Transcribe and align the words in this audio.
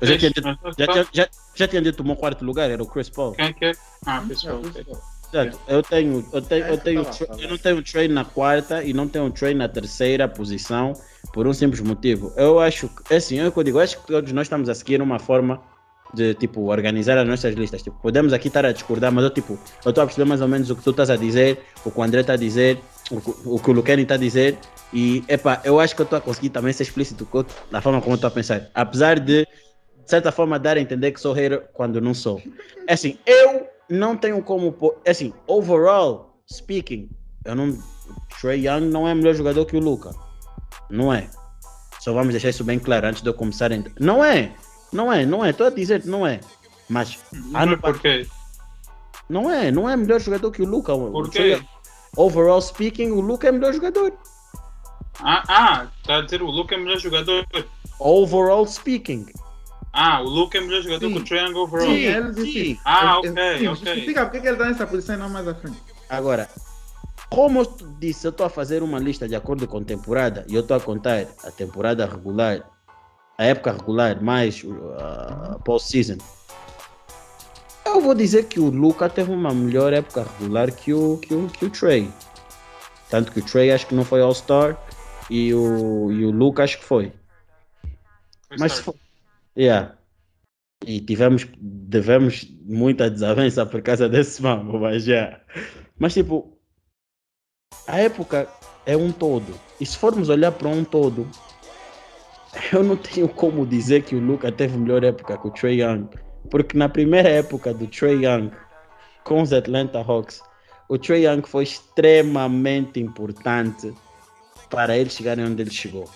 Eu 0.00 0.06
já 0.06 0.18
tinha, 0.18 0.30
dito, 0.30 0.58
já, 0.78 0.86
já, 0.94 1.06
já, 1.12 1.28
já 1.54 1.68
tinha 1.68 1.82
dito 1.82 2.00
o 2.00 2.06
meu 2.06 2.16
quarto 2.16 2.44
lugar, 2.44 2.70
era 2.70 2.82
o 2.82 2.86
Chris 2.86 3.08
Paul. 3.10 3.32
Quem 3.32 3.52
que 3.52 3.66
é? 3.66 3.72
Ah, 4.06 4.22
Chris 4.26 4.42
Paul. 4.42 4.62
Eu 5.68 5.82
tenho, 5.82 6.26
eu 6.32 6.42
tenho, 6.42 6.64
eu 6.66 6.74
É, 6.74 6.76
tenho, 6.76 7.04
tá 7.04 7.10
lá. 7.28 7.36
eu 7.38 7.48
não 7.48 7.58
tenho 7.58 7.82
trade 7.84 8.12
na 8.12 8.24
quarta 8.24 8.82
e 8.82 8.92
não 8.92 9.06
tenho 9.06 9.30
trade 9.30 9.54
na 9.54 9.68
terceira 9.68 10.26
posição 10.26 10.92
por 11.32 11.46
um 11.46 11.52
simples 11.52 11.80
motivo. 11.80 12.32
Eu 12.36 12.58
acho, 12.58 12.88
que- 12.88 13.14
é 13.14 13.16
assim, 13.18 13.38
é 13.38 13.46
o 13.46 13.52
que 13.52 13.58
eu 13.58 13.62
digo, 13.62 13.78
eu 13.78 13.82
acho 13.82 14.00
que 14.00 14.06
todos 14.08 14.32
nós 14.32 14.46
estamos 14.46 14.68
a 14.68 14.74
seguir 14.74 15.00
uma 15.00 15.20
forma 15.20 15.62
de 16.12 16.34
tipo 16.34 16.62
organizar 16.68 17.16
as 17.16 17.28
nossas 17.28 17.54
listas. 17.54 17.80
Tipo, 17.82 17.96
podemos 18.02 18.32
aqui 18.32 18.48
estar 18.48 18.66
a 18.66 18.72
discordar, 18.72 19.12
mas 19.12 19.22
eu 19.22 19.30
tipo, 19.30 19.52
eu 19.84 19.90
estou 19.90 20.02
a 20.02 20.06
perceber 20.06 20.28
mais 20.28 20.40
ou 20.40 20.48
menos 20.48 20.68
o 20.68 20.74
que 20.74 20.82
tu 20.82 20.90
estás 20.90 21.08
a 21.10 21.14
dizer, 21.16 21.60
o 21.84 21.90
que 21.92 22.00
o 22.00 22.02
André 22.02 22.22
está 22.22 22.32
a 22.32 22.36
dizer, 22.36 22.80
o, 23.12 23.20
que- 23.20 23.34
o 23.44 23.58
que 23.60 23.70
o 23.70 23.72
Luqueni 23.72 24.02
está 24.02 24.14
a 24.14 24.18
dizer. 24.18 24.58
E 24.92 25.22
epá, 25.28 25.60
eu 25.62 25.78
acho 25.78 25.94
que 25.94 26.02
eu 26.02 26.04
estou 26.04 26.16
a 26.18 26.20
conseguir 26.20 26.50
também 26.50 26.72
ser 26.72 26.82
explícito 26.82 27.28
da 27.70 27.80
forma 27.80 28.00
como 28.00 28.14
eu 28.14 28.16
estou 28.16 28.26
a 28.26 28.30
pensar. 28.32 28.68
Apesar 28.74 29.20
de, 29.20 29.46
de 30.10 30.16
certa 30.16 30.32
forma, 30.32 30.58
dar 30.58 30.76
a 30.76 30.80
entender 30.80 31.12
que 31.12 31.20
sou 31.20 31.32
hater 31.32 31.68
quando 31.72 32.00
não 32.00 32.12
sou. 32.12 32.42
É 32.88 32.94
assim, 32.94 33.16
eu 33.24 33.68
não 33.88 34.16
tenho 34.16 34.42
como. 34.42 34.76
É 35.04 35.12
assim, 35.12 35.32
overall 35.46 36.36
speaking, 36.52 37.08
eu 37.44 37.54
não. 37.54 37.78
Trey 38.40 38.66
Young 38.66 38.86
não 38.90 39.06
é 39.06 39.14
melhor 39.14 39.34
jogador 39.34 39.64
que 39.66 39.76
o 39.76 39.80
Luca. 39.80 40.10
Não 40.90 41.14
é. 41.14 41.30
Só 42.00 42.12
vamos 42.12 42.32
deixar 42.32 42.48
isso 42.48 42.64
bem 42.64 42.80
claro 42.80 43.06
antes 43.06 43.22
de 43.22 43.28
eu 43.28 43.34
começar 43.34 43.70
a. 43.70 43.76
ent- 43.76 43.92
Não 44.00 44.24
é. 44.24 44.52
Não 44.92 45.12
é, 45.12 45.24
não 45.24 45.44
é. 45.44 45.50
Estou 45.50 45.68
a 45.68 45.70
dizer 45.70 46.02
que 46.02 46.08
não 46.08 46.26
é. 46.26 46.40
Mas 46.88 47.16
ano 47.54 47.78
Mas 47.80 47.80
por 47.80 48.00
quê? 48.00 48.26
não 49.28 49.48
é, 49.48 49.70
não 49.70 49.88
é 49.88 49.96
melhor 49.96 50.18
jogador 50.20 50.50
que 50.50 50.60
o 50.60 50.66
Luca. 50.66 50.92
Por 50.92 51.30
quê? 51.30 51.62
Overall 52.16 52.60
speaking, 52.60 53.12
o 53.12 53.20
Luca 53.20 53.46
é 53.46 53.52
melhor 53.52 53.72
jogador. 53.72 54.12
Ah, 55.20 55.44
ah, 55.46 55.86
tá 56.04 56.16
a 56.16 56.20
dizer 56.22 56.42
o 56.42 56.50
Luke 56.50 56.74
é 56.74 56.78
melhor 56.78 56.98
jogador. 56.98 57.46
Overall 58.00 58.66
speaking. 58.66 59.26
Ah, 60.02 60.22
o 60.22 60.24
Luke 60.24 60.56
é 60.56 60.62
melhor 60.62 60.80
jogador 60.80 61.08
Sim. 61.08 61.22
que 61.24 61.34
o 61.34 61.36
Young 61.36 61.54
overall. 61.58 61.86
Sim, 61.90 61.96
Sim, 61.96 62.06
ele 62.06 62.30
disse. 62.32 62.52
sim. 62.52 62.80
Ah, 62.86 63.20
Ele- 63.22 63.28
ok, 63.32 63.58
sim, 63.58 63.66
ok. 63.68 63.84
Justifica 63.86 64.22
porque 64.24 64.40
que 64.40 64.46
ele 64.46 64.54
está 64.56 64.64
nessa 64.70 64.86
posição 64.86 65.14
e 65.14 65.18
não 65.18 65.28
mais 65.28 65.46
à 65.46 65.54
frente. 65.54 65.76
Agora, 66.08 66.48
como 67.28 67.60
eu 67.60 67.76
disse, 67.98 68.26
eu 68.26 68.30
estou 68.30 68.46
a 68.46 68.48
fazer 68.48 68.82
uma 68.82 68.98
lista 68.98 69.28
de 69.28 69.36
acordo 69.36 69.68
com 69.68 69.84
temporada 69.84 70.46
e 70.48 70.54
eu 70.54 70.62
estou 70.62 70.74
a 70.74 70.80
contar 70.80 71.26
a 71.44 71.50
temporada 71.50 72.06
regular, 72.06 72.62
a 73.36 73.44
época 73.44 73.72
regular 73.72 74.22
mais 74.22 74.64
a 74.98 75.58
post-season. 75.58 76.16
Eu 77.84 78.00
vou 78.00 78.14
dizer 78.14 78.44
que 78.44 78.58
o 78.58 78.70
Luca 78.70 79.06
teve 79.06 79.30
uma 79.30 79.52
melhor 79.52 79.92
época 79.92 80.26
regular 80.38 80.72
que 80.72 80.94
o, 80.94 81.18
que 81.18 81.34
o, 81.34 81.46
que 81.46 81.66
o 81.66 81.68
Trey. 81.70 82.10
Tanto 83.10 83.32
que 83.32 83.40
o 83.40 83.44
Trey 83.44 83.70
acho 83.70 83.86
que 83.86 83.94
não 83.94 84.04
foi 84.06 84.22
All-Star 84.22 84.78
e 85.28 85.52
o, 85.52 86.10
e 86.10 86.24
o 86.24 86.30
Luca 86.30 86.62
acho 86.64 86.78
que 86.78 86.84
foi. 86.84 87.12
Mas 88.58 88.72
se 88.72 88.82
for. 88.82 88.94
Yeah. 89.60 89.94
E 90.86 91.02
tivemos, 91.02 91.46
devemos 91.60 92.48
muita 92.62 93.10
desavença 93.10 93.66
por 93.66 93.82
causa 93.82 94.08
desse 94.08 94.42
mambo, 94.42 94.80
mas 94.80 95.04
já. 95.04 95.38
Mas 95.98 96.14
tipo, 96.14 96.58
a 97.86 97.98
época 97.98 98.48
é 98.86 98.96
um 98.96 99.12
todo. 99.12 99.52
E 99.78 99.84
se 99.84 99.98
formos 99.98 100.30
olhar 100.30 100.52
para 100.52 100.68
um 100.68 100.82
todo, 100.82 101.28
eu 102.72 102.82
não 102.82 102.96
tenho 102.96 103.28
como 103.28 103.66
dizer 103.66 104.02
que 104.02 104.16
o 104.16 104.20
Luca 104.20 104.50
teve 104.50 104.78
melhor 104.78 105.04
época 105.04 105.36
que 105.36 105.46
o 105.46 105.50
Trey 105.50 105.82
Young. 105.82 106.08
Porque 106.50 106.78
na 106.78 106.88
primeira 106.88 107.28
época 107.28 107.74
do 107.74 107.86
Trey 107.86 108.24
Young 108.24 108.50
com 109.24 109.42
os 109.42 109.52
Atlanta 109.52 109.98
Hawks, 109.98 110.40
o 110.88 110.96
Trey 110.96 111.26
Young 111.26 111.42
foi 111.46 111.64
extremamente 111.64 112.98
importante 112.98 113.92
para 114.70 114.96
eles 114.96 115.12
chegarem 115.12 115.44
onde 115.44 115.60
ele 115.60 115.70
chegou. 115.70 116.08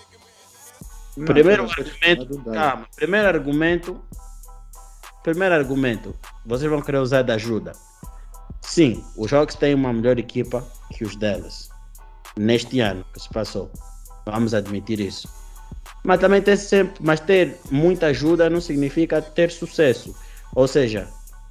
Não, 1.17 1.25
Primeiro 1.25 1.63
argumento, 1.63 2.43
calma. 2.43 2.87
Primeiro 2.95 3.27
argumento. 3.27 4.01
Primeiro 5.23 5.55
argumento. 5.55 6.15
Vocês 6.45 6.69
vão 6.69 6.81
querer 6.81 6.99
usar 6.99 7.21
de 7.21 7.31
ajuda. 7.31 7.71
Sim, 8.61 9.03
os 9.15 9.31
Hawks 9.31 9.55
têm 9.55 9.73
uma 9.73 9.93
melhor 9.93 10.19
equipa 10.19 10.65
que 10.91 11.03
os 11.03 11.15
Dallas. 11.15 11.69
Neste 12.37 12.79
ano 12.79 13.05
que 13.13 13.21
se 13.21 13.29
passou. 13.29 13.71
Vamos 14.25 14.53
admitir 14.53 14.99
isso. 14.99 15.29
Mas 16.03 16.19
também 16.19 16.41
ter 16.41 16.57
sempre, 16.57 16.95
mas 16.99 17.19
ter 17.19 17.57
muita 17.71 18.07
ajuda 18.07 18.49
não 18.49 18.59
significa 18.59 19.21
ter 19.21 19.51
sucesso. 19.51 20.15
Ou 20.53 20.67
seja, 20.67 21.07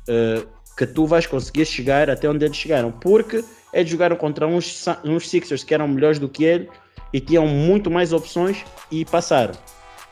eh, 0.08 0.44
que 0.76 0.86
tu 0.86 1.06
vais 1.06 1.26
conseguir 1.26 1.64
chegar 1.64 2.10
até 2.10 2.28
onde 2.28 2.44
eles 2.44 2.56
chegaram. 2.56 2.92
Porque 2.92 3.44
eles 3.72 3.90
jogaram 3.90 4.16
contra 4.16 4.46
uns, 4.46 4.84
uns 5.04 5.28
Sixers 5.28 5.64
que 5.64 5.74
eram 5.74 5.88
melhores 5.88 6.18
do 6.18 6.28
que 6.28 6.44
ele 6.44 6.68
e 7.14 7.20
tinham 7.20 7.46
muito 7.46 7.88
mais 7.92 8.12
opções 8.12 8.64
e 8.90 9.04
passaram. 9.04 9.54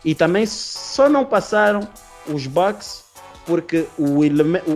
E 0.05 0.15
também 0.15 0.47
só 0.47 1.09
não 1.09 1.25
passaram 1.25 1.81
os 2.33 2.47
Bucks 2.47 3.03
porque 3.45 3.87
o, 3.99 4.21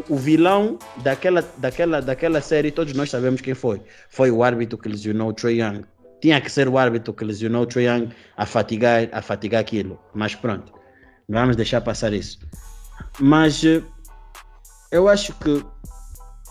o- 0.08 0.16
vilão 0.16 0.76
daquela, 0.96 1.40
daquela, 1.56 2.02
daquela 2.02 2.40
série, 2.40 2.72
todos 2.72 2.92
nós 2.94 3.10
sabemos 3.10 3.40
quem 3.40 3.54
foi. 3.54 3.80
Foi 4.10 4.28
o 4.32 4.42
árbitro 4.42 4.76
que 4.76 4.88
lesionou 4.88 5.28
o 5.28 5.32
Trae 5.32 5.60
Young. 5.60 5.84
Tinha 6.20 6.40
que 6.40 6.50
ser 6.50 6.66
o 6.68 6.76
árbitro 6.76 7.14
que 7.14 7.24
lesionou 7.24 7.62
o 7.62 7.66
Trae 7.66 7.84
Young 7.86 8.08
a 8.36 8.44
fatigar, 8.44 9.08
a 9.12 9.22
fatigar 9.22 9.60
aquilo. 9.60 9.96
Mas 10.12 10.34
pronto, 10.34 10.72
vamos 11.28 11.54
deixar 11.54 11.80
passar 11.80 12.12
isso. 12.12 12.40
Mas 13.20 13.64
eh, 13.64 13.80
eu 14.90 15.08
acho 15.08 15.32
que 15.34 15.64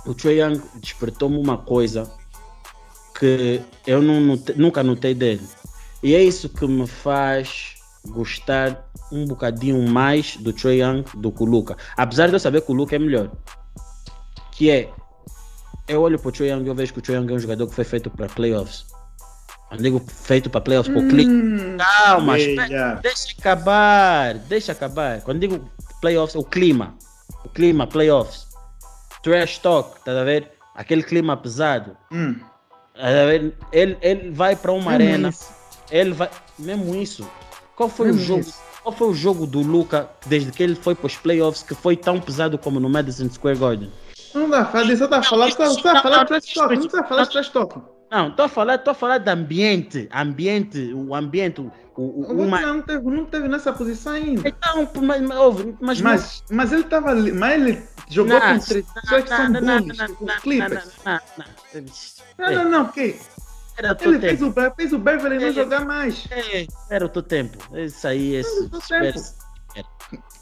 o 0.06 0.14
Trae 0.14 0.40
Young 0.40 0.62
despertou-me 0.76 1.38
uma 1.38 1.58
coisa 1.58 2.10
que 3.20 3.62
eu 3.88 4.02
não 4.02 4.38
nunca 4.56 4.84
notei 4.84 5.14
dele. 5.14 5.46
E 6.06 6.14
é 6.14 6.22
isso 6.22 6.48
que 6.50 6.68
me 6.68 6.86
faz 6.86 7.74
gostar 8.10 8.88
um 9.12 9.26
bocadinho 9.26 9.82
mais 9.90 10.38
do 10.38 10.54
Trae 10.54 10.80
Young 10.80 11.04
do 11.16 11.32
que 11.32 11.42
o 11.42 11.48
Luca. 11.48 11.76
Apesar 11.98 12.28
de 12.28 12.34
eu 12.34 12.40
saber 12.40 12.62
que 12.62 12.72
o 12.72 12.76
Luca 12.76 12.96
é 12.96 13.00
melhor. 13.00 13.32
Que 14.52 14.70
é, 14.70 14.90
eu 15.88 16.04
olho 16.04 16.20
para 16.20 16.30
o 16.30 16.32
Trae 16.32 16.50
Young 16.50 16.64
e 16.64 16.68
eu 16.68 16.76
vejo 16.76 16.94
que 16.94 17.00
o 17.00 17.02
Trae 17.02 17.16
Young 17.18 17.32
é 17.32 17.36
um 17.36 17.40
jogador 17.40 17.66
que 17.66 17.74
foi 17.74 17.84
feito 17.84 18.12
para 18.12 18.28
playoffs. 18.28 18.86
Eu 19.72 19.78
digo 19.78 20.00
feito 20.08 20.48
para 20.48 20.62
playoffs, 20.62 20.94
para 20.94 21.04
o 21.04 21.10
clique. 21.10 21.32
Hum, 21.32 21.76
Calma, 21.78 22.38
yeah. 22.38 23.02
Deixa 23.02 23.34
acabar, 23.40 24.36
deixa 24.36 24.72
acabar. 24.74 25.22
Quando 25.22 25.40
digo 25.40 25.68
playoffs, 26.02 26.36
o 26.36 26.44
clima. 26.44 26.94
O 27.44 27.50
clima, 27.50 27.88
playoffs. 27.88 28.46
Trash 29.24 29.58
talk, 29.58 30.06
tá 30.06 30.12
a 30.12 30.24
ver? 30.24 30.52
Aquele 30.76 31.02
clima 31.02 31.36
pesado. 31.36 31.98
Hum, 32.12 32.40
Tá 32.94 33.08
a 33.08 33.26
ver? 33.26 33.54
Ele, 33.74 33.98
ele 34.02 34.30
vai 34.30 34.56
para 34.56 34.72
uma 34.72 34.92
mesmo 34.92 35.04
arena. 35.04 35.34
Ele 35.92 36.14
vai. 36.14 36.30
Mesmo 36.58 36.96
isso. 36.96 37.28
Qual 37.76 37.90
foi 37.90 38.12
o 38.12 38.14
Mesmo 38.14 38.26
jogo? 38.26 38.42
isso. 38.42 38.66
Qual 38.84 38.96
foi 38.96 39.08
o 39.08 39.14
jogo 39.14 39.48
do 39.48 39.62
Luca 39.62 40.08
desde 40.28 40.52
que 40.52 40.62
ele 40.62 40.76
foi 40.76 40.94
para 40.94 41.08
os 41.08 41.16
playoffs 41.16 41.64
que 41.64 41.74
foi 41.74 41.98
tão 41.98 42.20
pesado 42.22 42.58
como 42.58 42.80
no 42.80 42.88
Madison 42.88 43.28
Square 43.30 43.58
Garden? 43.58 43.92
Não 44.34 44.50
dá, 44.50 44.70
isso, 44.84 44.98
só 44.98 45.08
tá 45.08 45.24
falando, 45.24 45.52
só, 45.54 45.82
tá 45.82 46.02
falando 46.02 46.28
trash 46.28 46.54
talk, 46.54 46.76
não 46.76 46.88
tá 46.88 47.04
falando 47.04 47.30
trash 47.30 47.50
talk. 47.50 47.82
Não, 48.12 48.28
estou 48.28 48.46
a 48.46 48.50
falar, 48.50 48.76
estou 48.76 48.92
a 48.92 48.94
falar 48.94 49.18
de 49.18 49.30
ambiente, 49.32 50.08
ambiente, 50.14 50.94
o 50.94 51.16
ambiente, 51.16 51.62
o, 51.62 51.72
o, 51.96 52.34
O 52.34 52.42
uma... 52.44 52.62
não 52.62 52.82
teve, 52.82 53.10
não 53.10 53.26
teve 53.26 53.48
nessa 53.48 53.74
posição 53.74 54.14
ainda. 54.14 54.48
Então, 54.48 54.88
mas, 55.02 55.22
mas, 55.22 56.02
mas, 56.02 56.44
Mas, 56.52 56.72
ele 56.72 56.82
estava 56.82 57.10
ali, 57.10 57.32
mas 57.32 57.54
ele 57.54 57.84
jogou 58.10 58.40
com 58.40 58.60
três 58.60 58.86
pessoas 58.86 59.24
que 59.24 59.30
são 59.30 59.52
bons, 59.52 60.12
com 60.14 60.26
Clippers. 60.42 60.92
não, 61.06 61.14
não, 61.14 61.46
não. 61.76 61.86
Não, 62.38 62.64
não, 62.64 62.70
não, 62.70 62.86
porque 62.86 63.16
Era 63.78 63.92
o 63.92 63.96
teu 63.96 64.12
ele 64.12 64.20
fez 64.22 64.40
tempo. 64.40 64.60
o, 64.60 64.76
fez 64.76 64.94
o 64.94 65.00
Beverly 65.00 65.40
não 65.40 65.48
É. 65.48 65.52
jogar 65.54 65.86
mais. 65.86 66.26
É, 66.32 66.66
Era 66.90 67.06
o 67.06 67.10
teu 67.10 67.22
tempo. 67.24 67.58
Isso 67.78 68.08
aí, 68.08 68.36
esse. 68.36 68.70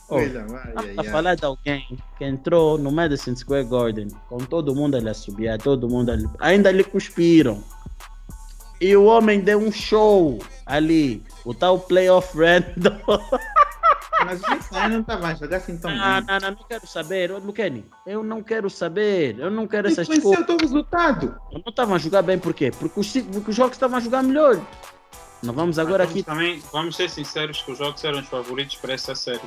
Oh, 0.10 0.18
vai, 0.18 0.74
a 0.98 1.02
ai. 1.02 1.08
falar 1.10 1.36
de 1.36 1.46
alguém 1.46 1.98
que 2.18 2.26
entrou 2.26 2.78
no 2.78 2.92
Madison 2.92 3.36
Square 3.36 3.66
Garden 3.66 4.10
com 4.30 4.38
todo 4.38 4.76
mundo 4.76 4.96
ali 4.96 5.10
a 5.10 5.14
subir, 5.14 5.58
todo 5.60 5.90
mundo 5.90 6.12
ali. 6.12 6.28
Ainda 6.40 6.72
lhe 6.72 6.84
cuspiram. 6.84 7.64
E 8.80 8.96
o 8.96 9.06
homem 9.06 9.40
deu 9.40 9.60
um 9.60 9.72
show 9.72 10.38
ali. 10.66 11.24
O 11.46 11.54
tal 11.54 11.80
playoff 11.80 12.38
random. 12.38 13.00
Mas 14.26 14.40
o 14.42 14.44
Knicks 14.46 14.74
ainda 14.74 14.90
não 14.90 15.02
estava 15.02 15.28
a 15.28 15.34
jogar 15.36 15.58
assim 15.58 15.78
tão 15.78 15.92
Não, 15.92 15.98
bem. 15.98 16.26
não, 16.28 16.40
não, 16.40 16.52
não 16.58 16.64
quero 16.68 16.88
saber. 16.88 17.32
Ô, 17.32 17.40
Luqueni, 17.40 17.86
eu 18.06 18.24
não 18.24 18.42
quero 18.44 18.70
saber. 18.70 19.38
Eu 19.40 19.52
não 19.52 19.68
quero 19.68 19.88
essas 19.88 20.08
Influenciou 20.08 20.32
desculpas. 20.36 20.56
o 20.56 20.58
teu 20.58 20.68
resultado. 20.68 21.36
Não 21.52 21.64
estavam 21.68 21.96
a 21.96 21.98
jogar 22.00 22.22
bem 22.22 22.38
por 22.40 22.54
quê? 22.54 22.72
Porque 22.78 23.00
os, 23.00 23.12
porque 23.12 23.50
os 23.52 23.56
jogos 23.56 23.74
estavam 23.74 23.98
a 23.98 24.02
jogar 24.02 24.24
melhor. 24.24 24.60
Não 25.42 25.54
vamos 25.54 25.78
agora 25.78 26.04
Mas 26.04 26.12
aqui. 26.12 26.24
Também, 26.24 26.62
vamos 26.72 26.96
ser 26.96 27.10
sinceros 27.10 27.62
que 27.62 27.72
os 27.72 27.78
jogos 27.78 28.04
eram 28.04 28.20
os 28.20 28.28
favoritos 28.28 28.76
para 28.78 28.94
essa 28.94 29.14
série. 29.14 29.42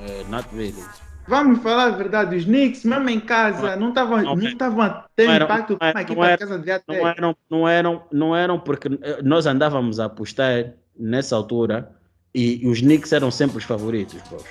Eh, 0.00 0.24
not 0.28 0.48
really. 0.54 0.82
Vamos 1.28 1.60
falar 1.60 1.86
a 1.86 1.90
verdade, 1.90 2.36
os 2.36 2.44
Knicks, 2.44 2.84
mesmo 2.84 3.08
em 3.10 3.18
casa, 3.18 3.74
não 3.76 3.88
estavam 3.88 4.22
Não, 4.22 4.36
não 4.36 4.46
estavam 4.48 4.80
a 4.82 5.06
ter 5.16 5.26
não 5.26 5.34
impacto 5.44 5.70
não 5.80 5.88
era- 5.88 5.96
uma 5.96 6.02
equipa 6.02 6.20
não 6.20 6.24
era- 6.24 6.36
de 6.36 6.40
casa 6.46 6.58
ter. 6.60 6.82
Não 6.86 7.08
eram, 7.08 7.36
não 7.50 7.68
eram, 7.68 8.02
não 8.12 8.36
eram 8.36 8.60
porque 8.60 8.88
eh, 9.02 9.20
nós 9.24 9.44
andávamos 9.44 9.98
a 9.98 10.04
apostar 10.04 10.74
nessa 10.96 11.34
altura 11.34 11.90
e, 12.36 12.62
e 12.62 12.68
os 12.68 12.80
Knicks 12.80 13.12
eram 13.12 13.30
sempre 13.30 13.56
os 13.56 13.64
favoritos, 13.64 14.20
bro. 14.28 14.44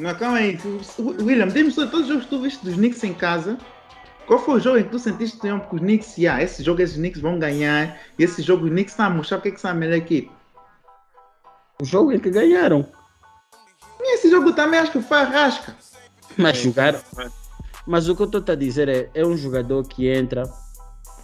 Não, 0.00 0.14
calma 0.14 0.38
aí. 0.38 0.58
William, 0.98 1.48
diz-me 1.48 1.70
só 1.70 1.86
todos 1.86 2.02
os 2.02 2.08
jogos 2.08 2.24
que 2.24 2.30
tu 2.30 2.40
viste 2.40 2.64
dos 2.64 2.74
Knicks 2.74 3.04
em 3.04 3.12
casa. 3.12 3.58
Qual 4.26 4.38
foi 4.38 4.56
o 4.56 4.60
jogo 4.60 4.78
em 4.78 4.84
que 4.84 4.90
tu 4.90 4.98
sentiste 4.98 5.38
que 5.38 5.48
os 5.48 5.80
Knicks, 5.80 6.16
yeah, 6.16 6.42
esse 6.42 6.62
jogo 6.62 6.80
esses 6.80 6.96
Knicks 6.96 7.20
vão 7.20 7.38
ganhar, 7.38 8.00
e 8.18 8.24
esse 8.24 8.42
jogo 8.42 8.64
os 8.64 8.70
Knicks 8.70 8.92
estão 8.92 9.06
a 9.06 9.10
mostrar 9.10 9.36
porque 9.36 9.50
é 9.50 9.52
que 9.52 9.60
são 9.60 9.70
a 9.70 9.74
melhor 9.74 9.96
equipe? 9.96 10.30
O 11.80 11.84
jogo 11.84 12.10
em 12.10 12.18
que 12.18 12.30
ganharam. 12.30 12.88
E 14.00 14.14
esse 14.14 14.30
jogo 14.30 14.52
também 14.52 14.80
acho 14.80 14.92
que 14.92 15.02
foi 15.02 15.18
a 15.18 15.24
rasca. 15.24 15.76
Mas 16.38 16.56
jogar. 16.56 17.00
vai. 17.12 17.28
Mas 17.86 18.08
o 18.08 18.16
que 18.16 18.22
eu 18.22 18.26
estou 18.26 18.42
a 18.48 18.54
dizer 18.56 18.88
é, 18.88 19.10
é 19.14 19.24
um 19.24 19.36
jogador 19.36 19.86
que 19.86 20.08
entra 20.08 20.42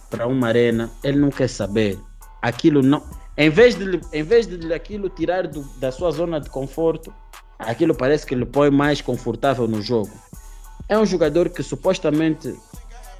para 0.09 0.27
uma 0.27 0.47
arena, 0.47 0.91
ele 1.03 1.17
não 1.17 1.29
quer 1.29 1.49
saber. 1.49 1.99
Aquilo 2.41 2.81
não. 2.81 3.03
Em 3.37 3.49
vez 3.49 3.75
de, 3.75 3.99
em 4.13 4.23
vez 4.23 4.45
de 4.45 4.71
aquilo 4.73 5.09
tirar 5.09 5.47
do- 5.47 5.63
da 5.79 5.91
sua 5.91 6.11
zona 6.11 6.39
de 6.39 6.49
conforto, 6.49 7.13
aquilo 7.57 7.95
parece 7.95 8.25
que 8.25 8.35
lhe 8.35 8.45
põe 8.45 8.69
mais 8.69 9.01
confortável 9.01 9.67
no 9.67 9.81
jogo. 9.81 10.11
É 10.87 10.97
um 10.97 11.05
jogador 11.05 11.49
que 11.49 11.63
supostamente 11.63 12.53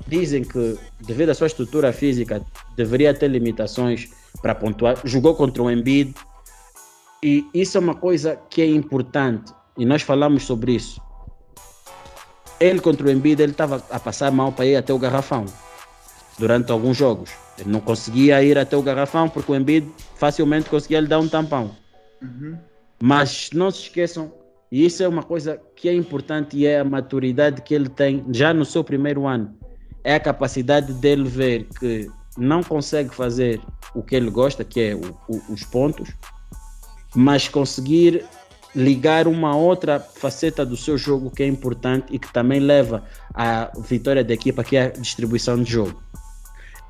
dizem 0.07 0.43
que, 0.43 0.77
devido 1.01 1.29
à 1.29 1.33
sua 1.33 1.47
estrutura 1.47 1.91
física, 1.91 2.45
deveria 2.75 3.13
ter 3.13 3.27
limitações 3.29 4.09
para 4.41 4.53
pontuar. 4.53 4.97
Jogou 5.03 5.33
contra 5.33 5.63
o 5.63 5.71
Embiid 5.71 6.13
e 7.23 7.47
isso 7.53 7.77
é 7.77 7.79
uma 7.81 7.95
coisa 7.95 8.39
que 8.49 8.61
é 8.61 8.67
importante 8.67 9.51
e 9.77 9.85
nós 9.85 10.01
falamos 10.03 10.43
sobre 10.43 10.73
isso. 10.73 11.01
Ele 12.59 12.79
contra 12.79 13.07
o 13.07 13.09
Embiid, 13.11 13.41
ele 13.41 13.51
estava 13.53 13.83
a 13.89 13.99
passar 13.99 14.31
mal 14.31 14.51
para 14.51 14.65
ir 14.65 14.75
até 14.75 14.93
o 14.93 14.99
garrafão 14.99 15.45
durante 16.37 16.71
alguns 16.71 16.97
jogos. 16.97 17.31
Ele 17.57 17.69
não 17.69 17.79
conseguia 17.79 18.43
ir 18.43 18.57
até 18.57 18.75
o 18.75 18.81
garrafão 18.81 19.29
porque 19.29 19.51
o 19.51 19.55
Embiid 19.55 19.87
facilmente 20.15 20.69
conseguia 20.69 20.99
lhe 20.99 21.07
dar 21.07 21.19
um 21.19 21.27
tampão. 21.27 21.71
Uhum. 22.21 22.57
Mas 23.01 23.49
não 23.53 23.69
se 23.69 23.81
esqueçam, 23.83 24.31
e 24.71 24.85
isso 24.85 25.03
é 25.03 25.07
uma 25.07 25.23
coisa 25.23 25.59
que 25.75 25.87
é 25.89 25.93
importante 25.93 26.57
e 26.57 26.65
é 26.65 26.79
a 26.79 26.83
maturidade 26.83 27.61
que 27.61 27.73
ele 27.73 27.89
tem 27.89 28.25
já 28.31 28.53
no 28.53 28.65
seu 28.65 28.83
primeiro 28.83 29.27
ano. 29.27 29.53
É 30.03 30.15
a 30.15 30.19
capacidade 30.19 30.93
dele 30.93 31.27
ver 31.27 31.67
que 31.79 32.09
não 32.37 32.63
consegue 32.63 33.13
fazer 33.13 33.61
o 33.93 34.01
que 34.01 34.15
ele 34.15 34.29
gosta, 34.29 34.63
que 34.63 34.79
é 34.81 34.95
o- 34.95 35.15
o- 35.27 35.53
os 35.53 35.63
pontos, 35.63 36.09
mas 37.15 37.47
conseguir 37.47 38.25
ligar 38.75 39.27
uma 39.27 39.55
outra 39.55 39.99
faceta 39.99 40.65
do 40.65 40.75
seu 40.75 40.97
jogo 40.97 41.29
que 41.29 41.43
é 41.43 41.47
importante 41.47 42.07
e 42.09 42.17
que 42.17 42.31
também 42.33 42.59
leva 42.59 43.03
à 43.33 43.71
vitória 43.79 44.23
da 44.23 44.33
equipa, 44.33 44.63
que 44.63 44.75
é 44.75 44.85
a 44.85 44.89
distribuição 44.89 45.61
de 45.61 45.71
jogo. 45.71 46.01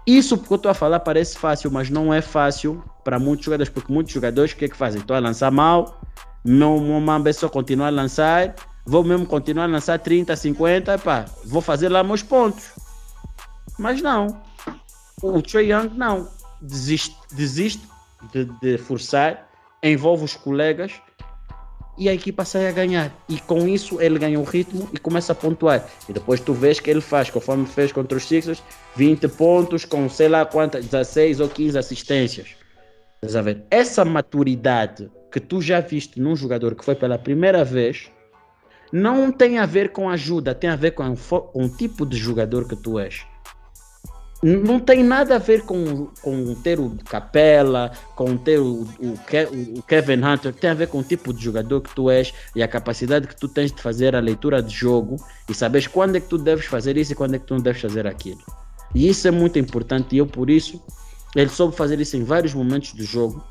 Isso 0.05 0.37
porque 0.37 0.53
eu 0.53 0.57
estou 0.57 0.69
a 0.69 0.73
falar 0.73 0.99
parece 0.99 1.37
fácil, 1.37 1.71
mas 1.71 1.89
não 1.89 2.13
é 2.13 2.21
fácil 2.21 2.83
para 3.03 3.17
muitos 3.17 3.45
jogadores, 3.45 3.71
porque 3.71 3.91
muitos 3.91 4.13
jogadores 4.13 4.51
o 4.51 4.55
que 4.55 4.65
é 4.65 4.69
que 4.69 4.75
fazem? 4.75 4.99
Estão 4.99 5.15
a 5.15 5.19
lançar 5.19 5.51
mal, 5.51 6.01
meu 6.43 6.77
Mamba 6.77 7.29
é 7.29 7.33
só 7.33 7.47
continuar 7.47 7.87
a 7.87 7.91
lançar, 7.91 8.53
vou 8.85 9.03
mesmo 9.03 9.25
continuar 9.25 9.63
a 9.63 9.67
lançar 9.67 9.97
30, 9.99 10.35
50, 10.35 10.97
pá, 10.99 11.25
vou 11.45 11.61
fazer 11.61 11.87
lá 11.89 12.03
meus 12.03 12.21
pontos. 12.21 12.71
Mas 13.79 14.01
não. 14.01 14.41
O 15.21 15.41
Trey 15.41 15.71
Young 15.71 15.89
não. 15.95 16.27
Desiste, 16.61 17.15
desiste 17.31 17.87
de, 18.33 18.45
de 18.61 18.77
forçar, 18.77 19.49
envolve 19.81 20.25
os 20.25 20.35
colegas 20.35 20.93
e 21.97 22.09
a 22.09 22.13
equipa 22.13 22.43
sai 22.45 22.67
a 22.67 22.71
ganhar. 22.71 23.11
E 23.29 23.39
com 23.39 23.67
isso 23.67 24.01
ele 24.01 24.19
ganha 24.19 24.39
o 24.39 24.43
ritmo 24.43 24.89
e 24.93 24.97
começa 24.97 25.31
a 25.31 25.35
pontuar. 25.35 25.87
E 26.07 26.13
depois 26.13 26.39
tu 26.39 26.53
vês 26.53 26.79
que 26.79 26.89
ele 26.89 27.01
faz, 27.01 27.29
conforme 27.29 27.65
fez 27.65 27.91
contra 27.91 28.17
os 28.17 28.27
Sixers, 28.27 28.63
20 28.95 29.27
pontos 29.29 29.85
com 29.85 30.09
sei 30.09 30.27
lá 30.27 30.45
quantas, 30.45 30.85
16 30.85 31.39
ou 31.39 31.49
15 31.49 31.77
assistências. 31.77 32.47
Estás 33.15 33.35
a 33.35 33.41
ver? 33.41 33.63
Essa 33.69 34.03
maturidade 34.03 35.09
que 35.31 35.39
tu 35.39 35.61
já 35.61 35.79
viste 35.79 36.19
num 36.19 36.35
jogador 36.35 36.75
que 36.75 36.83
foi 36.83 36.95
pela 36.95 37.17
primeira 37.17 37.63
vez 37.63 38.11
não 38.91 39.31
tem 39.31 39.57
a 39.57 39.65
ver 39.65 39.89
com 39.89 40.09
ajuda, 40.09 40.53
tem 40.53 40.69
a 40.69 40.75
ver 40.75 40.91
com, 40.91 41.03
o 41.03 41.15
o 41.53 41.69
tipo 41.69 42.05
de 42.05 42.15
jogador 42.17 42.67
que 42.67 42.75
tu 42.75 42.99
és. 42.99 43.25
Não 44.43 44.77
tem 44.77 45.01
nada 45.03 45.35
a 45.35 45.39
ver 45.39 45.61
com, 45.63 46.07
com 46.21 46.53
ter 46.55 46.77
o 46.79 46.97
Capela, 47.09 47.91
com 48.13 48.35
ter 48.35 48.59
o, 48.59 48.81
o 48.99 49.13
o 49.77 49.81
Kevin 49.83 50.21
Hunter, 50.21 50.53
tem 50.53 50.69
a 50.69 50.73
ver 50.73 50.87
com 50.87 50.99
o 50.99 51.03
tipo 51.03 51.33
de 51.33 51.41
jogador 51.41 51.79
que 51.79 51.95
tu 51.95 52.09
és 52.09 52.33
e 52.53 52.61
a 52.61 52.67
capacidade 52.67 53.25
que 53.27 53.35
tu 53.37 53.47
tens 53.47 53.71
de 53.71 53.81
fazer 53.81 54.15
a 54.15 54.19
leitura 54.19 54.61
de 54.61 54.73
jogo 54.73 55.15
e 55.49 55.53
sabes 55.53 55.87
quando 55.87 56.17
é 56.17 56.19
que 56.19 56.27
tu 56.27 56.37
deves 56.37 56.65
fazer 56.65 56.97
isso 56.97 57.13
e 57.13 57.15
quando 57.15 57.35
é 57.35 57.39
que 57.39 57.45
tu 57.45 57.53
não 57.55 57.61
deves 57.61 57.81
fazer 57.81 58.05
aquilo. 58.05 58.41
E 58.93 59.07
isso 59.07 59.27
é 59.27 59.31
muito 59.31 59.57
importante 59.57 60.13
e 60.13 60.17
eu 60.17 60.27
por 60.27 60.49
isso 60.49 60.83
ele 61.35 61.49
soube 61.49 61.75
fazer 61.75 61.99
isso 62.01 62.17
em 62.17 62.23
vários 62.23 62.53
momentos 62.53 62.91
do 62.93 63.03
jogo, 63.03 63.41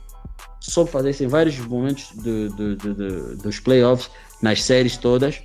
soube 0.61 0.91
fazer 0.91 1.11
isso 1.11 1.25
em 1.25 1.29
vários 1.29 1.59
momentos 1.59 2.11
de- 2.23 2.49
de- 2.51 2.77
de- 2.77 2.95
de- 2.95 3.37
dos 3.43 3.59
playoffs, 3.59 4.11
nas 4.43 4.63
séries 4.63 4.97
todas, 4.99 5.43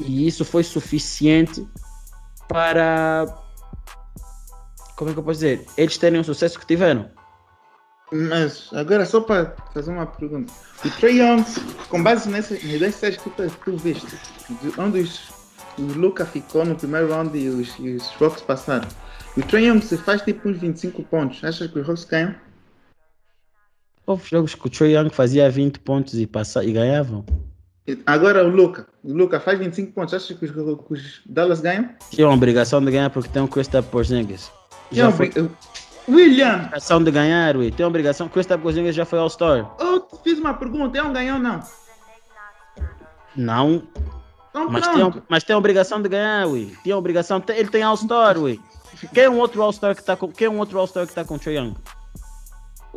e 0.00 0.26
isso 0.26 0.44
foi 0.44 0.62
suficiente 0.62 1.66
para. 2.48 3.26
Como 4.98 5.10
é 5.10 5.12
que 5.12 5.20
eu 5.20 5.22
posso 5.22 5.38
dizer? 5.38 5.64
Eles 5.76 5.96
terem 5.96 6.18
o 6.18 6.24
sucesso 6.24 6.58
que 6.58 6.66
tiveram. 6.66 7.08
Mas 8.10 8.68
agora 8.72 9.06
só 9.06 9.20
para 9.20 9.54
fazer 9.72 9.92
uma 9.92 10.06
pergunta. 10.06 10.52
O 10.84 10.90
Trey 10.90 11.20
Young, 11.20 11.44
com 11.88 12.02
base 12.02 12.28
nessas 12.28 12.60
séries 12.94 13.16
que 13.18 13.30
tu, 13.30 13.48
tu 13.64 13.76
viste, 13.76 14.18
de 14.60 14.80
onde 14.80 14.98
os, 14.98 15.20
o 15.78 15.82
Luca 15.82 16.26
ficou 16.26 16.64
no 16.64 16.74
primeiro 16.74 17.12
round 17.12 17.38
e 17.38 17.48
os, 17.48 17.78
e 17.78 17.94
os 17.94 18.08
Rocks 18.14 18.42
passaram. 18.42 18.88
O 19.36 19.42
Trey 19.42 19.68
Young 19.68 19.80
se 19.80 19.96
faz 19.98 20.20
tipo 20.22 20.48
uns 20.48 20.58
25 20.58 21.04
pontos. 21.04 21.44
Achas 21.44 21.70
que 21.70 21.78
os 21.78 21.86
Rocks 21.86 22.04
ganham? 22.04 22.34
Houve 24.04 24.28
jogos 24.28 24.56
que 24.56 24.66
o 24.66 24.70
Trae 24.70 24.96
Young 24.96 25.10
fazia 25.10 25.48
20 25.48 25.78
pontos 25.78 26.14
e, 26.14 26.26
passa, 26.26 26.64
e 26.64 26.72
ganhavam. 26.72 27.24
Agora 28.04 28.44
o 28.44 28.48
Luca. 28.48 28.88
O 29.04 29.12
Luca 29.12 29.38
faz 29.38 29.60
25 29.60 29.92
pontos. 29.92 30.12
Achas 30.12 30.36
que 30.36 30.44
os, 30.44 30.50
que 30.50 30.92
os 30.92 31.20
Dallas 31.24 31.60
ganham? 31.60 31.88
Tinha 32.10 32.26
uma 32.26 32.34
obrigação 32.34 32.84
de 32.84 32.90
ganhar 32.90 33.10
porque 33.10 33.28
tem 33.28 33.40
um 33.40 33.46
Kristaps 33.46 33.88
Porzingis. 33.90 34.57
Já 34.90 35.04
Não, 35.04 35.12
foi 35.12 35.28
bri- 35.30 35.50
William, 36.08 36.56
obrigação 36.56 37.02
de 37.04 37.10
ganhar, 37.10 37.56
ui. 37.56 37.70
Tem 37.70 37.84
obrigação. 37.84 38.28
Kristaps 38.28 38.62
Porzingis 38.62 38.94
já 38.94 39.04
foi 39.04 39.18
All-Star. 39.18 39.70
eu 39.78 40.00
te 40.00 40.16
fiz 40.24 40.38
uma 40.38 40.54
pergunta. 40.54 40.96
É 40.98 41.02
um 41.02 41.12
ganhão 41.12 41.36
ou 41.36 41.42
não? 41.42 41.60
Não, 43.36 43.82
Então 44.50 44.68
mas 44.70 44.86
pronto. 44.88 45.12
tem, 45.14 45.22
mas 45.28 45.44
tem 45.44 45.54
obrigação 45.54 46.00
de 46.02 46.08
ganhar, 46.08 46.46
ui. 46.46 46.74
Tem 46.82 46.92
obrigação. 46.92 47.40
tem- 47.40 47.56
ele 47.56 47.68
tem 47.68 47.82
All-Star, 47.82 48.38
ui. 48.38 48.58
Quem 49.12 49.24
é 49.24 49.30
um 49.30 49.38
outro 49.38 49.62
All-Star 49.62 49.94
que 49.94 50.02
tá 50.02 50.16
com, 50.16 50.28
quem 50.28 50.46
é 50.46 50.50
um 50.50 50.58
outro 50.58 50.78
All-Star 50.78 51.06
que 51.06 51.14
tá 51.14 51.24
com 51.24 51.34
o 51.34 51.38
Trae 51.38 51.56
Young? 51.56 51.74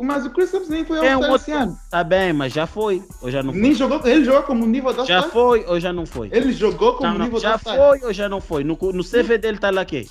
Mas 0.00 0.24
o 0.24 0.30
Chris 0.30 0.46
Stapps 0.46 0.68
nem 0.70 0.84
foi 0.84 0.98
Quem 0.98 1.10
é 1.10 1.16
um 1.16 1.22
All-Star 1.24 1.36
esse 1.36 1.52
ano. 1.52 1.78
Tá 1.90 2.02
bem, 2.02 2.32
mas 2.32 2.52
já 2.52 2.66
foi. 2.66 3.04
Ou 3.20 3.30
já 3.30 3.42
não 3.42 3.52
foi? 3.52 3.60
Nem 3.60 3.74
jogou, 3.74 4.00
ele 4.06 4.24
jogou 4.24 4.42
como 4.42 4.66
nível 4.66 4.92
da 4.92 5.04
Já 5.04 5.16
All-Star. 5.18 5.32
foi 5.32 5.64
ou 5.66 5.78
já 5.78 5.92
não 5.92 6.06
foi? 6.06 6.28
Ele 6.32 6.50
jogou 6.52 6.94
como 6.94 7.10
Não, 7.10 7.18
não, 7.18 7.24
nível 7.26 7.38
já 7.38 7.48
da 7.50 7.54
All-Star. 7.54 7.76
foi 7.76 8.00
ou 8.08 8.12
já 8.12 8.28
não 8.28 8.40
foi? 8.40 8.64
No, 8.64 8.76
no 8.80 9.04
CV 9.04 9.36
dele 9.38 9.58
tá 9.58 9.70
lá 9.70 9.84
quê? 9.84 10.08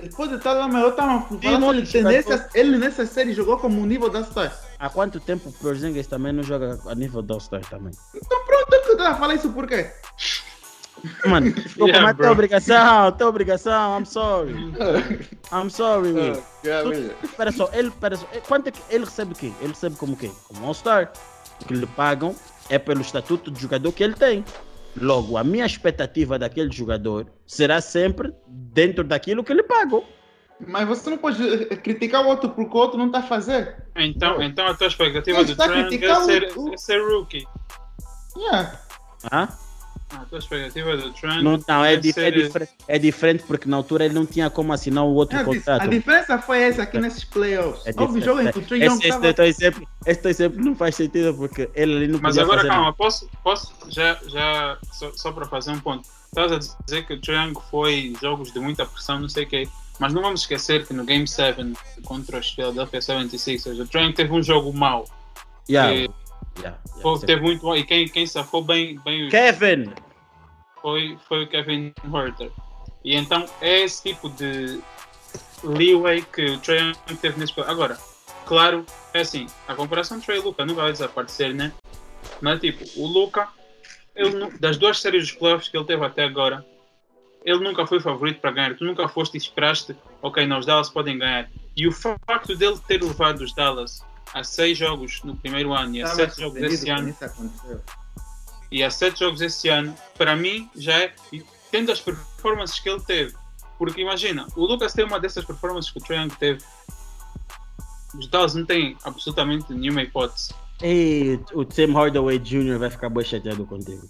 Ele 0.00 0.10
pode 0.14 0.34
estar 0.34 0.52
lá, 0.52 0.66
mas 0.68 0.82
eu 0.82 0.90
estava 0.90 1.20
falando 1.22 1.84
jogador. 1.84 2.10
nessa, 2.12 2.48
ele 2.54 2.78
nessa 2.78 3.06
série 3.06 3.32
jogou 3.32 3.58
como 3.58 3.84
nível 3.86 4.08
da 4.10 4.24
Star. 4.24 4.52
Há 4.78 4.88
quanto 4.88 5.20
tempo 5.20 5.48
o 5.50 5.52
Porzingis 5.52 6.06
também 6.06 6.32
não 6.32 6.42
joga 6.42 6.78
a 6.86 6.94
nível 6.94 7.20
do 7.22 7.34
All-Star 7.34 7.60
também? 7.68 7.92
Então 8.14 8.44
pronto, 8.46 8.66
que 8.68 8.74
eu 8.88 8.92
estava 8.92 9.10
a 9.10 9.14
falar 9.16 9.34
isso 9.34 9.50
por 9.50 9.66
quê? 9.66 9.90
Mano, 11.26 11.50
desculpa, 11.52 11.84
Yeah, 11.86 12.00
mas 12.02 12.10
tem 12.16 12.24
bro. 12.24 12.32
obrigação, 12.32 13.12
tem 13.12 13.26
obrigação, 13.26 13.98
I'm 14.00 14.04
sorry. 14.06 14.52
I'm 15.52 15.70
sorry. 15.70 16.12
Yeah, 16.64 16.82
Tu- 16.90 17.26
Espera 17.26 17.52
só, 17.52 17.68
ele, 17.72 17.88
espera 17.88 18.16
só, 18.16 18.26
eh, 18.32 18.40
quanto 18.46 18.68
é 18.68 18.70
que 18.70 18.80
ele 18.90 19.04
recebe 19.04 19.32
o 19.32 19.36
quê? 19.36 19.52
Ele 19.60 19.68
recebe 19.72 19.96
como 19.96 20.12
o 20.14 20.16
quê? 20.16 20.30
Como 20.48 20.64
All-Star. 20.66 21.12
O 21.62 21.64
que 21.66 21.74
lhe 21.74 21.86
pagam 21.86 22.34
é 22.70 22.78
pelo 22.78 23.00
estatuto 23.02 23.50
de 23.50 23.60
jogador 23.60 23.92
que 23.92 24.02
ele 24.02 24.14
tem. 24.14 24.44
Logo, 25.00 25.36
a 25.36 25.44
minha 25.44 25.64
expectativa 25.64 26.38
daquele 26.38 26.70
jogador 26.70 27.26
será 27.46 27.80
sempre 27.80 28.32
dentro 28.46 29.02
daquilo 29.02 29.42
que 29.42 29.54
lhe 29.54 29.62
pagam. 29.62 30.04
Mas 30.66 30.86
você 30.86 31.08
não 31.08 31.16
pode 31.16 31.64
criticar 31.76 32.22
o 32.22 32.28
outro 32.28 32.50
porque 32.50 32.76
o 32.76 32.80
outro 32.80 32.98
não 32.98 33.06
está 33.06 33.20
a 33.20 33.22
fazer. 33.22 33.82
Então, 33.96 34.34
Não. 34.36 34.42
então 34.42 34.66
a 34.66 34.74
tua 34.74 34.88
expectativa 34.88 35.38
Ele 35.38 35.54
do 35.54 35.56
Trent 35.56 36.02
é 36.02 36.14
ser, 36.16 36.52
o- 36.54 36.74
é 36.74 36.76
ser 36.76 36.98
rookie. 37.10 37.44
Yeah. 38.36 38.78
Ah? 39.30 39.48
A 40.12 40.24
tua 40.24 40.38
expectativa 40.40 40.96
do 40.96 41.12
Trent 41.12 41.42
Não, 41.42 41.58
não 41.68 41.84
é, 41.84 41.94
é 41.94 41.96
dif- 41.96 42.18
é, 42.18 42.30
diferente, 42.30 42.72
é 42.88 42.98
diferente 42.98 43.44
porque 43.46 43.68
na 43.68 43.76
altura 43.76 44.04
ele 44.06 44.14
não 44.14 44.26
tinha 44.26 44.50
como 44.50 44.72
assinar 44.72 45.04
o 45.04 45.14
outro 45.14 45.38
É, 45.38 45.44
contrato. 45.44 45.82
A 45.82 45.86
diferença 45.86 46.38
foi 46.38 46.62
essa 46.62 46.82
aqui 46.82 46.98
nesses 46.98 47.24
playoffs. 47.24 47.86
É 47.86 47.92
Houve 48.00 48.20
jogo 48.20 48.40
em 48.40 48.50
que 48.50 48.58
o 48.58 48.62
Esse, 48.62 48.74
Young 48.74 48.98
esse, 48.98 49.06
estava... 49.06 49.48
esse 50.06 50.22
dois 50.22 50.40
exemplos 50.40 50.66
não 50.66 50.74
faz 50.74 50.96
sentido 50.96 51.34
porque 51.34 51.70
ele 51.74 51.96
ali 51.96 52.08
não 52.08 52.18
Mas 52.20 52.30
podia 52.36 52.42
agora 52.42 52.56
fazer 52.58 52.68
calma, 52.68 52.84
nada. 52.86 52.96
posso, 52.96 53.30
posso 53.44 53.72
já, 53.88 54.18
já 54.26 54.78
só, 54.92 55.12
só 55.12 55.32
para 55.32 55.46
fazer 55.46 55.70
um 55.70 55.80
ponto. 55.80 56.08
Estás 56.26 56.52
a 56.52 56.58
dizer 56.84 57.06
que 57.06 57.14
o 57.14 57.20
Triangle 57.20 57.62
foi 57.70 58.12
jogos 58.20 58.52
de 58.52 58.58
muita 58.60 58.84
pressão, 58.86 59.20
não 59.20 59.28
sei 59.28 59.44
o 59.44 59.48
quê. 59.48 59.68
Mas 59.98 60.12
não 60.12 60.22
vamos 60.22 60.40
esquecer 60.40 60.86
que 60.86 60.94
no 60.94 61.04
Game 61.04 61.26
7 61.28 61.72
contra 62.04 62.38
os 62.38 62.50
Philadelphia 62.50 63.00
76ers, 63.00 63.78
o 63.80 63.86
Triangle 63.86 64.14
teve 64.14 64.32
um 64.32 64.42
jogo 64.42 64.72
mau. 64.72 65.04
Yeah, 65.68 65.92
que 65.92 66.10
yeah, 66.60 66.78
yeah, 66.96 67.26
teve 67.26 67.42
muito 67.42 67.64
mau. 67.64 67.76
E 67.76 67.84
quem, 67.84 68.08
quem 68.08 68.26
safou 68.26 68.62
bem, 68.62 68.98
bem 69.00 69.26
o 69.26 69.30
Kevin! 69.30 69.92
foi, 70.80 71.16
foi 71.28 71.44
o 71.44 71.48
Kevin 71.48 71.92
Herter. 72.12 72.50
E 73.04 73.14
então 73.16 73.46
é 73.60 73.80
esse 73.80 74.02
tipo 74.02 74.28
de 74.30 74.80
leeway 75.62 76.22
que 76.22 76.42
o 76.42 76.60
Young 76.72 76.94
teve 77.20 77.38
nesse. 77.38 77.58
Agora, 77.60 77.98
claro, 78.46 78.84
é 79.14 79.20
assim, 79.20 79.46
a 79.68 79.74
comparação 79.74 80.20
Trae 80.20 80.38
e 80.38 80.42
Luca 80.42 80.64
nunca 80.64 80.82
vai 80.82 80.92
desaparecer, 80.92 81.54
né? 81.54 81.72
Mas 82.40 82.60
tipo, 82.60 82.84
o 83.00 83.06
Luca, 83.06 83.48
ele, 84.14 84.50
das 84.58 84.76
duas 84.76 85.00
séries 85.00 85.24
dos 85.24 85.32
playoffs 85.32 85.68
que 85.68 85.76
ele 85.76 85.86
teve 85.86 86.04
até 86.04 86.24
agora, 86.24 86.64
ele 87.44 87.60
nunca 87.60 87.86
foi 87.86 88.00
favorito 88.00 88.40
para 88.40 88.50
ganhar. 88.50 88.76
Tu 88.76 88.84
nunca 88.84 89.08
foste 89.08 89.34
e 89.34 89.38
esperaste, 89.38 89.96
ok, 90.20 90.46
não, 90.46 90.58
os 90.58 90.66
Dallas 90.66 90.90
podem 90.90 91.18
ganhar. 91.18 91.50
E 91.76 91.86
o 91.86 91.92
facto 91.92 92.54
dele 92.56 92.78
ter 92.86 93.02
levado 93.02 93.40
os 93.40 93.54
Dallas 93.54 94.04
a 94.32 94.44
seis 94.44 94.78
jogos 94.78 95.22
no 95.24 95.36
primeiro 95.36 95.72
ano 95.72 95.96
e 95.96 96.02
a 96.02 96.06
Estava 96.06 96.30
sete 96.30 96.40
jogos 96.40 96.62
esse 96.62 96.90
ano 96.90 97.14
e 98.70 98.84
há 98.84 98.90
sete 98.90 99.20
jogos 99.20 99.40
esse 99.40 99.68
ano, 99.68 99.94
para 100.16 100.36
mim 100.36 100.70
já 100.76 100.96
é. 100.96 101.14
E 101.32 101.44
tendo 101.70 101.90
as 101.90 102.00
performances 102.00 102.78
que 102.78 102.88
ele 102.88 103.00
teve. 103.00 103.34
Porque 103.76 104.00
imagina, 104.00 104.46
o 104.54 104.64
Lucas 104.64 104.92
tem 104.92 105.04
uma 105.04 105.18
dessas 105.18 105.44
performances 105.44 105.90
que 105.90 105.98
o 105.98 106.02
Trae 106.02 106.18
Young 106.18 106.28
teve. 106.38 106.62
Os 108.14 108.28
Dallas 108.28 108.54
não 108.54 108.64
têm 108.64 108.96
absolutamente 109.04 109.72
nenhuma 109.72 110.02
hipótese. 110.02 110.54
E 110.82 111.38
o 111.52 111.64
Tim 111.64 111.92
Hardaway 111.92 112.38
Jr. 112.38 112.78
vai 112.78 112.90
ficar 112.90 113.08
bem 113.08 113.24
chateado 113.24 113.66
contigo. 113.66 114.06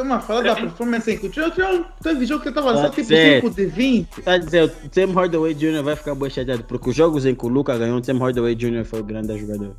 Estamos 0.00 0.16
a 0.16 0.20
falar 0.20 0.42
da 0.42 0.54
performance 0.54 1.10
em 1.10 1.18
que 1.18 1.26
o 1.26 1.30
Young 1.30 1.84
teve 2.02 2.24
jogo 2.24 2.42
que 2.42 2.48
estava 2.48 2.74
só 2.74 2.88
tipo 2.88 3.04
ser. 3.06 3.42
5 3.42 3.54
de 3.54 3.66
20. 3.66 4.22
Tá 4.22 4.32
a 4.32 4.38
dizer, 4.38 4.64
o 4.64 4.88
Tim 4.88 5.12
Hardaway 5.12 5.52
Jr. 5.52 5.82
vai 5.82 5.94
ficar 5.94 6.14
bem 6.14 6.30
chateado, 6.30 6.64
porque 6.64 6.88
os 6.88 6.96
jogos 6.96 7.26
em 7.26 7.34
que 7.34 7.44
o 7.44 7.48
Luca 7.48 7.76
ganhou, 7.76 7.98
o 7.98 8.00
Tim 8.00 8.18
Hardaway 8.18 8.54
Jr. 8.54 8.82
foi 8.86 9.00
o 9.00 9.04
grande 9.04 9.38
jogador. 9.38 9.76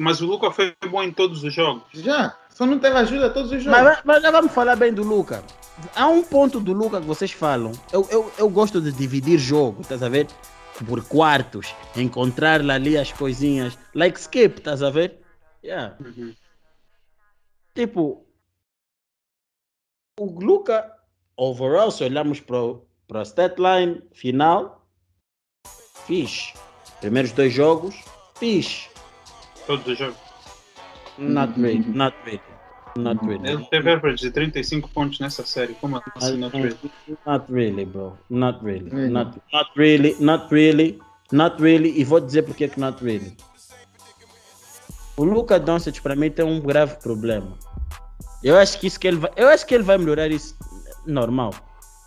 Mas 0.00 0.20
o 0.20 0.26
Lucas 0.26 0.56
foi 0.56 0.74
bom 0.90 1.04
em 1.04 1.12
todos 1.12 1.44
os 1.44 1.54
jogos. 1.54 1.84
Já, 1.92 2.36
só 2.50 2.66
não 2.66 2.80
teve 2.80 2.96
ajuda 2.96 3.30
todos 3.30 3.52
os 3.52 3.62
jogos. 3.62 3.80
Mas, 3.80 4.00
mas 4.04 4.22
já 4.22 4.30
vamos 4.32 4.50
falar 4.50 4.74
bem 4.74 4.92
do 4.92 5.04
Luca. 5.04 5.44
Há 5.94 6.08
um 6.08 6.24
ponto 6.24 6.58
do 6.58 6.72
Luca 6.72 7.00
que 7.00 7.06
vocês 7.06 7.30
falam. 7.30 7.70
Eu, 7.92 8.08
eu, 8.10 8.32
eu 8.38 8.48
gosto 8.48 8.80
de 8.80 8.90
dividir 8.90 9.38
jogo, 9.38 9.82
estás 9.82 10.02
a 10.02 10.08
ver? 10.08 10.26
Por 10.84 11.04
quartos, 11.04 11.72
encontrar 11.94 12.64
lá 12.64 12.74
ali 12.74 12.98
as 12.98 13.12
coisinhas. 13.12 13.78
Like 13.94 14.18
skip, 14.18 14.58
estás 14.58 14.82
a 14.82 14.90
ver? 14.90 15.20
Yeah. 15.62 15.96
Tipo, 17.74 18.27
o 20.18 20.38
Luca, 20.40 20.90
overall, 21.36 21.90
se 21.90 22.04
olharmos 22.04 22.40
para 22.40 23.20
a 23.20 23.24
stat 23.24 23.56
line 23.58 24.02
final, 24.12 24.84
fixe. 26.06 26.52
Primeiros 27.00 27.32
dois 27.32 27.52
jogos, 27.52 27.94
fixe. 28.38 28.88
Todos 29.66 29.86
os 29.86 29.98
jogos. 29.98 30.16
Not 31.18 31.60
really, 31.60 31.84
not 31.88 32.16
really, 32.24 32.40
not 32.96 33.24
really. 33.26 33.48
Ele 33.48 33.64
teve 33.70 33.90
average 33.90 34.22
de 34.22 34.30
35 34.30 34.88
pontos 34.90 35.18
nessa 35.18 35.44
série. 35.44 35.74
Como 35.74 36.00
assim, 36.14 36.36
não 36.36 36.48
Not, 36.48 36.52
teve? 36.52 36.92
not 37.26 37.52
really, 37.52 37.84
bro. 37.84 38.16
Not 38.30 38.64
really. 38.64 38.88
Really? 38.88 39.10
Not, 39.10 39.38
not 39.52 39.70
really. 39.76 40.16
Not 40.20 40.48
really. 40.52 41.00
Not 41.32 41.60
really. 41.60 41.98
E 41.98 42.04
vou 42.04 42.20
dizer 42.20 42.42
porque 42.42 42.68
que 42.68 42.80
not 42.80 43.02
really. 43.04 43.36
O 45.16 45.24
Luca 45.24 45.58
Doncic 45.58 46.00
para 46.00 46.14
mim 46.14 46.30
tem 46.30 46.44
um 46.44 46.60
grave 46.60 46.96
problema. 47.02 47.58
Eu 48.42 48.56
acho 48.56 48.78
que 48.78 48.86
isso 48.86 48.98
que 49.00 49.08
ele 49.08 49.16
vai, 49.18 49.30
eu 49.36 49.48
acho 49.48 49.66
que 49.66 49.74
ele 49.74 49.84
vai 49.84 49.98
melhorar 49.98 50.28
isso 50.28 50.56
normal. 51.06 51.54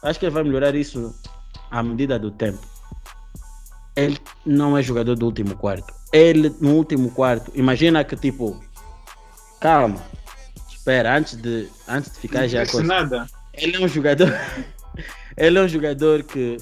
Acho 0.03 0.19
que 0.19 0.25
ele 0.25 0.33
vai 0.33 0.43
melhorar 0.43 0.73
isso 0.75 1.13
à 1.69 1.83
medida 1.83 2.17
do 2.17 2.31
tempo. 2.31 2.59
Ele 3.95 4.17
não 4.45 4.77
é 4.77 4.81
jogador 4.81 5.15
do 5.15 5.25
último 5.25 5.55
quarto. 5.55 5.93
Ele 6.13 6.53
no 6.61 6.75
último 6.75 7.11
quarto, 7.11 7.51
imagina 7.53 8.03
que 8.03 8.15
tipo, 8.15 8.59
calma, 9.59 10.01
espera 10.69 11.17
antes 11.17 11.35
de 11.35 11.67
antes 11.87 12.11
de 12.11 12.19
ficar 12.19 12.47
já 12.47 12.59
Não 12.59 12.65
com 12.65 12.77
disse 12.77 12.87
nada. 12.87 13.27
ele 13.53 13.75
é 13.77 13.79
um 13.79 13.87
jogador. 13.87 14.27
ele 15.37 15.57
é 15.57 15.61
um 15.61 15.67
jogador 15.67 16.23
que. 16.23 16.57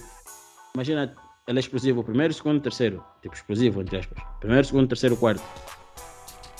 Imagina, 0.73 1.13
ele 1.47 1.59
é 1.59 1.61
explosivo 1.61 2.03
primeiro, 2.03 2.33
segundo, 2.33 2.61
terceiro. 2.61 3.03
Tipo, 3.21 3.35
explosivo, 3.35 3.81
entre 3.81 3.97
aspas. 3.97 4.17
Primeiro, 4.39 4.65
segundo, 4.65 4.87
terceiro, 4.87 5.15
quarto. 5.17 5.41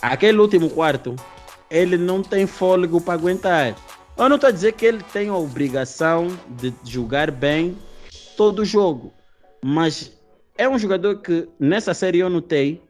Aquele 0.01 0.37
último 0.39 0.69
quarto, 0.69 1.15
ele 1.69 1.97
não 1.97 2.21
tem 2.21 2.47
fôlego 2.47 2.99
para 2.99 3.13
aguentar. 3.13 3.75
Eu 4.17 4.27
não 4.27 4.35
estou 4.35 4.49
a 4.49 4.51
dizer 4.51 4.73
que 4.73 4.85
ele 4.85 5.03
tem 5.13 5.29
a 5.29 5.35
obrigação 5.35 6.27
de 6.49 6.73
jogar 6.83 7.31
bem 7.31 7.77
todo 8.35 8.59
o 8.59 8.65
jogo. 8.65 9.13
Mas 9.63 10.11
é 10.57 10.67
um 10.67 10.77
jogador 10.77 11.21
que 11.21 11.47
nessa 11.59 11.93
série 11.93 12.19
eu 12.19 12.29
notei 12.29 12.81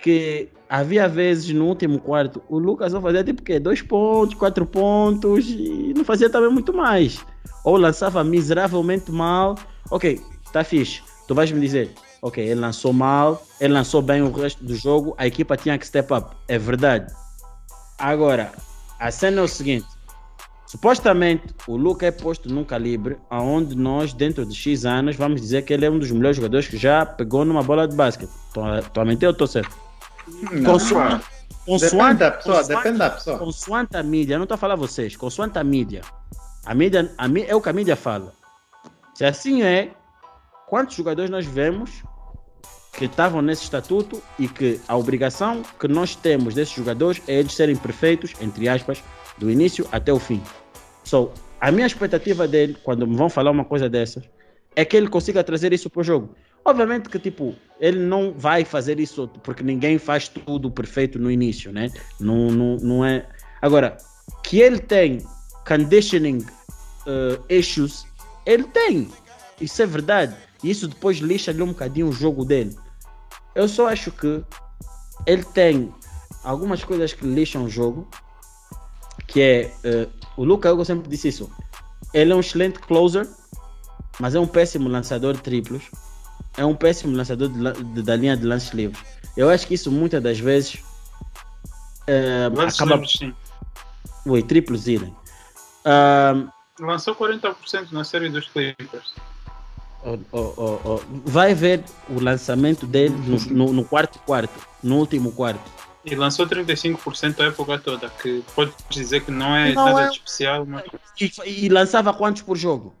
que 0.00 0.48
havia 0.68 1.08
vezes 1.08 1.52
no 1.52 1.66
último 1.66 1.98
quarto 2.00 2.42
o 2.48 2.58
Lucas 2.58 2.92
só 2.92 3.00
fazia 3.00 3.22
tipo 3.22 3.42
que 3.42 3.58
dois 3.58 3.82
pontos, 3.82 4.34
quatro 4.34 4.64
pontos 4.66 5.48
e 5.48 5.92
não 5.96 6.04
fazia 6.04 6.30
também 6.30 6.50
muito 6.50 6.72
mais. 6.72 7.24
Ou 7.64 7.76
lançava 7.76 8.22
miseravelmente 8.24 9.10
mal. 9.10 9.56
Ok, 9.90 10.20
tá 10.52 10.64
fixe. 10.64 11.02
Tu 11.26 11.34
vais 11.34 11.50
me 11.50 11.60
dizer, 11.60 11.90
ok, 12.20 12.44
ele 12.44 12.60
lançou 12.60 12.92
mal, 12.92 13.44
ele 13.60 13.72
lançou 13.72 14.02
bem 14.02 14.22
o 14.22 14.30
resto 14.30 14.64
do 14.64 14.74
jogo, 14.74 15.14
a 15.18 15.26
equipa 15.26 15.56
tinha 15.56 15.78
que 15.78 15.86
step 15.86 16.12
up. 16.12 16.36
É 16.48 16.58
verdade. 16.58 17.12
Agora, 18.02 18.50
a 18.98 19.10
cena 19.12 19.40
é 19.40 19.44
o 19.44 19.48
seguinte. 19.48 19.86
Supostamente 20.66 21.54
o 21.68 21.76
Luca 21.76 22.06
é 22.06 22.10
posto 22.10 22.48
num 22.52 22.64
calibre 22.64 23.16
onde 23.30 23.76
nós, 23.76 24.12
dentro 24.12 24.44
de 24.44 24.54
X 24.56 24.84
anos, 24.84 25.14
vamos 25.14 25.40
dizer 25.40 25.62
que 25.62 25.72
ele 25.72 25.84
é 25.86 25.90
um 25.90 25.98
dos 25.98 26.10
melhores 26.10 26.36
jogadores 26.36 26.66
que 26.66 26.76
já 26.76 27.06
pegou 27.06 27.44
numa 27.44 27.62
bola 27.62 27.86
de 27.86 27.94
basquete. 27.94 28.30
Estou 28.48 29.02
a 29.02 29.04
mentir 29.04 29.26
ou 29.28 29.32
estou 29.32 29.46
certo? 29.46 29.76
Não, 30.50 30.64
Consoante, 30.72 31.24
Depende 31.68 31.80
consoante, 31.80 32.18
da 32.18 32.30
pessoa, 32.32 32.56
consoante- 32.56 32.76
depende 32.82 32.98
da 32.98 33.10
pessoa. 33.10 33.38
consoante 33.38 33.96
a 33.96 34.02
mídia, 34.02 34.34
eu 34.34 34.38
não 34.38 34.44
estou 34.44 34.54
a 34.56 34.58
falar 34.58 34.74
vocês, 34.74 35.14
consoante 35.14 35.58
a 35.58 35.62
mídia. 35.64 36.00
A 36.66 36.74
mídia, 36.74 37.12
a 37.16 37.28
mí- 37.28 37.44
é 37.46 37.54
o 37.54 37.60
que 37.60 37.68
a 37.68 37.72
mídia 37.72 37.94
fala. 37.94 38.32
Se 39.14 39.24
assim 39.24 39.62
é, 39.62 39.92
quantos 40.68 40.96
jogadores 40.96 41.30
nós 41.30 41.46
vemos 41.46 42.02
que 42.92 43.06
estavam 43.06 43.40
nesse 43.40 43.64
estatuto 43.64 44.22
e 44.38 44.46
que 44.46 44.80
a 44.86 44.96
obrigação 44.96 45.62
que 45.80 45.88
nós 45.88 46.14
temos 46.14 46.54
desses 46.54 46.74
jogadores 46.74 47.22
é 47.26 47.38
eles 47.38 47.54
serem 47.54 47.76
perfeitos, 47.76 48.32
entre 48.40 48.68
aspas, 48.68 49.02
do 49.38 49.50
início 49.50 49.86
até 49.90 50.12
o 50.12 50.18
fim. 50.18 50.42
So, 51.04 51.32
a 51.60 51.70
minha 51.72 51.86
expectativa 51.86 52.46
dele, 52.46 52.76
quando 52.82 53.06
me 53.06 53.16
vão 53.16 53.30
falar 53.30 53.50
uma 53.50 53.64
coisa 53.64 53.88
dessas, 53.88 54.24
é 54.76 54.84
que 54.84 54.96
ele 54.96 55.08
consiga 55.08 55.42
trazer 55.42 55.72
isso 55.72 55.88
para 55.88 56.00
o 56.00 56.04
jogo. 56.04 56.34
Obviamente 56.64 57.08
que, 57.08 57.18
tipo, 57.18 57.54
ele 57.80 57.98
não 57.98 58.32
vai 58.36 58.64
fazer 58.64 59.00
isso 59.00 59.28
porque 59.42 59.62
ninguém 59.62 59.98
faz 59.98 60.28
tudo 60.28 60.70
perfeito 60.70 61.18
no 61.18 61.30
início, 61.30 61.72
né? 61.72 61.90
Não, 62.20 62.50
não, 62.50 62.76
não 62.76 63.04
é. 63.04 63.26
Agora, 63.60 63.96
que 64.44 64.60
ele 64.60 64.78
tem 64.78 65.18
conditioning 65.66 66.38
uh, 66.38 67.42
issues, 67.48 68.04
ele 68.46 68.64
tem. 68.64 69.08
Isso 69.60 69.82
é 69.82 69.86
verdade. 69.86 70.36
E 70.62 70.70
isso 70.70 70.86
depois 70.86 71.18
lixa-lhe 71.18 71.62
um 71.62 71.68
bocadinho 71.68 72.08
o 72.08 72.12
jogo 72.12 72.44
dele. 72.44 72.76
Eu 73.54 73.68
só 73.68 73.88
acho 73.88 74.10
que 74.10 74.42
ele 75.26 75.44
tem 75.44 75.94
algumas 76.42 76.82
coisas 76.84 77.12
que 77.12 77.24
lixam 77.24 77.64
o 77.64 77.68
jogo, 77.68 78.08
que 79.26 79.40
é 79.40 79.74
uh, 79.84 80.10
o 80.36 80.44
Luca 80.44 80.72
Hugo 80.72 80.84
sempre 80.84 81.08
disse 81.08 81.28
isso. 81.28 81.50
Ele 82.14 82.32
é 82.32 82.34
um 82.36 82.40
excelente 82.40 82.78
closer, 82.80 83.28
mas 84.18 84.34
é 84.34 84.40
um 84.40 84.46
péssimo 84.46 84.88
lançador 84.88 85.34
de 85.34 85.40
triplos. 85.42 85.84
É 86.56 86.64
um 86.64 86.74
péssimo 86.74 87.16
lançador 87.16 87.48
de 87.48 87.84
de- 87.94 88.02
da 88.02 88.16
linha 88.16 88.36
de 88.36 88.44
lances 88.44 88.70
livres. 88.72 89.02
Eu 89.36 89.48
acho 89.48 89.66
que 89.66 89.74
isso 89.74 89.90
muitas 89.90 90.22
das 90.22 90.38
vezes 90.38 90.74
uh, 92.08 92.60
acaba. 92.60 92.92
livres, 92.96 93.12
sim. 93.12 93.34
Oi, 94.26 94.42
triplos 94.42 94.86
irem. 94.86 95.14
Um, 95.86 96.48
Lançou 96.80 97.14
40% 97.14 97.92
na 97.92 98.02
série 98.04 98.28
dos 98.28 98.48
Clippers. 98.48 99.14
Oh, 100.04 100.18
oh, 100.32 100.54
oh, 100.56 100.80
oh. 100.84 101.00
Vai 101.24 101.54
ver 101.54 101.84
o 102.08 102.20
lançamento 102.20 102.86
dele 102.86 103.14
no, 103.16 103.38
no- 103.66 103.72
no 103.72 103.84
quarto 103.84 104.18
quarto, 104.20 104.66
no 104.82 104.96
último 104.98 105.32
quarto. 105.32 105.60
E 106.04 106.16
lançou 106.16 106.46
35% 106.48 107.40
a 107.40 107.44
época 107.44 107.78
toda, 107.78 108.08
que 108.10 108.42
pode 108.56 108.72
dizer 108.90 109.24
que 109.24 109.30
não 109.30 109.54
é 109.54 109.72
Não 109.72 109.84
nada 109.84 110.02
é- 110.02 110.08
de 110.08 110.16
especial, 110.16 110.66
mas 110.66 110.84
E, 111.20 111.32
e 111.46 111.68
lançava 111.68 112.12
quantos 112.12 112.42
por 112.42 112.56
jogo? 112.56 112.94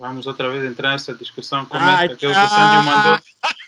vamos 0.00 0.26
outra 0.28 0.48
vez 0.48 0.64
entrar 0.64 0.92
nessa 0.92 1.12
discussão. 1.12 1.66
Como 1.66 1.82
Ai, 1.84 2.04
é 2.04 2.08
que 2.08 2.14
aquele 2.14 2.32
que 2.32 2.38
ah. 2.38 2.44
o 2.44 2.48
Sandy 2.48 2.86
mandou? 2.86 3.18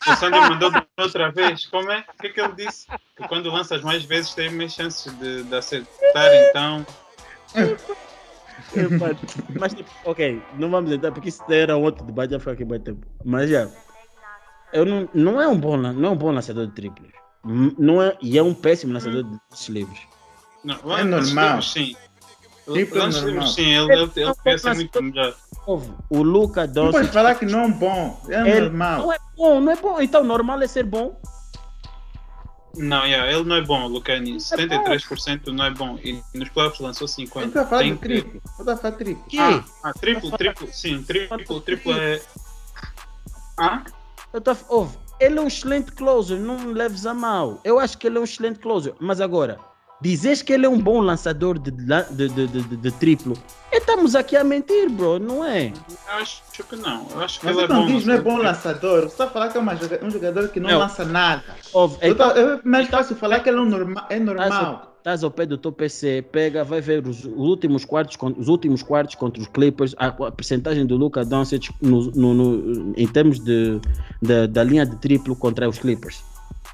O 0.07 0.17
Sandy 0.17 0.39
mandou 0.71 0.87
outra 0.97 1.31
vez. 1.33 1.67
Como 1.67 1.91
é? 1.91 2.05
O 2.09 2.21
que, 2.23 2.29
é 2.29 2.31
que 2.31 2.41
ele 2.41 2.53
disse? 2.55 2.87
Que 3.17 3.27
quando 3.29 3.51
lanças 3.51 3.83
mais 3.83 4.05
vezes 4.05 4.33
tem 4.33 4.49
mais 4.49 4.73
chances 4.73 5.13
de, 5.19 5.43
de 5.43 5.55
acertar, 5.57 6.33
então. 6.49 6.87
Mas, 9.59 9.75
tipo, 9.75 9.91
ok, 10.05 10.43
não 10.59 10.71
vamos 10.71 10.91
entrar, 10.93 11.13
porque 11.13 11.29
isso 11.29 11.43
era 11.49 11.77
outro 11.77 12.05
debate, 12.05 12.33
já 12.33 12.41
foi 12.41 12.53
aqui 12.53 12.65
muito 12.65 12.83
tempo. 12.85 13.07
Mas 13.25 13.51
já, 13.51 13.69
eu 14.73 14.85
não, 14.87 15.09
não, 15.15 15.41
é 15.41 15.49
um 15.49 15.59
bom, 15.59 15.77
não 15.77 16.09
é 16.09 16.11
um 16.13 16.17
bom 16.17 16.31
lançador 16.31 16.67
de 16.67 16.73
triplos. 16.73 17.11
N- 17.45 17.75
Não 17.79 18.03
é, 18.03 18.17
e 18.21 18.39
é 18.39 18.43
um 18.43 18.55
péssimo 18.55 18.93
lançador 18.93 19.23
de 19.25 19.31
lances 19.51 19.69
livres. 19.69 20.01
Não, 20.63 20.77
É 20.77 21.03
lances 21.05 21.33
normal. 21.35 21.47
livres, 21.57 21.71
sim. 21.73 21.97
Tipo, 22.73 22.97
é 22.97 22.99
Lances 23.01 23.23
normal. 23.23 23.33
livres, 23.33 23.55
sim. 23.55 23.75
Ele, 23.75 23.93
ele, 23.93 24.11
ele 24.17 24.35
pensa 24.45 24.75
muito 24.75 25.03
melhor. 25.03 25.35
O 26.11 26.23
Luca 26.23 26.67
Não 26.67 26.73
Doncic... 26.75 26.93
pode 26.93 27.09
falar 27.09 27.35
que 27.35 27.47
não 27.47 27.65
é 27.65 27.69
bom. 27.69 28.21
É 28.29 28.41
ele 28.41 28.61
normal. 28.69 28.99
não 29.03 29.13
é 29.13 29.19
bom, 29.37 29.61
não 29.61 29.73
é 29.73 29.77
bom. 29.77 30.01
Então, 30.01 30.25
normal 30.25 30.61
é 30.63 30.67
ser 30.67 30.85
bom. 30.85 31.21
Não, 32.77 33.05
yeah, 33.05 33.31
ele 33.33 33.43
não 33.45 33.57
é 33.57 33.63
bom, 33.63 33.87
Lucani. 33.89 34.37
73% 34.37 35.49
não 35.49 35.65
é 35.65 35.71
bom. 35.71 35.99
E 36.05 36.23
nos 36.35 36.49
playoffs 36.51 36.81
lançou 36.81 37.07
Ele 37.19 37.27
50%. 37.27 37.49
está 37.49 37.63
a 37.63 37.67
falar 37.67 37.83
Tem 37.83 37.93
de 37.93 37.99
que- 37.99 38.05
triplo. 38.09 38.31
Ele 38.33 38.43
está 38.61 38.73
a 38.73 38.77
falar 38.77 38.91
de 38.93 38.99
triplo. 38.99 39.25
Que? 39.29 39.39
Ah, 39.39 39.65
ah, 39.83 39.93
triplo, 39.93 40.31
triplo, 40.39 40.69
sim, 40.73 41.03
triplo, 41.03 41.61
triplo 41.61 41.93
é. 41.93 42.21
Ah? 43.59 43.85
Eu 44.33 44.41
tô, 44.41 44.57
ouve, 44.69 44.97
ele 45.19 45.39
é 45.39 45.43
um 45.43 45.47
excelente 45.49 45.91
closer, 45.93 46.39
não 46.39 46.59
me 46.59 46.73
leves 46.73 47.05
a 47.07 47.13
mal. 47.13 47.61
Eu 47.65 47.79
acho 47.79 47.99
que 47.99 48.07
ele 48.07 48.17
é 48.19 48.21
um 48.21 48.25
excelente 48.25 48.59
closer. 48.61 48.95
Mas 49.01 49.21
agora, 49.21 49.59
Dizes 50.01 50.41
que 50.41 50.53
ele 50.53 50.65
é 50.65 50.69
um 50.69 50.79
bom 50.79 51.01
lançador 51.01 51.59
de, 51.59 51.71
de, 51.71 51.85
de, 52.11 52.29
de, 52.29 52.47
de- 52.47 52.77
de 52.77 52.91
triplo. 52.93 53.37
Estamos 53.71 54.15
aqui 54.15 54.35
a 54.35 54.43
mentir, 54.43 54.89
bro, 54.89 55.19
não 55.19 55.45
é? 55.45 55.69
Eu 55.69 56.15
acho 56.15 56.43
que 56.69 56.77
não. 56.77 57.07
Eu 57.13 57.21
acho 57.23 57.39
que 57.39 57.45
Mas 57.47 57.57
ele 57.57 57.65
é 57.67 57.69
não 57.69 57.87
bom. 57.87 57.87
diz 57.97 58.07
não 58.07 58.15
é 58.15 58.21
bom 58.21 58.37
lançador. 58.39 59.01
Você 59.03 59.07
está 59.09 59.25
a 59.25 59.29
falar 59.29 59.49
que 59.51 59.59
é 59.59 59.61
uma 59.61 59.75
um 60.03 60.11
jogador 60.11 60.49
que 60.49 60.59
não 60.59 60.71
Não. 60.71 60.79
lança 60.79 61.05
nada. 61.05 61.43
Ouve, 61.75 61.99
Eu 62.01 62.13
então, 62.13 62.31
tô- 62.33 62.39
é 62.41 62.61
mais 62.65 62.89
fácil 62.89 63.15
falar 63.15 63.41
que 63.41 63.51
ele 63.51 63.59
é, 63.59 63.61
um 63.61 63.67
norma, 63.67 64.07
é 64.09 64.19
normal. 64.19 64.87
Estás 65.01 65.23
ao 65.25 65.31
pé 65.31 65.47
do 65.47 65.57
teu 65.57 65.73
PC, 65.73 66.23
pega, 66.31 66.63
vai 66.65 66.81
ver 66.81 67.07
os, 67.07 67.25
os 67.25 67.49
últimos 67.49 67.85
quartos, 67.87 68.17
os 68.39 68.49
últimos 68.49 68.83
quartos 68.83 69.15
contra 69.15 69.41
os 69.41 69.49
Clippers, 69.49 69.95
a, 69.99 70.07
a 70.09 70.31
percentagem 70.33 70.85
do 70.85 70.97
Luka 70.97 71.25
Doncic 71.25 71.71
no, 71.81 72.11
no- 72.11 72.35
no- 72.35 72.93
em 72.97 73.07
termos 73.07 73.39
de, 73.39 73.81
de- 74.21 74.47
da 74.47 74.63
linha 74.63 74.85
de 74.85 74.97
triplo 74.97 75.35
contra 75.37 75.67
os 75.69 75.79
Clippers. 75.79 76.23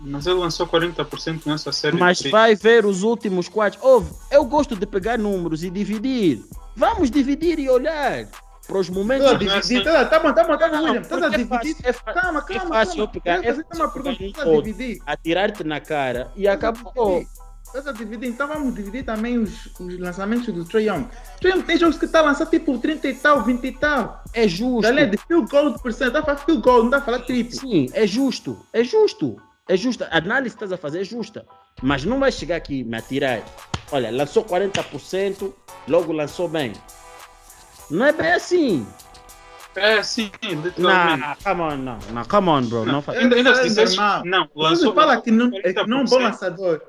Mas 0.01 0.27
ele 0.27 0.37
lançou 0.39 0.67
40% 0.67 1.47
nessa 1.47 1.73
série. 1.73 1.97
Mas 1.97 2.21
vai 2.23 2.55
ver 2.55 2.85
os 2.85 3.03
últimos 3.03 3.49
quartos. 3.49 3.83
Ouve, 3.83 4.11
eu 4.31 4.45
gosto 4.45 4.77
de 4.77 4.87
pegar 4.87 5.19
números 5.19 5.65
e 5.65 5.71
dividir. 5.71 6.45
Vamos 6.77 7.11
dividir 7.11 7.59
e 7.59 7.71
olhar 7.71 8.27
para 8.67 8.79
os 8.79 8.91
momentos. 8.91 9.25
Tá 9.25 9.31
a 9.31 9.39
não 9.39 9.41
é 9.41 9.61
dividir. 9.61 9.79
assim. 9.79 9.83
Tá, 9.85 10.05
tá 10.05 10.19
bom, 10.19 10.33
tá 10.35 10.45
bom, 10.45 10.57
tá 10.59 10.69
bom, 10.69 10.83
William. 10.85 11.01
Estás 11.01 11.23
a 11.23 11.27
porque 11.31 11.35
é 11.35 11.45
dividir. 11.45 11.75
fácil, 11.77 11.89
é 11.89 11.93
fa- 11.93 12.13
Calma, 12.13 12.45
é 12.49 12.55
calma, 12.55 12.75
fácil 12.75 12.99
eu 13.01 13.07
calma. 13.07 13.13
pegar, 13.13 13.45
é 13.45 13.47
fazer 13.55 13.67
uma 13.75 13.89
fácil 13.89 14.03
pergunta. 14.03 14.25
Estás 14.25 14.49
a 14.49 14.63
dividir. 14.63 15.03
atirar-te 15.07 15.65
na 15.65 15.81
cara 15.81 16.31
e 16.37 16.47
acabou. 16.47 17.25
Estás 17.65 17.87
a 17.87 17.93
dividir. 17.93 18.29
Então 18.29 18.47
vamos 18.49 18.75
dividir 18.75 19.03
também 19.05 19.39
os, 19.39 19.67
os 19.81 19.99
lançamentos 19.99 20.53
do 20.53 20.65
Trae 20.67 20.89
Young. 20.89 21.07
Trae 21.41 21.53
Young 21.53 21.63
tem 21.63 21.79
jogos 21.79 21.97
que 21.99 22.05
está 22.05 22.19
a 22.21 22.23
lançar 22.23 22.47
tipo 22.47 22.79
30 22.79 23.09
e 23.09 23.15
tal, 23.15 23.43
20 23.43 23.65
e 23.65 23.73
tal. 23.73 24.23
É 24.35 24.47
justo. 24.47 24.83
Galera, 24.83 25.09
de 25.11 25.17
field 25.17 25.49
goal 25.51 25.71
de 25.73 25.83
porcento. 25.83 26.09
Está 26.09 26.19
a 26.21 26.23
falar 26.25 26.37
field 26.39 26.61
goal, 26.63 26.79
não 26.81 26.85
está 26.87 26.99
a 26.99 27.01
falar 27.03 27.21
triplo. 27.21 27.59
Sim, 27.59 27.87
é 27.95 28.07
justo. 28.07 28.59
É 28.73 28.85
justo. 28.85 29.37
É 29.69 29.77
justa. 29.77 30.09
A 30.11 30.19
análise 30.19 30.57
que 30.57 30.65
estás 30.65 30.73
a 30.73 30.77
fazer 30.77 31.01
é 31.01 31.05
justa. 31.05 31.45
Mas 31.83 32.05
não 32.05 32.21
vai 32.21 32.31
chegar 32.31 32.57
aqui 32.57 32.85
me 32.85 32.97
atirar. 32.97 33.43
Olha, 33.93 34.11
lançou 34.11 34.45
40%, 34.45 35.53
logo 35.89 36.13
lançou 36.13 36.49
bem. 36.49 36.73
Não 37.91 38.05
é 38.07 38.13
bem 38.13 38.33
assim. 38.33 38.87
É, 39.75 40.03
sim, 40.03 40.31
literalmente. 40.43 41.21
Não, 41.21 41.37
come 41.45 41.61
on, 41.63 41.77
não. 41.77 41.99
Não, 42.13 42.25
come 42.25 42.49
on, 42.49 42.63
bro. 42.63 42.85
Não, 42.87 43.03
faz. 43.03 43.19
Ainda, 43.19 43.37
ainda 43.37 43.55
se 43.55 43.63
dissesse, 43.65 43.97
normal. 43.97 44.23
não, 44.25 44.49
Você 44.55 44.63
lançou. 44.63 44.95
fala 44.95 45.21
que 45.21 45.31
não, 45.31 45.51
é, 45.63 45.73
que 45.73 45.87
não 45.87 45.99
é 45.99 46.01
um 46.03 46.05
bom 46.05 46.17
40%. 46.19 46.23
lançador. 46.23 46.83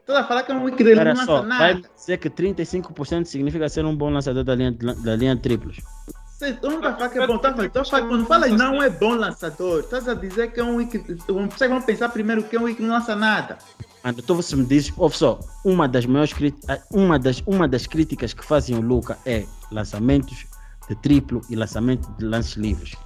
Estás 0.00 0.18
a 0.18 0.24
falar 0.24 0.42
que 0.42 0.50
é 0.50 0.54
um 0.56 0.64
weak 0.64 0.82
dele, 0.82 0.96
não 0.96 1.04
lança 1.12 1.24
só, 1.24 1.42
vai 1.42 1.74
nada. 1.74 1.88
dizer 1.96 2.16
que 2.18 2.28
35% 2.28 3.24
significa 3.26 3.68
ser 3.68 3.84
um 3.84 3.94
bom 3.94 4.10
lançador 4.10 4.42
da 4.42 4.54
linha, 4.56 4.72
da 4.72 5.14
linha 5.14 5.36
triplos. 5.36 5.76
Está 6.42 7.04
a 7.04 7.08
que 7.08 7.18
é 7.18 7.26
bom, 7.26 7.38
tá 7.38 7.54
falando, 7.54 8.08
quando 8.08 8.26
fala 8.26 8.48
não 8.48 8.82
é 8.82 8.90
bom 8.90 9.14
lançador, 9.14 9.80
estás 9.80 10.08
a 10.08 10.14
dizer 10.14 10.52
que 10.52 10.58
é 10.58 10.64
um 10.64 10.76
weak. 10.76 10.98
Vocês 11.26 11.70
vão 11.70 11.80
pensar 11.80 12.08
primeiro 12.08 12.42
que 12.42 12.56
é 12.56 12.60
um 12.60 12.64
weak 12.64 12.78
que 12.78 12.82
não 12.82 12.94
lança 12.94 13.14
nada. 13.14 13.58
Mano, 14.02 14.18
então 14.18 14.34
você 14.34 14.56
me 14.56 14.64
diz, 14.64 14.92
ouve 14.96 15.16
só, 15.16 15.38
uma 15.64 15.86
das 15.86 16.04
maiores 16.04 16.32
críticas, 16.32 16.80
uma 16.90 17.18
das, 17.18 17.42
uma 17.46 17.68
das 17.68 17.86
críticas 17.86 18.34
que 18.34 18.44
fazem 18.44 18.76
o 18.76 18.80
Luca 18.80 19.16
é 19.24 19.46
lançamentos 19.70 20.46
de 20.88 20.96
triplo 20.96 21.40
e 21.48 21.54
lançamento 21.54 22.10
de 22.18 22.24
lances 22.24 22.54
livres. 22.54 22.96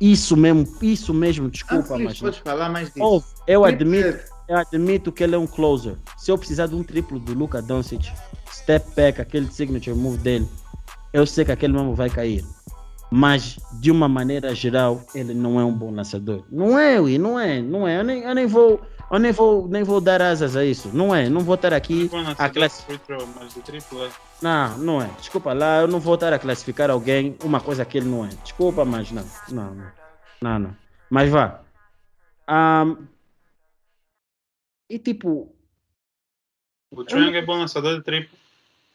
Isso 0.00 0.36
mesmo, 0.36 0.64
isso 0.80 1.12
mesmo, 1.12 1.50
desculpa, 1.50 1.94
Antes 1.94 2.04
mas 2.04 2.20
podes 2.20 2.38
falar 2.38 2.68
mais 2.68 2.88
disso. 2.88 3.02
ouve, 3.02 3.26
eu 3.46 3.64
admito, 3.64 4.20
eu 4.48 4.58
admito 4.58 5.10
que 5.10 5.24
ele 5.24 5.34
é 5.34 5.38
um 5.38 5.46
closer. 5.46 5.96
Se 6.16 6.30
eu 6.30 6.38
precisar 6.38 6.66
de 6.66 6.74
um 6.76 6.84
triplo 6.84 7.18
do 7.18 7.34
Luca 7.34 7.60
Doncic, 7.60 8.12
step 8.52 8.86
back, 8.94 9.20
aquele 9.20 9.50
signature 9.50 9.96
move 9.96 10.18
dele, 10.18 10.48
eu 11.12 11.26
sei 11.26 11.44
que 11.44 11.52
aquele 11.52 11.72
mesmo 11.72 11.94
vai 11.94 12.10
cair. 12.10 12.44
Mas 13.16 13.60
de 13.74 13.92
uma 13.92 14.08
maneira 14.08 14.52
geral, 14.56 15.06
ele 15.14 15.34
não 15.34 15.60
é 15.60 15.64
um 15.64 15.72
bom 15.72 15.94
lançador. 15.94 16.44
Não 16.50 16.76
é, 16.76 17.00
Ui, 17.00 17.16
não 17.16 17.38
é, 17.38 17.62
não 17.62 17.86
é. 17.86 18.00
Eu 18.00 18.02
nem, 18.02 18.22
eu 18.24 18.34
nem 18.34 18.44
vou, 18.44 18.84
eu 19.08 19.18
nem 19.20 19.30
vou, 19.30 19.68
nem 19.68 19.84
vou 19.84 20.00
dar 20.00 20.20
asas 20.20 20.56
a 20.56 20.64
isso. 20.64 20.90
Não 20.92 21.14
é, 21.14 21.28
não 21.28 21.42
vou 21.42 21.54
estar 21.54 21.72
aqui 21.72 22.10
a 22.12 22.16
lançador 22.16 22.52
class... 22.52 22.78
de 22.78 22.86
free 22.86 22.98
throw, 22.98 23.24
mas 23.36 23.54
de 23.54 23.60
triplo 23.60 24.04
é. 24.04 24.10
Não, 24.42 24.78
não 24.78 25.00
é. 25.00 25.08
Desculpa 25.20 25.52
lá, 25.52 25.82
eu 25.82 25.86
não 25.86 26.00
vou 26.00 26.16
estar 26.16 26.32
a 26.32 26.40
classificar 26.40 26.90
alguém 26.90 27.36
uma 27.44 27.60
coisa 27.60 27.84
que 27.84 27.98
ele 27.98 28.08
não 28.08 28.26
é. 28.26 28.30
Desculpa, 28.42 28.84
mas 28.84 29.12
não, 29.12 29.24
não, 29.48 29.74
não, 29.76 29.92
não, 30.42 30.58
não. 30.58 30.76
Mas 31.08 31.30
vá. 31.30 31.60
Ahn, 32.48 32.96
e 34.90 34.98
tipo, 34.98 35.54
O 36.90 37.04
Trang 37.04 37.32
é 37.32 37.42
bom 37.42 37.58
lançador 37.58 37.96
de 37.96 38.02
triplo. 38.02 38.36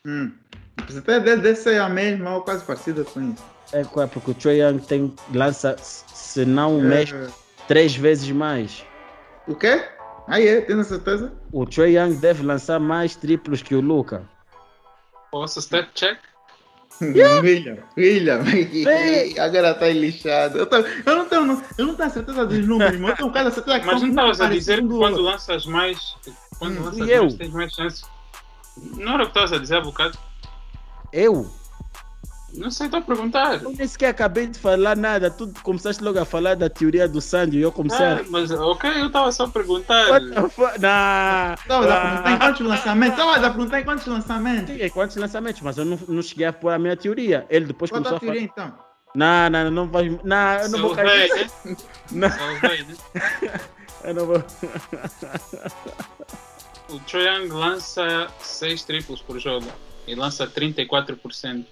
hum. 0.06 0.34
Até 0.78 1.22
deve 1.22 1.41
deve 1.41 1.56
ser 1.56 1.80
a 1.80 1.88
mesma 1.88 2.36
ou 2.36 2.41
quase 2.41 2.65
parecida 2.65 3.06
com 3.06 3.22
isso. 3.22 3.59
É 3.73 3.82
é? 3.82 4.08
porque 4.08 4.32
o 4.32 4.34
Trae 4.34 4.60
Young 4.62 4.79
tem 4.79 5.13
lança, 5.34 5.75
se 5.79 6.45
não 6.45 6.79
É, 6.91 7.05
três 7.67 7.95
vezes 7.95 8.29
mais. 8.32 8.86
O 9.47 9.55
quê? 9.55 9.84
Aí 10.27 10.47
é, 10.47 10.62
tem 10.62 10.84
certeza? 10.84 11.32
O 11.51 11.65
Trae 11.65 11.95
Young 11.97 12.15
deve 12.15 12.43
lançar 12.43 12.79
mais 12.79 13.15
triplos 13.15 13.62
que 13.62 13.75
o 13.75 13.82
Luca. 13.82 14.23
Posso 15.32 15.62
step 15.62 15.89
check? 15.93 16.17
William, 17.01 17.77
William, 17.95 18.43
Sim. 18.43 19.39
agora 19.39 19.73
tá 19.73 19.88
lixado. 19.88 20.58
Eu, 20.58 20.65
tô- 20.65 20.77
eu 20.77 21.15
não 21.15 21.25
tenho, 21.29 21.63
eu 21.77 21.86
não 21.86 21.95
tenho 21.95 22.10
certeza 22.10 22.45
dos 22.45 22.67
números, 22.67 22.99
mas 22.99 23.12
eu 23.12 23.15
tenho 23.15 23.29
um 23.29 23.32
cara 23.32 23.51
certeza 23.51 23.79
que 23.79 23.86
Mas 23.86 24.01
não 24.01 24.10
estavas 24.10 24.41
a 24.41 24.49
dizer 24.49 24.82
que 24.82 24.88
quando 24.89 25.21
lanças 25.21 25.65
mais. 25.65 26.15
Quando 26.58 26.79
Hum, 26.79 26.84
lanças 26.84 27.10
eu? 27.10 27.21
mais, 27.23 27.34
tens 27.36 27.53
mais 27.53 27.73
chance. 27.73 28.03
Não 28.77 29.13
era 29.13 29.23
o 29.23 29.25
que 29.27 29.32
estavas 29.32 29.53
a 29.53 29.58
dizer 29.60 29.75
há 29.77 29.82
bocado? 29.82 30.17
Eu? 31.13 31.49
Não 32.54 32.72
sei, 32.72 32.88
estou 32.88 33.00
a 33.00 33.04
perguntar. 33.04 33.62
Eu 33.62 33.72
nem 33.72 33.88
sequer 33.88 34.08
acabei 34.10 34.48
de 34.48 34.58
falar 34.58 34.96
nada. 34.98 35.30
Tu 35.30 35.52
começaste 35.64 36.04
logo 36.04 36.18
a 36.20 36.26
falar 36.26 36.56
da 36.56 36.70
teoria 36.70 37.08
do 37.08 37.22
Sandy 37.22 37.60
e 37.60 37.62
eu 37.62 37.72
comecei 37.72 38.04
Ah, 38.06 38.20
a. 38.20 38.24
mas 38.30 38.50
ok, 38.52 38.90
eu 39.02 39.08
estava 39.08 39.32
só 39.32 39.44
a 39.46 39.50
perguntar. 39.50 40.20
Nah. 40.80 41.56
Estava 41.60 41.94
a 41.94 42.02
perguntar 42.02 42.32
em 42.32 42.34
Ah. 42.34 42.38
quantos 42.40 42.68
lançamentos? 42.68 43.20
Estava 43.20 43.36
a 43.48 43.50
perguntar 43.52 43.80
em 43.80 43.84
quantos 43.84 44.06
lançamentos? 44.08 44.76
Sim, 44.76 44.82
é 44.82 44.90
quantos 44.90 45.16
lançamentos, 45.16 45.62
mas 45.62 45.78
eu 45.78 45.86
não, 45.86 46.00
não 46.08 46.22
cheguei 46.22 46.46
a 46.48 46.54
pôr 46.54 46.72
a 46.74 46.80
minha 46.80 46.98
teoria. 46.98 47.46
Ele 47.50 47.66
depois 47.66 47.92
Qual 47.92 48.02
a 48.02 48.04
começou 48.04 48.18
a 48.18 48.20
teoria 48.20 48.50
falar. 48.56 48.68
então? 48.68 48.90
Não, 49.16 49.50
não, 49.50 49.72
não 49.72 49.88
vai. 49.88 50.20
Não, 50.24 50.54
eu 50.62 50.70
não 50.70 50.80
vou 50.82 50.96
cair. 50.96 51.30
Né? 51.64 51.76
Não, 52.12 52.30
Salvei, 52.30 52.84
né? 52.84 52.96
eu 54.06 54.14
não 54.14 54.26
vou. 54.26 54.44
O 56.90 57.00
Trae 57.02 57.26
Young 57.26 57.50
lança 57.54 58.28
6 58.42 58.84
triplos 58.84 59.22
por 59.22 59.40
jogo 59.40 59.68
e 60.08 60.16
lança 60.16 60.48
34%. 60.48 61.66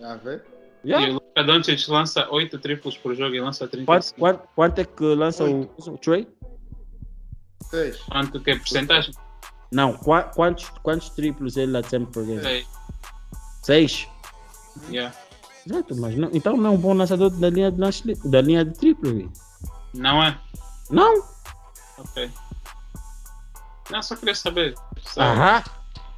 Já 0.00 0.16
vê? 0.16 0.40
E 0.84 0.90
Yeah. 0.90 1.10
o 1.10 1.14
Luka 1.14 1.42
Doncic 1.42 1.88
lança 1.88 2.28
8 2.30 2.58
triplos 2.60 2.96
por 2.96 3.14
jogo 3.14 3.34
e 3.34 3.40
lança 3.40 3.66
35%. 3.66 3.84
Quanto, 3.84 4.14
quanto, 4.14 4.48
quanto 4.54 4.78
é 4.78 4.84
que 4.84 5.04
lança 5.14 5.44
o, 5.44 5.62
o 5.76 5.98
Trey? 5.98 6.28
Seis. 7.64 7.96
Quanto 8.02 8.40
que 8.40 8.50
é 8.52 8.56
porcentagem? 8.56 9.12
Não, 9.72 9.92
qua- 9.98 10.22
quantos, 10.22 10.68
quantos 10.82 11.10
triplos 11.10 11.56
ele 11.56 11.76
attempt 11.76 12.12
por 12.12 12.24
game? 12.24 12.40
Sei. 12.40 12.66
Seis? 13.62 14.08
Yeah. 14.88 15.14
Exato, 15.66 15.96
mas 15.96 16.16
não, 16.16 16.30
então 16.32 16.56
não 16.56 16.70
é 16.70 16.70
um 16.74 16.78
bom 16.78 16.94
lançador 16.94 17.28
da 17.30 17.50
linha 17.50 17.70
de, 17.70 17.78
lance 17.80 18.02
da 18.30 18.40
linha 18.40 18.64
de 18.64 18.72
triplo. 18.78 19.12
vi. 19.12 19.30
Não 19.92 20.22
é? 20.22 20.38
Não? 20.90 21.22
Ok. 21.98 22.30
Não, 23.90 24.00
só 24.02 24.16
queria 24.16 24.34
saber. 24.34 24.74
Aham. 25.16 25.62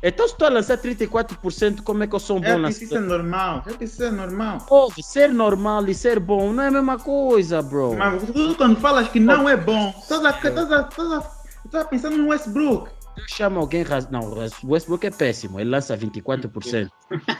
Então 0.02 0.26
se 0.26 0.32
estou 0.32 0.46
a 0.48 0.50
lançar 0.50 0.78
34%, 0.78 1.82
como 1.82 2.02
é 2.02 2.06
que 2.06 2.14
eu 2.14 2.18
sou 2.18 2.38
um 2.38 2.40
bom 2.40 2.46
É 2.46 2.72
que 2.72 2.84
isso 2.84 2.94
é 2.94 2.98
lançador? 2.98 3.18
normal. 3.18 3.62
É 3.66 3.72
que 3.74 3.84
isso 3.84 4.02
é 4.02 4.10
normal. 4.10 4.66
Ouve, 4.70 5.02
ser 5.02 5.30
normal 5.30 5.86
e 5.88 5.94
ser 5.94 6.18
bom 6.18 6.52
não 6.52 6.62
é 6.62 6.68
a 6.68 6.70
mesma 6.70 6.98
coisa, 6.98 7.60
bro. 7.60 7.94
Mas 7.96 8.22
tu 8.24 8.54
quando 8.56 8.80
falas 8.80 9.08
que 9.08 9.20
não 9.20 9.46
é 9.48 9.56
bom, 9.56 9.94
estás 10.00 10.24
a, 10.24 10.30
estás 10.30 10.56
a, 10.72 10.80
estás 10.88 11.12
a, 11.12 11.30
estás 11.66 11.84
a 11.84 11.88
pensando 11.88 12.16
no 12.16 12.28
Westbrook. 12.28 12.90
Eu 13.16 13.24
chamo 13.28 13.58
alguém. 13.60 13.82
raz- 13.82 14.08
Não, 14.10 14.20
o 14.20 14.38
Westbrook 14.72 15.06
é 15.06 15.10
péssimo, 15.10 15.60
ele 15.60 15.68
lança 15.68 15.94
24%. 15.96 16.88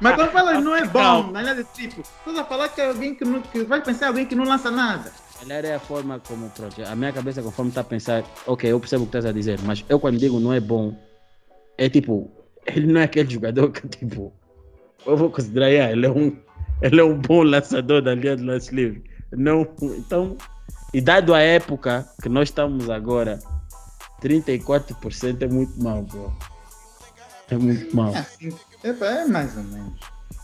Mas 0.00 0.14
quando 0.14 0.30
falas 0.30 0.62
não 0.62 0.76
é 0.76 0.84
bom, 0.84 1.00
Calma. 1.00 1.32
na 1.32 1.42
linha 1.42 1.54
de 1.56 1.64
tipo, 1.72 2.00
estás 2.02 2.38
a 2.38 2.44
falar 2.44 2.68
que 2.68 2.80
é 2.80 2.88
alguém 2.88 3.14
que, 3.14 3.24
não, 3.24 3.40
que 3.40 3.64
vai 3.64 3.80
pensar 3.80 4.08
alguém 4.08 4.26
que 4.26 4.34
não 4.34 4.44
lança 4.44 4.70
nada. 4.70 5.10
Melhor 5.42 5.64
é 5.64 5.74
a 5.74 5.80
forma 5.80 6.20
como, 6.20 6.48
pronto, 6.50 6.80
a 6.84 6.94
minha 6.94 7.12
cabeça 7.12 7.42
conforme 7.42 7.70
está 7.70 7.80
a 7.80 7.84
pensar, 7.84 8.22
ok, 8.46 8.70
eu 8.70 8.78
percebo 8.78 9.02
o 9.02 9.06
que 9.06 9.16
estás 9.16 9.26
a 9.26 9.32
dizer, 9.32 9.58
mas 9.62 9.84
eu 9.88 9.98
quando 9.98 10.16
digo 10.16 10.38
não 10.38 10.52
é 10.52 10.60
bom, 10.60 10.96
é 11.76 11.88
tipo, 11.88 12.30
ele 12.64 12.86
não 12.86 13.00
é 13.00 13.04
aquele 13.04 13.28
jogador 13.28 13.70
que, 13.72 13.88
tipo, 13.88 14.32
eu 15.04 15.16
vou 15.16 15.30
considerar, 15.30 15.70
ele, 15.70 16.06
é 16.06 16.10
um, 16.10 16.36
ele 16.80 17.00
é 17.00 17.04
um 17.04 17.18
bom 17.18 17.42
lançador 17.42 18.00
da 18.00 18.14
linha 18.14 18.36
de 18.36 18.44
lance 18.44 18.72
livre. 18.72 19.02
Não, 19.32 19.66
então, 19.82 20.36
e 20.94 21.00
dado 21.00 21.34
a 21.34 21.40
época 21.40 22.06
que 22.22 22.28
nós 22.28 22.50
estamos 22.50 22.88
agora, 22.88 23.40
34% 24.22 25.42
é 25.42 25.48
muito 25.48 25.82
mal, 25.82 26.02
bro. 26.02 26.32
É 27.50 27.56
muito 27.56 27.96
mal. 27.96 28.14
É, 28.14 28.18
assim, 28.18 28.50
é, 28.84 28.88
é 28.90 29.24
mais 29.26 29.56
ou 29.56 29.64
menos. 29.64 29.98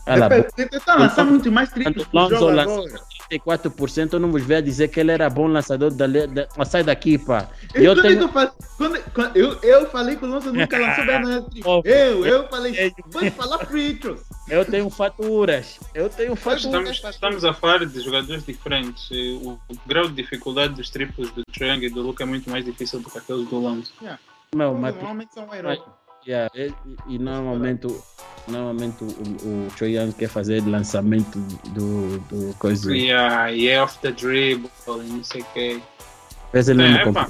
Ela, 0.05 0.27
está 0.37 0.79
tá 0.81 0.95
lançando 0.95 1.29
muito 1.29 1.51
mais 1.51 1.69
30 1.71 2.07
Lonzo 2.11 2.47
agora. 2.49 2.99
94% 3.31 4.13
não 4.13 4.31
vos 4.31 4.43
veio 4.43 4.59
a 4.59 4.61
dizer 4.61 4.87
que 4.87 4.99
ele 4.99 5.11
era 5.11 5.29
bom 5.29 5.47
lançador 5.47 5.91
da, 5.91 6.07
da... 6.07 6.47
Ah, 6.57 6.65
sai 6.65 6.83
daqui, 6.83 7.17
pá. 7.17 7.49
Eu, 7.73 7.83
eu, 7.83 8.01
tenho... 8.01 8.29
quando... 8.29 8.51
Quando... 9.13 9.35
eu, 9.35 9.57
eu 9.61 9.89
falei 9.89 10.15
que 10.15 10.25
o 10.25 10.27
Lonzo 10.27 10.51
nunca 10.51 10.77
lançou 10.79 11.05
eu, 11.85 12.25
eu 12.25 12.47
falei, 12.47 12.93
vamos 13.07 13.33
falar 13.33 13.59
Fritos. 13.65 14.21
Eu 14.49 14.65
tenho 14.65 14.89
faturas. 14.89 15.79
Eu 15.93 16.09
tenho 16.09 16.35
faturas. 16.35 16.95
Estamos, 16.95 17.15
estamos 17.15 17.45
a 17.45 17.53
falar 17.53 17.85
de 17.85 18.01
jogadores 18.01 18.43
diferentes. 18.45 19.09
O, 19.11 19.59
o 19.69 19.77
grau 19.85 20.07
de 20.07 20.13
dificuldade 20.13 20.73
dos 20.73 20.89
triplos 20.89 21.31
do 21.31 21.43
Trang 21.53 21.85
e 21.85 21.89
do 21.89 22.01
Luca 22.01 22.23
é 22.23 22.25
muito 22.25 22.49
mais 22.49 22.65
difícil 22.65 22.99
do 22.99 23.09
que 23.09 23.17
aqueles 23.17 23.47
do 23.47 23.59
Lonzo. 23.59 23.93
Yeah. 24.01 24.19
Mas... 24.55 24.95
Normalmente 24.95 25.33
são 25.33 25.53
heróis. 25.53 25.79
Yeah. 26.27 26.51
E, 26.55 26.67
e, 26.67 27.15
e 27.15 27.19
normalmente 27.19 27.87
normalmente 28.47 29.03
o, 29.03 29.07
o 29.07 29.69
Choi 29.77 29.91
Young 29.97 30.11
quer 30.13 30.29
fazer 30.29 30.65
lançamento 30.65 31.39
do, 31.69 32.19
do 32.19 32.53
coisa. 32.55 32.95
Yeah, 32.95 33.47
yeah, 33.49 33.83
off 33.83 33.97
the 33.99 34.11
dribble, 34.11 34.69
não 34.87 35.23
sei 35.23 35.41
o 35.41 35.45
quê. 35.53 35.81
Parece 36.51 36.71
ele 36.71 36.83
mesmo 36.83 37.17
É. 37.19 37.25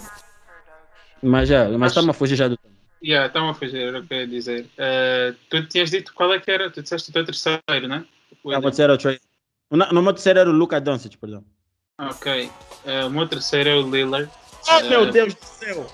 Mas 1.22 1.50
já, 1.50 1.68
mas 1.78 1.92
estamos 1.92 2.10
a 2.10 2.14
fugir 2.14 2.36
já 2.36 2.48
do 2.48 2.56
tema. 2.58 2.74
Yeah, 3.04 3.28
estava 3.28 3.52
a 3.52 3.54
fazer, 3.54 3.80
era 3.88 4.00
o 4.00 4.06
que 4.08 4.14
eu 4.14 4.18
ia 4.20 4.28
dizer. 4.28 4.66
Eh, 4.78 5.34
tu 5.50 5.66
tinhas 5.68 5.90
dito 5.90 6.14
qual 6.14 6.34
é 6.34 6.40
que 6.40 6.50
era? 6.52 6.70
Tu 6.70 6.82
disseste 6.82 7.10
o 7.10 7.14
teu 7.14 7.26
terceiro, 7.26 7.88
né? 7.88 8.06
O 8.44 8.52
Ah, 8.52 8.62
pode 8.62 8.76
ser 8.76 8.90
o 8.90 9.00
Choi. 9.00 9.20
No, 9.72 9.86
no 9.92 10.02
meu 10.02 10.14
terceiro 10.14 10.40
era 10.40 10.50
o 10.50 10.54
Luca 10.54 10.80
Doncic, 10.82 11.18
perdão. 11.18 11.44
Ok. 11.98 12.50
Eh, 12.86 13.06
o 13.06 13.10
meu 13.10 13.28
terceiro 13.28 13.70
é 13.70 13.76
o 13.76 13.90
Lillard. 13.90 14.30
Oh, 14.68 14.72
Eh, 14.80 14.90
meu 14.90 15.12
Deus 15.12 15.34
do 15.34 15.46
céu! 15.46 15.88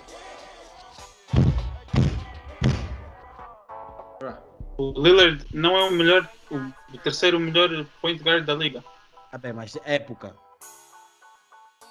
O 4.77 4.91
Lillard 4.91 5.45
não 5.53 5.77
é 5.77 5.83
o 5.83 5.91
melhor, 5.91 6.29
o, 6.51 6.97
terceiro 6.99 7.39
melhor 7.39 7.85
point 8.01 8.21
guard 8.21 8.45
da 8.45 8.53
liga. 8.53 8.83
Ah, 9.31 9.37
bem, 9.37 9.53
mas 9.53 9.77
época. 9.85 10.35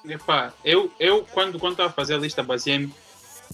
Epá, 0.04 0.52
eu, 0.62 0.92
eu 1.00 1.24
quando 1.32 1.58
quando 1.58 1.72
estava 1.72 1.88
a 1.88 1.92
fazer 1.92 2.14
a 2.14 2.18
lista 2.18 2.42
baseei-me, 2.42 2.92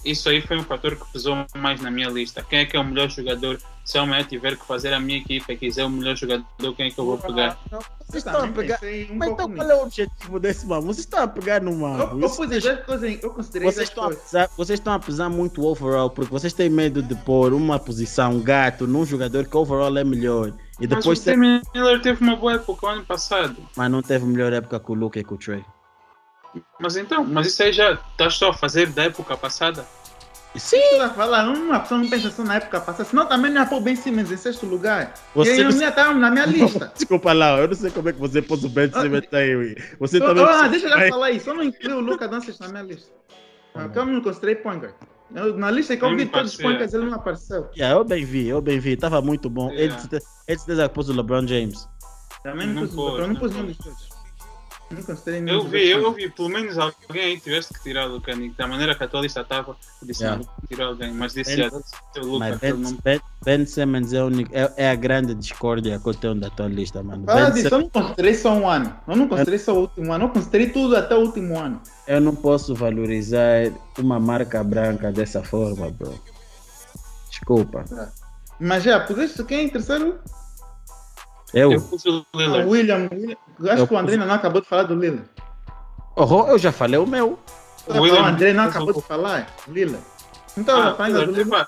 isso 0.03 0.29
aí 0.29 0.41
foi 0.41 0.57
um 0.57 0.63
fator 0.63 0.95
que 0.95 1.11
pesou 1.11 1.45
mais 1.55 1.79
na 1.81 1.91
minha 1.91 2.09
lista. 2.09 2.43
Quem 2.47 2.59
é 2.59 2.65
que 2.65 2.75
é 2.75 2.79
o 2.79 2.83
melhor 2.83 3.09
jogador? 3.09 3.59
Se 3.83 3.97
eu 3.97 4.03
amanhã 4.03 4.23
tiver 4.23 4.55
que 4.55 4.65
fazer 4.65 4.93
a 4.93 4.99
minha 4.99 5.17
equipe 5.17 5.51
e 5.51 5.57
quiser 5.57 5.83
o 5.85 5.89
melhor 5.89 6.15
jogador, 6.15 6.45
quem 6.75 6.87
é 6.87 6.91
que 6.91 6.99
eu 6.99 7.05
vou 7.05 7.17
pegar? 7.17 7.57
Vocês 8.07 8.23
estão 8.25 8.43
a 8.43 8.47
pegar. 8.47 8.79
um 9.11 9.15
Mas 9.17 9.29
então 9.29 9.49
qual 9.51 9.69
é 9.71 9.75
o 9.75 9.83
objetivo 9.83 10.39
desse 10.39 10.65
mano? 10.67 10.81
Vocês 10.83 10.99
estão 10.99 11.23
a 11.23 11.27
pegar 11.27 11.61
numa. 11.61 11.97
Eu, 11.97 12.19
eu 12.21 12.29
coisas, 12.85 13.09
em- 13.09 13.19
eu 13.21 13.29
considerei 13.31 13.71
Vocês 13.71 13.89
estão, 13.89 14.09
pesar, 14.09 14.49
vocês 14.55 14.79
estão 14.79 14.93
a 14.93 14.99
pesar 14.99 15.29
muito 15.29 15.61
o 15.61 15.65
overall 15.65 16.09
porque 16.09 16.31
vocês 16.31 16.53
têm 16.53 16.69
medo 16.69 17.01
de 17.01 17.15
pôr 17.15 17.53
uma 17.53 17.79
posição 17.79 18.39
gato 18.39 18.85
num 18.85 19.05
jogador 19.05 19.45
que 19.45 19.57
overall 19.57 19.97
é 19.97 20.03
melhor 20.03 20.49
e 20.79 20.87
Mas 20.87 20.89
depois 20.89 21.19
o 21.19 21.23
ter- 21.23 21.31
Damian 21.31 21.61
Lillard 21.73 22.03
teve 22.03 22.21
uma 22.23 22.35
boa 22.35 22.53
época 22.53 22.85
o 22.85 22.89
ano 22.89 23.03
passado. 23.05 23.55
mas 23.75 23.89
não 23.91 24.01
teve 24.01 24.25
melhor 24.25 24.53
época 24.53 24.79
que 24.79 24.91
o 24.91 24.95
Luca 24.95 25.19
e 25.19 25.23
com 25.23 25.35
o 25.35 25.37
Trey. 25.37 25.63
Mas 26.79 26.97
então, 26.97 27.23
mas 27.23 27.47
isso 27.47 27.63
aí 27.63 27.71
já 27.71 27.93
estás 27.93 28.33
só 28.35 28.49
a 28.49 28.53
fazer 28.53 28.87
da 28.87 29.03
época 29.03 29.37
passada? 29.37 29.85
Sim, 30.55 30.75
Estou 30.77 31.01
a 31.03 31.09
falar, 31.11 31.47
uma 31.47 31.79
pessoa 31.79 32.01
não 32.01 32.09
pensa 32.09 32.29
só 32.29 32.43
na 32.43 32.55
época 32.55 32.81
passada, 32.81 33.07
senão 33.07 33.25
também 33.25 33.49
não 33.51 33.61
ia 33.61 33.67
pôr 33.67 33.79
Ben 33.79 33.95
Simmons 33.95 34.31
em 34.31 34.35
sexto 34.37 34.65
lugar. 34.65 35.13
Você 35.33 35.55
e 35.55 35.63
não- 35.63 35.71
eu 35.71 35.77
nem 35.77 35.87
estava 35.87 36.13
na 36.13 36.29
minha 36.29 36.45
lista. 36.45 36.91
desculpa 36.93 37.31
lá, 37.31 37.57
eu 37.57 37.69
não 37.69 37.73
sei 37.75 37.89
como 37.89 38.09
é 38.09 38.13
que 38.13 38.19
você 38.19 38.41
pôs 38.41 38.61
o 38.65 38.69
Ben 38.69 38.91
Simmons 38.91 39.23
aí. 39.31 39.75
Você 39.97 40.17
Eu- 40.17 40.25
também. 40.27 40.43
ah, 40.43 40.67
deixa 40.67 40.87
eu 40.87 40.89
já 40.99 41.07
falar 41.07 41.31
isso, 41.31 41.49
eu 41.49 41.53
não 41.53 41.63
incluí 41.63 41.93
o 41.93 42.01
Luca 42.01 42.27
Doncic 42.27 42.59
na 42.59 42.67
minha 42.67 42.83
lista. 42.83 43.09
Porque 43.73 43.97
eu 43.97 44.05
não 44.05 44.19
considerei 44.21 44.55
point 44.55 44.81
guard. 44.81 44.95
Eu- 45.33 45.57
Na 45.57 45.71
lista 45.71 45.95
que 45.95 46.03
eu 46.03 46.13
vi 46.17 46.25
todos 46.25 46.53
os 46.53 46.59
guards, 46.59 46.93
ele 46.93 47.05
não 47.05 47.13
apareceu. 47.13 47.69
Yeah, 47.77 47.97
eu 47.97 48.03
bem 48.03 48.25
vi, 48.25 48.49
eu 48.49 48.61
bem 48.61 48.77
vi, 48.77 48.97
tava 48.97 49.21
muito 49.21 49.49
bom. 49.49 49.71
Ele, 49.71 49.83
Yeah. 49.83 50.03
ele 50.11 50.21
certeza 50.57 50.89
pôs 50.89 51.07
o 51.07 51.13
LeBron 51.13 51.47
James. 51.47 51.87
Também 52.43 52.67
não, 52.67 52.73
Não 52.73 52.81
pus, 52.87 52.95
pôs, 52.95 53.13
eu 53.13 53.19
não 53.21 53.27
não 53.29 53.35
pus 53.39 53.51
nenhum 53.53 53.65
pôs. 53.67 53.77
dos 53.77 53.85
dois. 53.85 54.10
Nenhum 54.91 55.47
Eu 55.47 55.61
dos 55.63 55.71
vi, 55.71 55.89
eu 55.89 56.13
vi, 56.13 56.29
pelo 56.29 56.49
menos 56.49 56.77
alguém 56.77 57.21
aí 57.23 57.39
tivesse 57.39 57.73
que 57.73 57.81
tirar 57.81 58.07
o 58.07 58.13
Luca 58.13 58.35
Nick. 58.35 58.55
Da 58.55 58.67
maneira 58.67 58.93
que 58.95 59.03
a 59.03 59.07
tua 59.07 59.21
lista 59.21 59.41
estava, 59.41 59.71
eu 60.01 60.07
disse, 60.07 60.23
Yeah. 60.23 60.43
não, 60.43 60.67
tirar 60.67 60.85
alguém. 60.87 61.13
Mas 61.13 61.33
disse, 61.33 61.55
Ben- 61.55 61.63
já, 61.63 61.69
deve 61.69 61.83
ser 62.13 62.19
o 62.19 62.25
Luca, 62.25 62.39
Mas 62.39 62.55
aquele 62.57 62.73
ben, 62.73 62.81
não 62.83 62.97
ben, 63.03 63.21
ben 63.43 63.65
Simmons 63.65 64.13
é, 64.13 64.23
o 64.23 64.27
único- 64.27 64.51
é, 64.53 64.73
é 64.77 64.89
a 64.89 64.95
grande 64.95 65.33
discórdia 65.35 65.99
que 65.99 66.07
eu 66.09 66.13
tenho 66.13 66.35
da 66.35 66.49
tua 66.49 66.67
lista, 66.67 67.01
mano. 67.01 67.25
Fala 67.25 67.45
Ben 67.45 67.53
disso, 67.53 67.69
Simmons- 67.69 67.71
eu 67.71 67.79
não 68.01 68.07
considerei 68.07 68.33
só 68.35 68.53
um 68.53 68.67
ano. 68.69 68.95
Eu 69.07 69.15
não 69.15 69.27
considerei 69.27 69.59
só 69.59 69.73
o 69.73 69.79
último 69.81 70.13
ano. 70.13 70.25
Eu 70.25 70.29
considerei 70.29 70.69
tudo 70.69 70.95
até 70.95 71.15
o 71.15 71.19
último 71.21 71.57
ano. 71.59 71.81
eu 72.07 72.19
não 72.21 72.35
posso 72.35 72.75
valorizar 72.75 73.71
uma 73.97 74.19
marca 74.19 74.63
branca 74.63 75.11
dessa 75.11 75.41
forma, 75.43 75.89
bro. 75.91 76.19
Desculpa. 77.29 77.85
Mas 78.59 78.83
já, 78.83 78.99
puseste 78.99 79.43
quem 79.45 79.65
em 79.65 79.69
terceiro? 79.69 80.19
Eu? 81.53 81.73
Eu 81.73 81.81
pus 81.81 82.05
o 82.05 82.25
Ah, 82.33 82.37
Lillard. 82.37 82.69
William. 82.69 83.09
William. 83.11 83.37
Acho 83.71 83.81
Eu 83.83 83.87
que 83.87 83.93
o 83.93 83.97
André 83.97 84.13
ainda 84.13 84.25
não 84.25 84.35
acabou 84.35 84.61
de 84.61 84.67
falar 84.67 84.83
do 84.83 84.95
Lila. 84.95 85.23
Oh, 86.15 86.47
eu 86.47 86.57
já 86.57 86.71
falei 86.71 86.97
o 86.99 87.05
meu. 87.07 87.37
O 87.87 87.99
William- 88.01 88.25
André 88.25 88.53
não 88.53 88.65
acabou 88.65 88.93
de 88.93 89.01
falar. 89.01 89.47
Lila. 89.67 89.99
Estava 90.57 90.89
Ah, 90.89 90.91
do 90.91 91.03
Lillard, 91.03 91.31
Lila. 91.33 91.41
epá, 91.61 91.67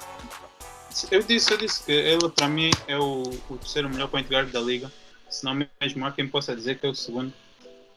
eu 1.11 1.23
disse, 1.23 1.51
eu 1.51 1.57
disse 1.57 1.83
que 1.83 1.91
ele 1.91 2.29
para 2.29 2.47
mim 2.47 2.71
é 2.87 2.97
o, 2.97 3.23
o 3.49 3.57
terceiro 3.57 3.89
melhor 3.89 4.07
point 4.07 4.29
guard 4.31 4.49
da 4.51 4.59
liga. 4.59 4.91
Se 5.29 5.43
não 5.43 5.53
mesmo 5.81 6.05
há 6.05 6.11
quem 6.11 6.27
possa 6.27 6.55
dizer 6.55 6.77
que 6.79 6.85
é 6.85 6.89
o 6.89 6.95
segundo. 6.95 7.33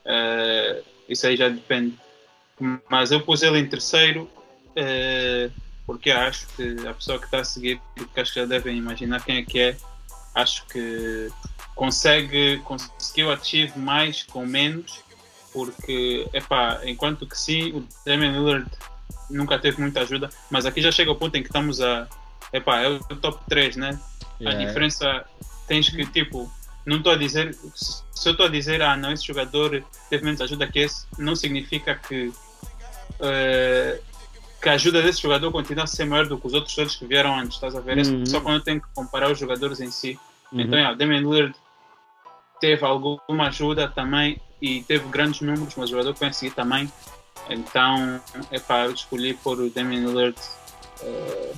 Eh, 0.05 0.83
isso 1.09 1.27
aí 1.27 1.37
já 1.37 1.49
depende. 1.49 1.99
Mas 2.89 3.11
eu 3.13 3.21
pus 3.21 3.43
ele 3.43 3.59
em 3.59 3.67
terceiro 3.69 4.29
eh, 4.75 5.51
porque 5.87 6.11
acho 6.11 6.47
que 6.57 6.77
a 6.89 6.95
pessoa 6.95 7.19
que 7.19 7.27
está 7.27 7.41
a 7.41 7.45
seguir, 7.45 7.81
porque 7.95 8.19
acho 8.21 8.33
que 8.33 8.41
já 8.41 8.47
devem 8.47 8.77
imaginar 8.79 9.23
quem 9.25 9.37
é 9.39 9.43
que 9.45 9.59
é, 9.61 9.77
acho 10.35 10.65
que 10.67 11.29
consegue, 11.77 12.59
conseguiu 12.65 13.31
achieve 13.31 13.79
mais 13.79 14.25
com 14.25 14.45
menos, 14.45 15.05
porque, 15.53 16.27
epá, 16.33 16.81
enquanto 16.85 17.27
que 17.27 17.39
sim, 17.39 17.71
o 17.73 17.87
Damian 18.05 18.33
Lillard 18.33 18.67
nunca 19.31 19.59
teve 19.59 19.81
muita 19.81 20.01
ajuda, 20.01 20.29
mas 20.51 20.67
aqui 20.67 20.81
já 20.83 20.91
chega 20.91 21.11
o 21.13 21.17
ponto 21.17 21.37
em 21.37 21.43
que 21.43 21.49
estamos 21.49 21.81
a, 21.81 22.09
epá, 22.53 22.81
é 22.81 22.89
o 22.89 22.99
top 23.17 23.39
3, 23.49 23.77
né? 23.77 24.01
A 24.41 24.43
Yeah. 24.45 24.67
diferença 24.67 25.25
tens 25.67 25.89
que, 25.89 26.05
tipo, 26.05 26.51
não 26.85 26.99
estou 26.99 27.13
a 27.13 27.17
dizer, 27.17 27.55
se 27.75 28.29
eu 28.29 28.33
estou 28.33 28.47
a 28.47 28.49
dizer, 28.51 28.83
ah, 28.83 28.95
não, 28.97 29.13
esse 29.13 29.27
jogador 29.27 29.83
teve 30.11 30.25
menos 30.25 30.41
ajuda 30.43 30.67
que 30.67 30.81
esse, 30.81 31.07
não 31.19 31.35
significa 31.35 31.95
que, 31.95 32.31
eh, 33.21 34.01
que 34.61 34.69
a 34.69 34.73
ajuda 34.73 35.01
desse 35.03 35.23
jogador 35.23 35.51
continua 35.51 35.85
a 35.85 35.87
ser 35.87 36.05
maior 36.05 36.27
do 36.27 36.39
que 36.39 36.47
os 36.47 36.53
outros 36.55 36.75
todos 36.75 36.97
que 36.97 37.07
vieram 37.07 37.35
antes, 37.39 37.55
estás 37.57 37.75
a 37.75 37.81
ver? 37.81 37.99
É 37.99 38.03
Uhum. 38.03 38.27
Só 38.27 38.41
quando 38.41 38.57
eu 38.57 38.61
tenho 38.63 38.81
que 38.81 38.87
comparar 38.95 39.31
os 39.31 39.39
jogadores 39.39 39.81
em 39.81 39.91
si. 39.91 40.19
Uhum. 40.53 40.61
Então, 40.61 40.79
yeah, 40.79 40.97
Damian 40.97 41.21
Lillard 41.21 41.55
teve 42.61 42.85
alguma 42.85 43.49
ajuda 43.49 43.89
também 43.89 44.41
e 44.61 44.83
teve 44.83 45.09
grandes 45.09 45.41
números, 45.41 45.75
mas 45.77 45.91
o 45.91 45.93
jogador 45.93 46.15
que 46.15 46.51
também. 46.51 46.91
Então, 47.49 48.21
é 48.51 48.59
para 48.59 48.87
eu 48.87 48.93
escolhi 48.93 49.35
por 49.35 49.61
o 49.61 49.71
Damian 49.71 50.07
Lillard 50.07 50.37
eh, 51.03 51.53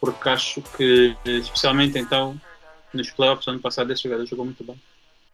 porque 0.00 0.28
acho 0.28 0.62
que, 0.76 1.16
especialmente 1.24 1.98
então, 1.98 2.38
nos 2.92 3.10
playoffs 3.10 3.48
ano 3.48 3.60
passado, 3.60 3.92
esse 3.92 4.02
jogador 4.02 4.26
jogou 4.26 4.44
muito 4.44 4.62
bem. 4.62 4.80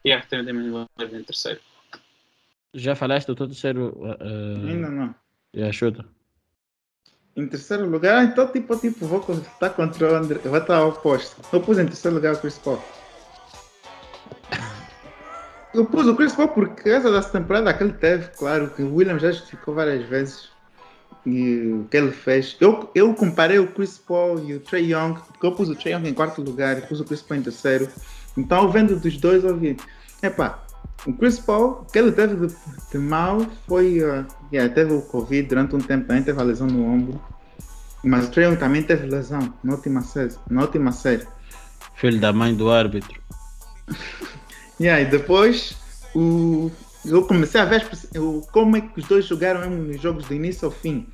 E 0.04 0.12
acho 0.12 0.24
que 0.24 0.30
tem 0.30 0.40
o 0.40 0.44
Damian 0.44 0.62
Lillard 0.62 1.16
em 1.16 1.24
terceiro. 1.24 1.60
Já 2.72 2.94
falaste 2.94 3.26
do 3.26 3.34
teu 3.34 3.48
terceiro. 3.48 3.96
Uh, 3.98 4.68
Ainda 4.68 4.88
não. 4.88 5.14
yeah, 5.54 5.72
chuta. 5.72 6.04
Em 7.36 7.46
terceiro 7.46 7.88
lugar, 7.88 8.24
então 8.24 8.50
tipo, 8.50 8.76
tipo, 8.76 9.06
vou 9.06 9.20
estar 9.20 9.70
contra 9.70 10.12
o 10.12 10.14
André. 10.14 10.40
Eu 10.44 10.50
vou 10.50 10.60
estar 10.60 10.76
ao 10.76 10.90
oposto. 10.90 11.36
Eu 11.52 11.60
pus 11.60 11.78
em 11.78 11.86
terceiro 11.86 12.16
lugar 12.16 12.34
o 12.34 12.38
Chris 12.38 12.58
Paul. 12.58 12.80
Eu 15.72 15.84
pus 15.84 16.06
o 16.06 16.16
Chris 16.16 16.34
Paul 16.34 16.48
por 16.48 16.68
causa 16.70 17.12
dessa 17.12 17.30
temporada 17.30 17.72
que 17.72 17.84
ele 17.84 17.92
teve, 17.92 18.28
claro, 18.36 18.70
que 18.70 18.82
o 18.82 18.94
William 18.94 19.18
já 19.18 19.30
justificou 19.30 19.74
várias 19.74 20.04
vezes 20.08 20.48
e 21.24 21.72
o 21.72 21.86
que 21.88 21.96
ele 21.96 22.10
fez. 22.10 22.56
Eu, 22.60 22.90
eu 22.94 23.14
comparei 23.14 23.58
o 23.58 23.68
Chris 23.68 23.98
Paul 23.98 24.40
e 24.44 24.54
o 24.54 24.60
Trey 24.60 24.92
Young, 24.92 25.14
porque 25.14 25.46
eu 25.46 25.52
pus 25.52 25.68
o 25.68 25.76
Trey 25.76 25.94
Young 25.94 26.08
em 26.08 26.14
quarto 26.14 26.42
lugar 26.42 26.78
e 26.78 26.80
pus 26.82 27.00
o 27.00 27.04
Chris 27.04 27.22
Paul 27.22 27.40
em 27.40 27.42
terceiro. 27.42 27.88
Então, 28.36 28.70
vendo 28.70 28.98
dos 28.98 29.16
dois, 29.16 29.44
eu 29.44 29.56
vi, 29.56 29.76
epá, 30.22 30.58
o 31.06 31.12
Chris 31.12 31.38
Paul, 31.38 31.82
o 31.82 31.84
que 31.84 31.98
ele 31.98 32.12
teve 32.12 32.46
de, 32.46 32.54
de 32.90 32.98
mal 32.98 33.46
foi, 33.68 34.02
uh, 34.02 34.26
yeah, 34.52 34.72
teve 34.72 34.92
o 34.92 35.02
Covid 35.02 35.48
durante 35.48 35.76
um 35.76 35.80
tempo, 35.80 36.06
também 36.06 36.22
teve 36.22 36.40
a 36.40 36.44
lesão 36.44 36.66
no 36.66 36.84
ombro. 36.84 37.20
Mas 38.02 38.26
o 38.26 38.30
Trey 38.30 38.46
Young 38.46 38.56
também 38.56 38.82
teve 38.82 39.06
lesão 39.06 39.52
na 39.62 39.74
última 39.74 40.02
série. 40.02 40.34
Na 40.50 40.62
última 40.62 40.90
série. 40.90 41.26
Filho 41.94 42.18
da 42.18 42.32
mãe 42.32 42.54
do 42.54 42.70
árbitro. 42.70 43.20
E 44.80 45.04
depois 45.04 45.76
o, 46.14 46.70
eu 47.04 47.22
comecei 47.26 47.60
a 47.60 47.64
ver 47.66 47.86
o, 48.16 48.40
como 48.50 48.76
é 48.76 48.80
que 48.80 48.98
os 48.98 49.06
dois 49.06 49.26
jogaram 49.26 49.68
nos 49.70 50.00
jogos 50.00 50.24
do 50.26 50.34
início 50.34 50.66
ao 50.66 50.72
fim. 50.72 51.06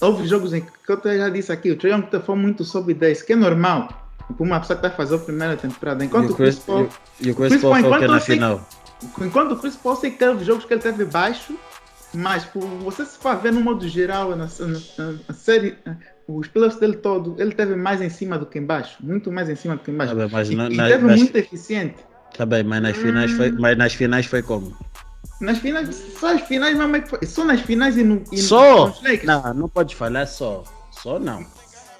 Houve 0.00 0.26
jogos 0.26 0.52
em 0.52 0.60
que, 0.60 0.68
eu 0.92 1.18
já 1.18 1.28
disse 1.30 1.50
aqui, 1.52 1.70
o 1.70 1.76
Trae 1.76 1.92
Young 1.92 2.06
foi 2.24 2.34
muito 2.36 2.64
sob 2.64 2.92
10, 2.92 3.22
que 3.22 3.32
é 3.32 3.36
normal 3.36 3.88
para 4.36 4.44
uma 4.44 4.60
pessoa 4.60 4.76
que 4.78 4.84
está 4.84 4.94
a 4.94 4.96
fazer 4.96 5.14
a 5.14 5.18
primeira 5.18 5.56
temporada. 5.56 6.04
Enquanto 6.04 6.30
o 6.30 6.32
o 6.32 6.36
Chris 6.36 6.58
Paul, 6.58 6.88
e, 7.20 7.28
e 7.28 7.30
o 7.30 7.34
Chris 7.34 7.48
Chris 7.48 7.62
Paul 7.62 7.72
Paul, 7.72 7.78
enquanto 7.86 8.08
na 8.10 8.16
eu 8.16 8.20
sei- 8.20 8.34
final. 8.34 8.68
enquanto 9.20 9.52
o 9.52 9.56
Chris 9.56 9.76
Paul 9.76 9.96
sei 9.96 10.10
que 10.10 10.18
teve 10.18 10.44
jogos 10.44 10.64
que 10.64 10.74
ele 10.74 10.82
teve 10.82 11.04
baixo, 11.04 11.54
mas 12.12 12.44
por 12.44 12.60
você 12.60 13.06
se 13.06 13.16
for 13.18 13.36
ver 13.36 13.52
no 13.52 13.60
modo 13.60 13.86
geral, 13.88 14.30
na, 14.30 14.46
na- 14.46 15.12
na 15.28 15.34
série, 15.34 15.78
os 16.28 16.46
playoffs 16.48 16.78
dele 16.80 16.96
todo, 16.96 17.36
ele 17.38 17.52
teve 17.52 17.74
mais 17.76 18.02
em 18.02 18.10
cima 18.10 18.36
do 18.36 18.44
que 18.46 18.58
embaixo, 18.58 18.96
muito 19.00 19.30
mais 19.32 19.48
em 19.48 19.54
cima 19.56 19.76
do 19.76 19.82
que 19.82 19.90
embaixo. 19.90 20.12
Tá 20.14 20.18
bem, 20.18 20.28
mas 20.30 20.50
e, 20.50 20.54
e 20.54 20.76
teve 20.76 21.04
muito 21.06 21.36
eficiente. 21.36 21.96
Tá 22.36 22.44
bem, 22.46 22.62
mas 22.64 22.82
nas 22.82 22.96
finais 22.96 23.30
foi, 23.32 23.50
Hum. 23.50 23.56
mas 23.58 23.78
nas 23.78 23.94
finais 23.94 24.26
foi 24.26 24.42
como? 24.42 24.76
Nas 25.40 25.58
finais, 25.58 25.94
só 26.18 26.34
as 26.34 26.40
finais 26.42 26.76
mesmo 26.76 26.96
é 26.96 27.00
que 27.00 27.08
foi. 27.10 27.26
Só 27.26 27.44
nas 27.44 27.60
finais 27.60 27.96
e 27.96 28.02
no. 28.04 28.22
E 28.32 28.36
no- 28.36 28.42
Só? 28.42 28.84
Lakers. 29.02 29.24
Não, 29.24 29.54
não 29.54 29.68
pode 29.68 29.94
falar 29.94 30.26
só. 30.26 30.64
Só 30.90 31.18
não. 31.18 31.44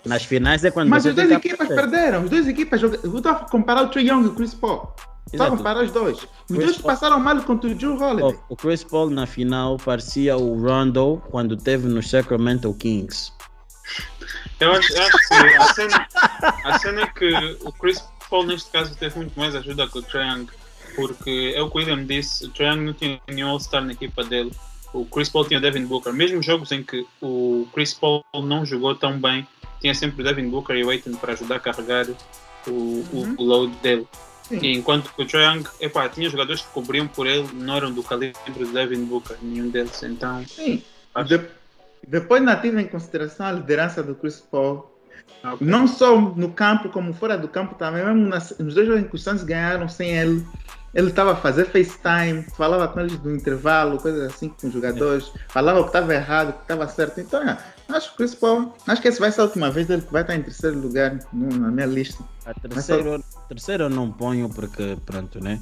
Nas 0.04 0.24
finais 0.24 0.64
é 0.64 0.70
quando 0.70 0.88
Mas 0.88 1.04
as 1.04 1.14
duas 1.14 1.30
equipas 1.30 1.68
perderam. 1.68 2.22
As 2.22 2.30
duas 2.30 2.46
equipas 2.46 2.80
jogaram. 2.80 3.02
Eu 3.04 3.16
estava 3.18 3.40
a 3.44 3.48
comparar 3.50 3.82
o 3.82 3.88
Trey 3.88 4.08
Young 4.08 4.24
e 4.24 4.26
o 4.28 4.34
Chris 4.34 4.54
Paul. 4.54 4.94
Estava 5.26 5.42
a 5.42 5.46
Exato. 5.48 5.56
comparar 5.56 5.84
os 5.84 5.90
dois. 5.90 6.16
Os 6.18 6.26
Chris 6.46 6.58
dois 6.64 6.76
Paul- 6.78 6.86
passaram 6.94 7.18
mal 7.20 7.36
contra 7.42 7.68
o 7.68 7.74
Drew 7.74 8.00
Holiday. 8.00 8.32
O- 8.48 8.54
O 8.54 8.56
Chris 8.56 8.84
Paul 8.84 9.10
na 9.10 9.26
final 9.26 9.76
parecia 9.78 10.36
o 10.36 10.58
Rondo 10.60 11.20
quando 11.30 11.56
teve 11.56 11.88
no 11.88 12.02
Sacramento 12.02 12.72
Kings. 12.74 13.32
Eu 14.60 14.72
acho, 14.72 14.92
eu 14.94 15.02
acho 15.02 15.18
que 15.28 15.34
a 15.34 15.74
cena, 15.74 16.06
a 16.64 16.78
cena 16.78 17.00
é 17.02 17.06
que 17.08 17.34
o 17.64 17.72
Chris 17.72 18.02
Paul 18.28 18.44
neste 18.46 18.70
caso 18.70 18.96
teve 18.96 19.16
muito 19.16 19.38
mais 19.38 19.54
ajuda 19.54 19.88
que 19.88 19.98
o 19.98 20.04
Young, 20.14 20.46
porque 20.94 21.52
é 21.54 21.62
o 21.62 21.68
que 21.70 21.76
o 21.76 21.78
William 21.80 22.04
disse, 22.04 22.46
o 22.46 22.52
Young 22.62 22.80
não 22.86 22.92
tinha 22.92 23.20
nenhum 23.28 23.48
All-Star 23.50 23.84
na 23.84 23.92
equipa 23.92 24.24
dele. 24.24 24.50
O 24.92 25.04
Chris 25.04 25.28
Paul 25.28 25.44
tinha 25.44 25.60
Devin 25.60 25.84
Booker. 25.84 26.12
Mesmo 26.12 26.42
jogos 26.42 26.72
em 26.72 26.82
que 26.82 27.04
o 27.20 27.66
Chris 27.74 27.92
Paul 27.92 28.24
não 28.34 28.64
jogou 28.64 28.94
tão 28.94 29.18
bem, 29.20 29.46
tinha 29.80 29.94
sempre 29.94 30.22
o 30.22 30.24
Devin 30.24 30.48
Booker 30.48 30.74
e 30.76 30.84
o 30.84 30.90
Aiton 30.90 31.14
para 31.16 31.32
ajudar 31.34 31.56
a 31.56 31.60
carregar 31.60 32.06
o, 32.66 32.70
Uhum. 32.70 33.34
o, 33.38 33.42
o 33.42 33.44
load 33.44 33.76
dele. 33.82 34.06
Sim. 34.44 34.58
E 34.62 34.72
enquanto 34.76 35.12
que 35.12 35.22
o 35.22 35.40
Young, 35.40 35.64
epá, 35.80 36.08
tinha 36.08 36.30
jogadores 36.30 36.62
que 36.62 36.68
cobriam 36.68 37.06
por 37.08 37.26
ele, 37.26 37.46
não 37.52 37.76
eram 37.76 37.92
do 37.92 38.02
calibre 38.02 38.38
do 38.56 38.72
Devin 38.72 39.04
Booker, 39.04 39.36
nenhum 39.42 39.68
deles. 39.68 40.02
Então, 40.02 40.44
Sim. 40.46 40.82
acho 41.14 41.28
De- 41.28 41.46
depois 42.06 42.42
tive 42.62 42.80
em 42.80 42.86
consideração 42.86 43.46
a 43.46 43.52
liderança 43.52 44.02
do 44.02 44.14
Chris 44.14 44.40
Paul. 44.40 44.95
Ok. 45.44 45.66
Não 45.66 45.86
só 45.86 46.18
no 46.20 46.50
campo, 46.52 46.88
como 46.88 47.12
fora 47.14 47.36
do 47.38 47.48
campo 47.48 47.74
também. 47.76 48.04
Mesmo 48.04 48.26
nas, 48.28 48.56
nos 48.58 48.74
dois 48.74 48.86
jogos 48.86 49.02
em 49.02 49.08
que 49.08 49.14
os 49.14 49.22
Suns 49.22 49.42
ganharam 49.42 49.88
sem 49.88 50.10
ele. 50.16 50.46
Ele 50.94 51.08
estava 51.08 51.32
a 51.32 51.36
fazer 51.36 51.66
FaceTime, 51.66 52.42
falava 52.56 52.88
com 52.88 53.00
eles 53.00 53.18
do 53.18 53.30
intervalo, 53.30 53.98
coisas 53.98 54.32
assim 54.32 54.48
com 54.48 54.66
os 54.66 54.72
jogadores, 54.72 55.30
falava 55.48 55.80
o 55.80 55.82
que 55.82 55.90
estava 55.90 56.14
errado, 56.14 56.48
o 56.48 56.52
que 56.54 56.62
estava 56.62 56.88
certo. 56.88 57.20
Então, 57.20 57.42
é, 57.42 57.58
acho 57.90 58.16
que 58.16 58.26
Paul, 58.36 58.72
acho 58.86 59.02
que 59.02 59.08
essa 59.08 59.20
vai 59.20 59.30
ser 59.30 59.42
a 59.42 59.44
última 59.44 59.70
vez 59.70 59.86
dele 59.86 60.00
que 60.00 60.10
vai 60.12 60.22
estar 60.22 60.34
em 60.34 60.42
terceiro 60.42 60.78
lugar 60.78 61.18
no- 61.34 61.54
na 61.58 61.70
minha 61.70 61.86
lista. 61.86 62.24
A 62.46 62.54
terceiro, 62.54 63.22
terceiro 63.46 63.84
eu 63.84 63.90
não 63.90 64.10
ponho 64.10 64.48
porque, 64.48 64.96
pronto, 65.04 65.38
né? 65.38 65.60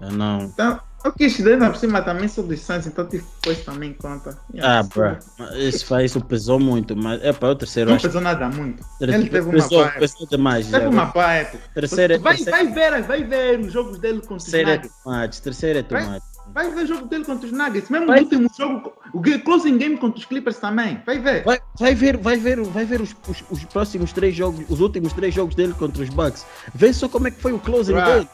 Eu 0.00 0.10
não. 0.12 0.42
Então, 0.42 0.80
eu 1.04 1.12
quis 1.12 1.38
dar 1.42 1.70
por 1.70 1.76
cima 1.76 2.00
também 2.02 2.26
sou 2.28 2.44
dos 2.44 2.60
Suns, 2.60 2.86
então 2.86 3.06
tive 3.06 3.22
que 3.22 3.30
pôr 3.42 3.52
isso 3.52 3.64
também 3.64 3.90
em 3.90 3.92
conta. 3.92 4.36
Ah, 4.60 4.82
bro. 4.82 5.16
Isso, 5.56 5.84
faz, 5.86 6.10
isso 6.10 6.20
pesou 6.22 6.58
muito, 6.58 6.96
mas 6.96 7.22
é 7.22 7.32
para 7.32 7.50
o 7.50 7.54
terceiro. 7.54 7.90
Não 7.90 7.96
acho 7.96 8.06
pesou 8.06 8.20
nada 8.22 8.48
muito. 8.48 8.82
que 8.98 9.04
Ele 9.04 9.28
teve 9.28 9.40
uma 9.40 9.52
pesou, 9.52 9.88
pesou 9.90 10.26
demais. 10.26 10.66
Teve 10.66 10.84
já. 10.84 10.88
uma 10.90 11.32
época. 11.32 11.58
Terceiro, 11.74 12.14
é- 12.14 12.18
vai, 12.18 12.36
terceiro, 12.36 12.72
vai, 12.72 12.72
ver, 12.72 13.02
vai 13.02 13.24
ver 13.24 13.60
os 13.60 13.72
jogos 13.72 13.98
dele 13.98 14.20
contra 14.20 14.36
os 14.36 14.44
terceiro 14.44 14.70
é 14.70 14.78
tomate. 14.78 15.42
Terceiro 15.42 15.78
é 15.78 15.82
tomate. 15.82 16.24
Vai 16.52 16.70
ver 16.70 16.84
o 16.84 16.86
jogo 16.86 17.06
dele 17.06 17.24
contra 17.24 17.46
os 17.46 17.52
Nuggets. 17.52 17.88
Mesmo 17.90 18.06
Vai. 18.06 18.16
no 18.20 18.22
último 18.24 18.50
jogo, 18.56 18.92
o 19.12 19.22
closing 19.40 19.78
game 19.78 19.96
contra 19.96 20.18
os 20.18 20.24
Clippers 20.26 20.58
também. 20.58 21.00
Vai 21.04 21.18
ver. 21.18 21.42
Vai, 21.44 21.58
vai 21.78 21.94
ver, 21.94 22.16
vai 22.18 22.36
ver, 22.36 22.60
vai 22.62 22.84
ver 22.84 23.00
os, 23.00 23.14
os, 23.28 23.42
os 23.50 23.64
próximos 23.64 24.12
três 24.12 24.34
jogos, 24.34 24.64
os 24.68 24.80
últimos 24.80 25.12
três 25.14 25.34
jogos 25.34 25.54
dele 25.54 25.72
contra 25.74 26.02
os 26.02 26.08
Bucks. 26.10 26.44
Vê 26.74 26.92
só 26.92 27.08
como 27.08 27.28
é 27.28 27.30
que 27.30 27.40
foi 27.40 27.52
o 27.52 27.58
closing 27.58 27.94
Right. 27.94 28.10
dele. 28.12 28.28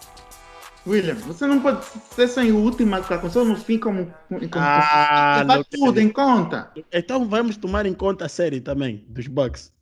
William, 0.91 1.15
você 1.15 1.47
não 1.47 1.61
pode 1.61 1.85
ser 1.85 2.27
só 2.29 2.43
em 2.43 2.53
última, 2.53 3.01
só 3.31 3.45
no 3.45 3.57
fim 3.57 3.79
como. 3.79 4.13
como 4.29 4.41
Ah, 4.55 5.45
não 5.47 5.63
tudo 5.63 6.01
em 6.01 6.09
conta. 6.09 6.71
Então 6.93 7.29
vamos 7.29 7.57
tomar 7.57 7.87
em 7.87 7.95
conta 7.95 8.27
a 8.27 8.29
série 8.29 8.61
também 8.61 9.05
dos 9.09 9.27
Bucks. 9.27 9.73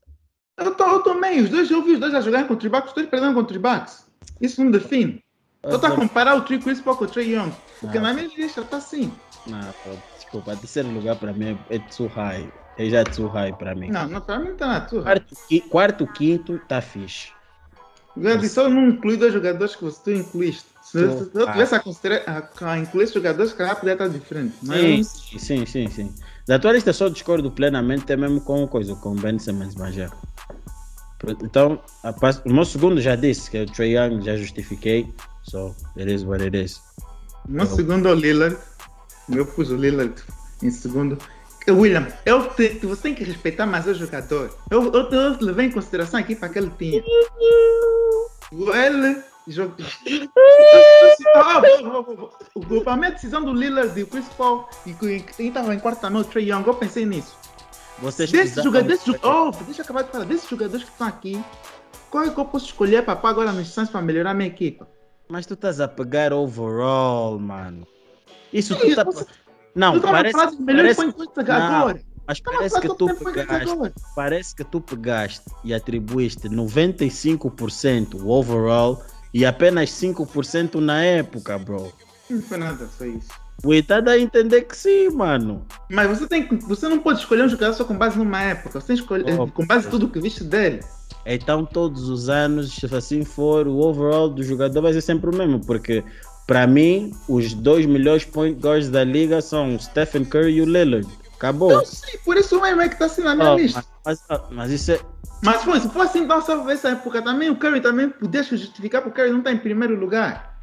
Eu, 0.58 0.74
tô, 0.74 0.84
eu 0.86 1.02
também, 1.02 1.40
os 1.40 1.48
dois, 1.50 1.70
eu 1.70 1.82
vi 1.82 1.92
os 1.92 2.00
dois 2.00 2.14
a 2.14 2.20
jogar 2.20 2.46
contra 2.46 2.66
os 2.66 2.72
Bucks, 2.72 2.88
os 2.90 2.94
dois 2.94 3.08
perdendo 3.08 3.34
contra 3.34 3.56
os 3.56 3.62
Bucks. 3.62 4.06
Isso 4.40 4.62
não 4.62 4.70
define. 4.70 5.22
Eu 5.62 5.76
estou 5.76 5.90
a 5.90 5.94
comparar 5.96 6.36
o 6.36 6.42
Trey 6.42 6.58
Chris 6.58 6.80
Paul 6.80 6.96
com 6.96 7.04
o 7.04 7.08
Trey 7.08 7.34
Young. 7.34 7.52
Porque 7.80 7.98
Ah. 7.98 8.00
na 8.00 8.12
minha 8.14 8.28
lista 8.36 8.60
está 8.60 8.76
assim. 8.76 9.12
Não, 9.46 9.60
pô, 9.60 9.90
desculpa, 10.16 10.56
terceiro 10.56 10.90
lugar 10.90 11.16
para 11.16 11.32
mim 11.32 11.58
é, 11.70 11.78
too 11.78 12.06
high. 12.08 12.48
É 12.76 12.88
já 12.88 13.02
too 13.02 13.26
high 13.28 13.52
para 13.52 13.74
mim. 13.74 13.90
Não, 13.90 14.08
não, 14.08 14.20
para 14.20 14.38
mim 14.38 14.50
está 14.50 14.66
na 14.66 14.80
tua. 14.80 15.02
Quarto, 15.02 15.34
quarto, 15.68 16.06
quinto, 16.06 16.60
tá 16.68 16.80
fixe. 16.80 17.32
Disse, 18.16 18.48
só 18.48 18.68
não 18.68 18.88
inclui 18.88 19.16
dois 19.16 19.32
jogadores 19.32 19.76
que 19.76 19.84
você 19.84 20.16
incluíste. 20.16 20.66
Se, 20.90 20.98
eu 21.34 21.46
tivesse 21.52 21.74
a, 21.74 21.80
considerar, 21.80 22.22
a, 22.62 22.70
a 22.72 22.78
incluir 22.78 23.04
esses 23.04 23.14
jogadores, 23.14 23.52
calhar 23.52 23.74
poderia 23.76 23.92
estar 23.92 24.08
diferente. 24.08 24.54
Mas 24.62 24.78
Sim, 25.08 25.34
eu- 25.34 25.38
sim, 25.38 25.66
sim, 25.66 25.90
sim. 25.90 26.14
Da 26.46 26.58
tua 26.58 26.72
lista 26.72 26.92
só 26.92 27.08
discordo 27.08 27.50
plenamente, 27.50 28.10
é 28.12 28.16
mesmo 28.16 28.40
com 28.40 28.66
coisa, 28.66 28.94
com 28.96 29.10
o 29.10 29.14
Ben 29.14 29.38
Simmons, 29.38 29.74
mas 29.74 29.94
já. 29.94 30.10
Então, 31.42 31.80
a 32.04 32.14
o 32.44 32.52
meu 32.52 32.64
segundo 32.64 33.00
já 33.00 33.16
disse, 33.16 33.50
que 33.50 33.58
é 33.58 33.62
o 33.62 33.66
Trae 33.66 33.96
Young, 33.96 34.22
já 34.22 34.36
justifiquei. 34.36 35.12
So, 35.42 35.74
it 35.96 36.10
is 36.12 36.22
what 36.24 36.42
it 36.42 36.56
is. 36.56 36.80
meu 37.46 37.66
segundo 37.66 38.08
é 38.08 38.12
o 38.12 38.14
Lillard. 38.14 38.56
Eu 39.28 39.44
pus 39.44 39.70
o 39.70 39.76
Lillard 39.76 40.14
em 40.62 40.70
segundo. 40.70 41.18
William, 41.68 42.06
eu 42.24 42.48
te- 42.54 42.78
você 42.82 43.02
tem 43.02 43.14
que 43.14 43.24
respeitar 43.24 43.66
mais 43.66 43.86
o 43.86 43.92
jogador. 43.92 44.56
Eu, 44.70 44.90
eu, 44.90 45.10
eu 45.10 45.36
levei 45.40 45.66
em 45.66 45.70
consideração 45.70 46.18
aqui 46.18 46.34
para 46.34 46.48
que 46.48 46.58
ele 46.58 46.72
tinha. 46.78 47.02
Ele 48.50 49.22
Para 52.84 52.92
a 52.92 52.96
minha 52.96 53.10
decisão 53.10 53.42
do 53.42 53.52
Lillard 53.52 53.98
e 53.98 54.02
o 54.02 54.06
Chris 54.06 54.26
Paul, 54.36 54.68
e 54.86 54.92
que 54.92 55.20
quem 55.20 55.48
estava 55.48 55.74
em 55.74 55.78
quarto 55.78 56.00
também, 56.00 56.20
o 56.20 56.24
Trey 56.24 56.50
Young, 56.50 56.66
eu 56.66 56.74
pensei 56.74 57.06
nisso. 57.06 57.36
Vocês 57.98 58.30
Desses 58.30 58.62
jogadores, 58.62 59.04
desses, 59.04 59.20
oh, 59.24 59.50
deixa 59.64 59.80
eu 59.80 59.84
acabar 59.84 60.04
de 60.04 60.10
falar, 60.10 60.24
desses 60.24 60.48
jogadores 60.48 60.84
que 60.84 60.90
estão 60.90 61.08
aqui, 61.08 61.42
qual 62.10 62.24
é 62.24 62.30
que 62.30 62.38
eu 62.38 62.44
posso 62.44 62.66
escolher 62.66 63.04
para 63.04 63.16
pôr 63.16 63.28
agora 63.28 63.52
nos 63.52 63.68
Suns 63.68 63.90
para 63.90 64.00
melhorar 64.00 64.30
a 64.30 64.34
minha 64.34 64.48
equipa? 64.48 64.88
Mas 65.28 65.46
tu 65.46 65.54
estás 65.54 65.80
a 65.80 65.88
pegar 65.88 66.32
overall, 66.32 67.38
mano. 67.38 67.86
Isso 68.52 68.74
Sim, 68.74 68.90
tu 68.90 68.96
tá... 68.96 69.04
você- 69.04 69.26
Não, 69.74 69.96
estava 69.96 70.12
parece, 70.12 70.36
parece, 70.36 70.56
guards 70.64 70.96
Não, 71.46 71.54
agora. 71.54 72.00
mas 72.26 72.40
parece 72.40 72.80
que 72.80 72.88
tu 72.94 73.14
pegaste, 73.16 73.92
parece 74.14 74.54
que 74.54 74.64
tu 74.64 74.80
pegaste 74.80 75.44
e 75.64 75.74
atribuíste 75.74 76.48
95% 76.48 78.24
overall 78.24 79.02
e 79.32 79.44
apenas 79.44 79.90
5% 79.90 80.76
na 80.76 81.02
época, 81.02 81.58
bro. 81.58 81.92
Não 82.28 82.42
foi 82.42 82.58
nada, 82.58 82.88
só 82.96 83.04
isso. 83.04 83.28
Ui, 83.64 83.82
tá 83.82 84.00
a 84.06 84.18
entender 84.18 84.62
que 84.62 84.76
sim, 84.76 85.08
mano. 85.10 85.66
Mas 85.90 86.08
você, 86.08 86.28
tem, 86.28 86.46
você 86.46 86.88
não 86.88 87.00
pode 87.00 87.18
escolher 87.18 87.42
um 87.42 87.48
jogador 87.48 87.74
só 87.74 87.84
com 87.84 87.96
base 87.96 88.16
numa 88.16 88.40
época, 88.40 88.80
você 88.80 88.86
tem 88.86 88.96
que 88.96 89.02
escolher 89.02 89.38
Oh, 89.38 89.48
com 89.48 89.66
base 89.66 89.88
em 89.88 89.90
tudo 89.90 90.08
que 90.08 90.20
viste 90.20 90.44
dele. 90.44 90.80
Então, 91.26 91.64
todos 91.64 92.08
os 92.08 92.28
anos, 92.28 92.72
se 92.74 92.94
assim 92.94 93.24
for, 93.24 93.66
o 93.66 93.78
overall 93.78 94.28
do 94.28 94.42
jogador 94.42 94.80
vai 94.80 94.92
ser 94.92 95.00
sempre 95.00 95.28
o 95.28 95.34
mesmo, 95.34 95.64
porque 95.66 96.04
para 96.46 96.66
mim, 96.66 97.12
os 97.28 97.52
dois 97.52 97.84
melhores 97.84 98.24
point 98.24 98.58
guards 98.58 98.88
da 98.88 99.04
liga 99.04 99.42
são 99.42 99.74
o 99.74 99.78
Stephen 99.78 100.24
Curry 100.24 100.54
e 100.54 100.62
o 100.62 100.64
Lillard. 100.64 101.06
Acabou. 101.38 101.70
Eu 101.72 101.86
sei, 101.86 102.18
por 102.18 102.36
isso 102.36 102.62
é 102.64 102.88
que 102.88 102.94
está 102.94 103.06
assim 103.06 103.22
na 103.22 103.34
minha 103.34 103.52
Oh, 103.52 103.56
lista. 103.56 103.84
mas, 104.04 104.20
mas- 104.28 104.40
mas 104.50 104.70
isso 104.72 104.90
é. 104.92 105.00
Mas 105.42 105.62
foi, 105.62 105.78
se 105.78 105.88
for 105.88 106.02
assim, 106.02 106.20
então 106.24 106.42
só 106.42 106.56
nessa 106.64 106.88
época 106.90 107.22
também, 107.22 107.48
o 107.48 107.56
Curry 107.56 107.80
também 107.80 108.08
podia 108.10 108.42
se 108.42 108.56
justificar 108.56 109.02
porque 109.02 109.20
o 109.20 109.22
Curry 109.24 109.30
não 109.32 109.38
está 109.38 109.52
em 109.52 109.58
primeiro 109.58 109.94
lugar. 109.94 110.58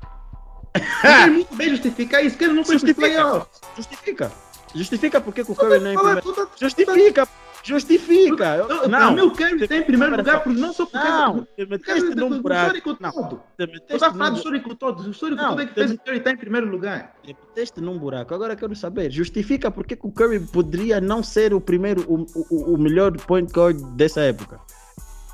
Podia 1.01 1.27
muito 1.27 1.55
bem 1.55 1.69
justificar 1.69 2.21
isso, 2.25 2.37
que 2.37 2.43
ele 2.43 2.53
não 2.53 2.65
foi 2.65 2.75
Justifica. 2.75 3.07
playoffs. 3.07 3.61
Justifica. 3.77 4.31
Justifica 4.75 5.21
porque 5.21 5.45
que 5.45 5.51
o 5.53 5.55
Curry 5.55 5.79
não 5.79 5.87
é 5.91 5.93
em 5.93 5.97
primeiro. 5.97 6.33
tá- 6.33 6.47
Justifica. 6.59 7.27
Justifica. 7.65 8.57
Eu- 8.57 8.69
Eu- 8.83 8.87
Não. 8.89 9.27
o 9.27 9.31
Curry 9.31 9.63
está 9.63 9.75
em 9.77 9.81
primeiro 9.83 10.15
lugar, 10.15 10.35
só. 10.37 10.39
por, 10.41 10.53
não 10.53 10.71
só 10.73 10.85
por 10.85 10.93
Não. 10.99 11.47
causa 11.83 12.05
do, 12.09 12.15
do, 12.15 12.21
num 12.21 12.29
do 12.29 12.41
buraco. 12.41 12.77
histórico 12.77 12.97
Não. 13.01 13.11
todo. 13.11 13.41
Eu 13.57 13.65
estava 13.95 14.05
a 14.07 14.17
falar 14.17 14.29
do 14.29 14.37
histórico 14.37 14.75
todo, 14.75 15.03
do 15.03 15.09
histórico 15.11 15.41
Não, 15.41 15.49
todo 15.49 15.61
é 15.61 15.65
que 15.65 15.73
fez 15.73 15.91
o 15.91 15.97
Curry 15.97 16.17
estar 16.17 16.31
em 16.31 16.37
primeiro 16.37 16.67
lugar. 16.67 17.15
Te 17.23 17.35
meteste 17.47 17.81
num 17.81 17.97
buraco. 17.97 18.33
Agora 18.35 18.55
quero 18.55 18.75
saber. 18.75 19.09
Justifica 19.11 19.71
porque 19.71 19.95
que 19.95 20.05
o 20.05 20.11
Curry 20.11 20.39
poderia 20.41 21.01
não 21.01 21.23
ser 21.23 21.53
o 21.53 21.59
primeiro, 21.59 22.01
o, 22.07 22.25
o, 22.51 22.75
o 22.75 22.77
melhor 22.77 23.11
point 23.17 23.51
guard 23.51 23.77
dessa 23.95 24.21
época. 24.21 24.59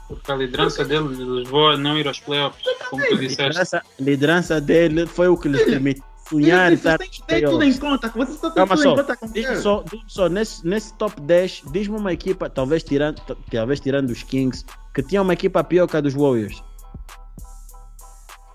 Porque 0.07 0.31
a 0.31 0.35
liderança 0.35 0.83
dele 0.83 1.07
levou 1.17 1.69
a 1.69 1.77
não 1.77 1.97
ir 1.97 2.07
aos 2.07 2.19
playoffs, 2.19 2.61
como 2.89 3.01
tu 3.01 3.13
A 3.13 3.17
disseste. 3.17 3.41
liderança, 3.43 3.77
a 3.77 4.03
liderança 4.03 4.61
dele 4.61 5.05
foi 5.07 5.27
o 5.29 5.37
que 5.37 5.47
lhes 5.47 5.63
permitiu 5.63 6.03
E 6.39 6.45
e 6.45 6.73
estar 6.73 6.91
Você 6.93 6.97
tem 6.99 7.09
que 7.09 7.23
ter 7.23 7.49
tudo 7.49 7.63
em 7.63 7.77
conta. 7.77 8.07
Você 8.09 8.33
só 8.33 8.49
tem 8.49 8.55
Calma 8.65 8.75
tudo 8.75 8.83
só. 8.83 8.91
em 8.93 8.95
conta 8.95 9.15
com 9.17 9.27
Curry. 9.29 9.57
só, 9.61 9.83
diz 9.83 10.01
só 10.07 10.29
nesse, 10.29 10.65
nesse 10.67 10.93
top 10.95 11.19
10, 11.21 11.63
diz-me 11.71 11.97
uma 11.97 12.13
equipa, 12.13 12.49
talvez 12.49 12.83
tirando, 12.83 13.21
talvez 13.51 13.79
tirando 13.79 14.09
os 14.11 14.23
Kings, 14.23 14.63
que 14.93 15.03
tinha 15.03 15.21
uma 15.21 15.33
equipa 15.33 15.63
pior 15.63 15.87
que 15.87 15.97
a 15.97 16.01
dos 16.01 16.13
Warriors. 16.13 16.63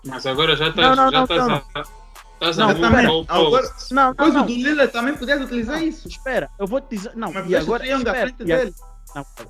Mas 0.05 0.25
agora 0.25 0.55
já 0.55 0.65
Não, 0.65 0.69
estás 0.71 0.97
não, 0.97 1.11
já 1.11 1.11
não, 1.11 1.23
estás 1.23 1.47
não. 1.47 1.55
a. 1.55 1.83
Estás 2.37 2.57
Não, 2.57 2.69
a 2.69 2.73
também. 2.75 3.05
Agora, 3.05 3.23
goalposts. 3.27 3.89
Não, 3.91 4.13
coisa 4.15 4.43
do 4.43 4.53
Lillard 4.53 4.91
também 4.93 5.15
pudesse 5.15 5.43
utilizar 5.43 5.81
isso. 5.83 6.07
Espera, 6.07 6.49
eu 6.59 6.67
vou 6.67 6.79
te 6.79 6.95
dizer. 6.95 7.11
Não, 7.15 7.33
Mas 7.33 7.49
e 7.49 7.55
agora. 7.55 7.85
Espera, 7.87 8.19
frente 8.27 8.43
e 8.45 8.53
a- 8.53 8.57
dele. 8.57 8.75
não, 8.79 8.87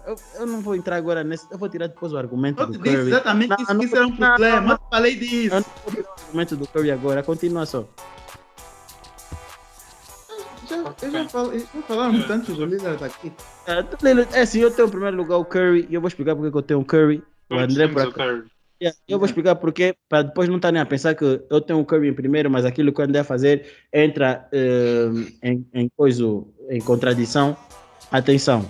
eu, 0.05 0.15
eu 0.39 0.45
não 0.45 0.61
vou 0.61 0.75
entrar 0.75 0.95
agora 0.97 1.23
nesse. 1.23 1.47
Eu 1.51 1.57
vou 1.57 1.67
tirar 1.69 1.87
depois 1.87 2.13
o 2.13 2.17
argumento 2.17 2.61
Eu 2.61 2.67
do 2.67 2.73
te 2.73 2.79
disse 2.83 2.95
Curry. 2.95 3.07
exatamente 3.09 3.49
Não, 3.49 3.57
isso, 3.57 3.73
não, 3.73 3.79
que 3.79 3.85
isso 3.85 3.95
era 3.95 4.05
um 4.05 4.09
não, 4.09 4.17
problema. 4.17 4.61
não, 4.61 4.71
Eu 4.73 4.79
falei 4.89 5.13
Eu 5.15 5.19
disso. 5.19 5.55
não 5.55 5.61
vou 5.83 5.93
tirar 5.93 6.09
o 6.09 6.21
argumento 6.25 6.55
do 6.55 6.67
Curry 6.67 6.91
agora. 6.91 7.23
Continua 7.23 7.65
só. 7.65 7.85
Já, 10.69 10.75
eu 11.01 11.11
já 11.11 11.29
falei, 11.29 11.59
já 11.59 11.81
falaram 11.83 12.21
tanto 12.27 12.53
do 12.53 12.65
Lillard 12.65 13.03
aqui. 13.03 13.31
É, 13.65 14.37
É 14.37 14.41
assim, 14.41 14.59
eu 14.59 14.69
tenho 14.71 14.87
em 14.87 14.91
primeiro 14.91 15.15
lugar 15.15 15.37
o 15.37 15.45
Curry 15.45 15.87
e 15.89 15.93
eu 15.95 16.01
vou 16.01 16.07
explicar 16.09 16.35
porque 16.35 16.51
que 16.51 16.57
eu 16.57 16.61
tenho 16.61 16.79
o 16.81 16.85
Curry. 16.85 17.23
O 17.49 17.55
André 17.55 17.87
por. 17.87 18.13
Curry. 18.13 18.43
Yeah, 18.79 18.95
Eu 19.07 19.17
vou 19.17 19.25
explicar 19.25 19.55
porque, 19.55 19.95
para 20.07 20.21
depois 20.21 20.47
não 20.47 20.57
estarem 20.57 20.79
a 20.79 20.85
pensar 20.85 21.15
que 21.15 21.41
eu 21.49 21.61
tenho 21.61 21.79
o 21.79 21.85
Curry 21.85 22.09
em 22.09 22.13
primeiro, 22.13 22.47
mas 22.51 22.63
aquilo 22.63 22.93
que 22.93 23.01
eu 23.01 23.05
andei 23.05 23.21
a 23.21 23.23
fazer 23.23 23.65
entra 23.91 24.47
eh, 24.51 25.07
em, 25.41 25.67
em 25.73 25.89
coisa, 25.97 26.23
em 26.69 26.79
contradição. 26.79 27.57
Atenção, 28.11 28.69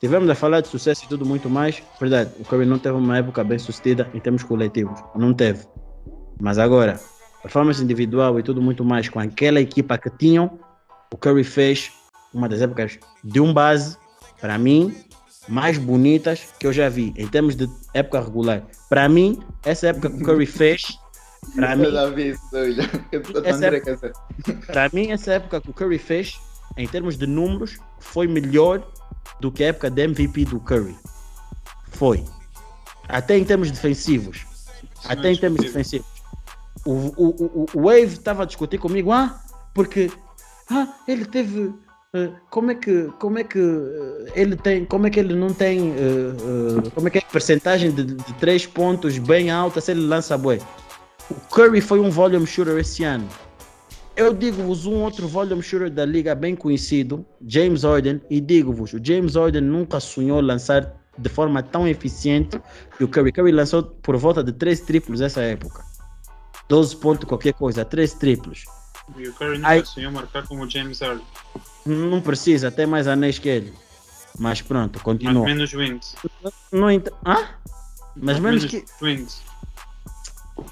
se 0.00 0.06
estivermos 0.06 0.30
a 0.30 0.34
falar 0.34 0.62
de 0.62 0.68
sucesso 0.68 1.04
e 1.04 1.08
tudo 1.08 1.26
muito 1.26 1.50
mais, 1.50 1.82
verdade, 2.00 2.30
o 2.40 2.44
Curry 2.44 2.64
não 2.64 2.78
teve 2.78 2.96
uma 2.96 3.18
época 3.18 3.44
bem 3.44 3.58
sucedida 3.58 4.08
em 4.14 4.18
termos 4.18 4.42
coletivos, 4.42 4.98
não 5.14 5.34
teve. 5.34 5.66
Mas 6.40 6.56
agora, 6.56 6.98
performance 7.42 7.84
individual 7.84 8.40
e 8.40 8.42
tudo 8.42 8.62
muito 8.62 8.82
mais 8.82 9.10
com 9.10 9.20
aquela 9.20 9.60
equipa 9.60 9.98
que 9.98 10.08
tinham, 10.08 10.58
o 11.12 11.18
Curry 11.18 11.44
fez 11.44 11.92
uma 12.32 12.48
das 12.48 12.62
épocas 12.62 12.98
de 13.22 13.40
um 13.42 13.52
base, 13.52 13.98
para 14.40 14.56
mim, 14.56 14.96
mais 15.46 15.76
bonitas 15.76 16.48
que 16.58 16.66
eu 16.66 16.72
já 16.72 16.88
vi. 16.88 17.12
Em 17.14 17.28
termos 17.28 17.54
de 17.54 17.68
época 17.92 18.22
regular. 18.22 18.62
Para 18.88 19.06
mim, 19.06 19.38
essa 19.66 19.88
época 19.88 20.08
que 20.08 20.22
o 20.22 20.24
Curry 20.24 20.46
fez, 20.48 20.98
para 21.54 21.76
mim, 21.76 21.84
é- 23.52 24.72
para 24.72 24.88
mim 24.94 25.10
essa 25.10 25.32
época 25.32 25.60
que 25.60 25.68
o 25.68 25.74
Curry 25.74 25.98
fez, 25.98 26.40
em 26.78 26.88
termos 26.88 27.18
de 27.18 27.26
números, 27.26 27.78
foi 27.98 28.26
melhor 28.26 28.82
do 29.38 29.52
que 29.52 29.64
a 29.64 29.68
época 29.68 29.90
de 29.90 30.02
MVP 30.02 30.46
do 30.46 30.60
Curry. 30.60 30.96
Foi. 31.90 32.24
Até 33.08 33.36
em 33.36 33.44
termos 33.44 33.70
defensivos. 33.70 34.46
Até 35.04 35.32
em 35.32 35.36
termos 35.36 35.60
defensivos. 35.60 36.06
O, 36.84 36.92
o, 36.92 37.66
o, 37.74 37.82
Wave 37.82 38.14
estava 38.14 38.42
a 38.42 38.46
discutir 38.46 38.78
comigo, 38.78 39.12
ah, 39.12 39.38
porque 39.74 40.10
ah, 40.70 40.88
ele 41.06 41.26
teve. 41.26 41.74
eh, 42.14 42.30
como 42.48 42.70
é 42.70 42.74
que 42.74 43.04
como 43.18 43.38
é 43.38 43.44
que 43.44 43.58
eh, 43.58 44.32
ele 44.34 44.56
tem 44.56 44.84
como 44.86 45.06
é 45.06 45.10
que 45.10 45.20
ele 45.20 45.34
não 45.34 45.52
tem 45.52 45.92
eh, 45.92 46.90
como 46.94 47.08
é 47.08 47.10
que 47.10 47.18
é 47.18 47.20
a 47.20 47.32
percentagem 47.32 47.90
de, 47.90 48.04
de 48.04 48.32
três 48.34 48.66
pontos 48.66 49.18
bem 49.18 49.50
alta 49.50 49.80
se 49.80 49.90
ele 49.90 50.06
lança 50.06 50.38
bué 50.38 50.58
o 51.30 51.34
Curry 51.50 51.80
foi 51.80 52.00
um 52.00 52.10
volume 52.10 52.46
shooter 52.46 52.78
esse 52.78 53.04
ano 53.04 53.28
eu 54.20 54.34
digo-vos 54.34 54.84
um 54.84 55.02
outro 55.02 55.26
volume 55.26 55.62
shooter 55.62 55.90
da 55.90 56.04
liga 56.04 56.34
bem 56.34 56.54
conhecido 56.54 57.24
James 57.46 57.84
Harden 57.84 58.20
e 58.28 58.38
digo-vos 58.38 58.92
o 58.92 59.00
James 59.02 59.34
Harden 59.34 59.62
nunca 59.62 59.98
sonhou 59.98 60.42
lançar 60.42 60.94
de 61.16 61.28
forma 61.30 61.62
tão 61.62 61.88
eficiente 61.88 62.60
que 62.98 63.04
o 63.04 63.08
Curry 63.08 63.32
Curry 63.32 63.50
lançou 63.50 63.82
por 63.82 64.18
volta 64.18 64.44
de 64.44 64.52
três 64.52 64.80
triplos 64.80 65.20
nessa 65.20 65.40
época 65.40 65.82
12 66.68 66.96
pontos 66.96 67.24
qualquer 67.26 67.54
coisa 67.54 67.82
três 67.82 68.12
triplos 68.12 68.64
E 69.16 69.26
o 69.26 69.32
Curry 69.32 69.56
nunca 69.56 69.84
sonhou 69.86 70.12
marcar 70.12 70.46
como 70.46 70.64
o 70.64 70.70
James 70.70 71.00
Harden. 71.00 71.24
Não 71.86 72.20
precisa, 72.20 72.70
tem 72.70 72.86
mais 72.86 73.08
anéis 73.08 73.38
que 73.38 73.48
ele. 73.48 73.72
Mas 74.38 74.60
pronto, 74.60 74.96
Mas 74.96 75.02
continua. 75.02 75.44
menos 75.46 75.72
wins. 75.72 76.14
Não 76.70 76.90
ent... 76.90 77.08
Ah? 77.24 77.54
Mas 78.14 78.38
menos 78.38 78.66
que. 78.66 78.84
wins. 79.02 79.42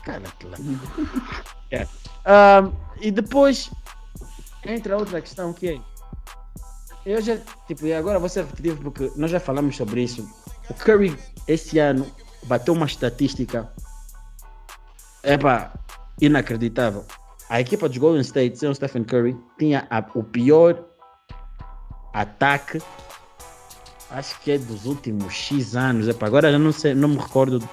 Cala-te 0.05 0.47
lá. 0.47 0.57
É. 1.71 1.87
Ah, 2.25 2.71
e 3.01 3.11
depois 3.11 3.71
entra 4.65 4.97
outra 4.97 5.21
questão 5.21 5.53
que 5.53 5.69
é. 5.69 5.81
Eu 7.07 7.23
já, 7.23 7.39
tipo, 7.67 7.87
e 7.87 7.93
agora 7.95 8.19
vou 8.19 8.29
ser 8.29 8.45
porque 8.83 9.11
nós 9.17 9.31
já 9.31 9.41
falamos 9.41 9.77
sobre 9.77 10.03
isso. 10.03 10.29
O 10.69 10.75
Curry 10.75 11.17
esse 11.47 11.79
ano 11.79 12.07
bateu 12.45 12.75
uma 12.75 12.87
estatística 12.87 13.73
epá, 15.23 15.73
inacreditável. 16.21 17.05
A 17.49 17.61
equipa 17.61 17.89
dos 17.89 17.97
Golden 17.97 18.21
State, 18.21 18.59
sem 18.59 18.69
o 18.69 18.75
Stephen 18.75 19.05
Curry, 19.05 19.37
tinha 19.59 19.87
a- 19.91 20.05
o 20.15 20.23
pior 20.23 20.85
ataque, 22.13 22.83
acho 24.11 24.39
que 24.41 24.51
é 24.53 24.59
dos 24.59 24.85
últimos 24.85 25.33
X 25.33 25.75
anos. 25.75 26.09
Epá, 26.09 26.27
agora 26.27 26.51
eu 26.51 26.59
não 26.59 26.73
sei, 26.73 26.95
não 26.95 27.09
me 27.09 27.17
recordo 27.17 27.67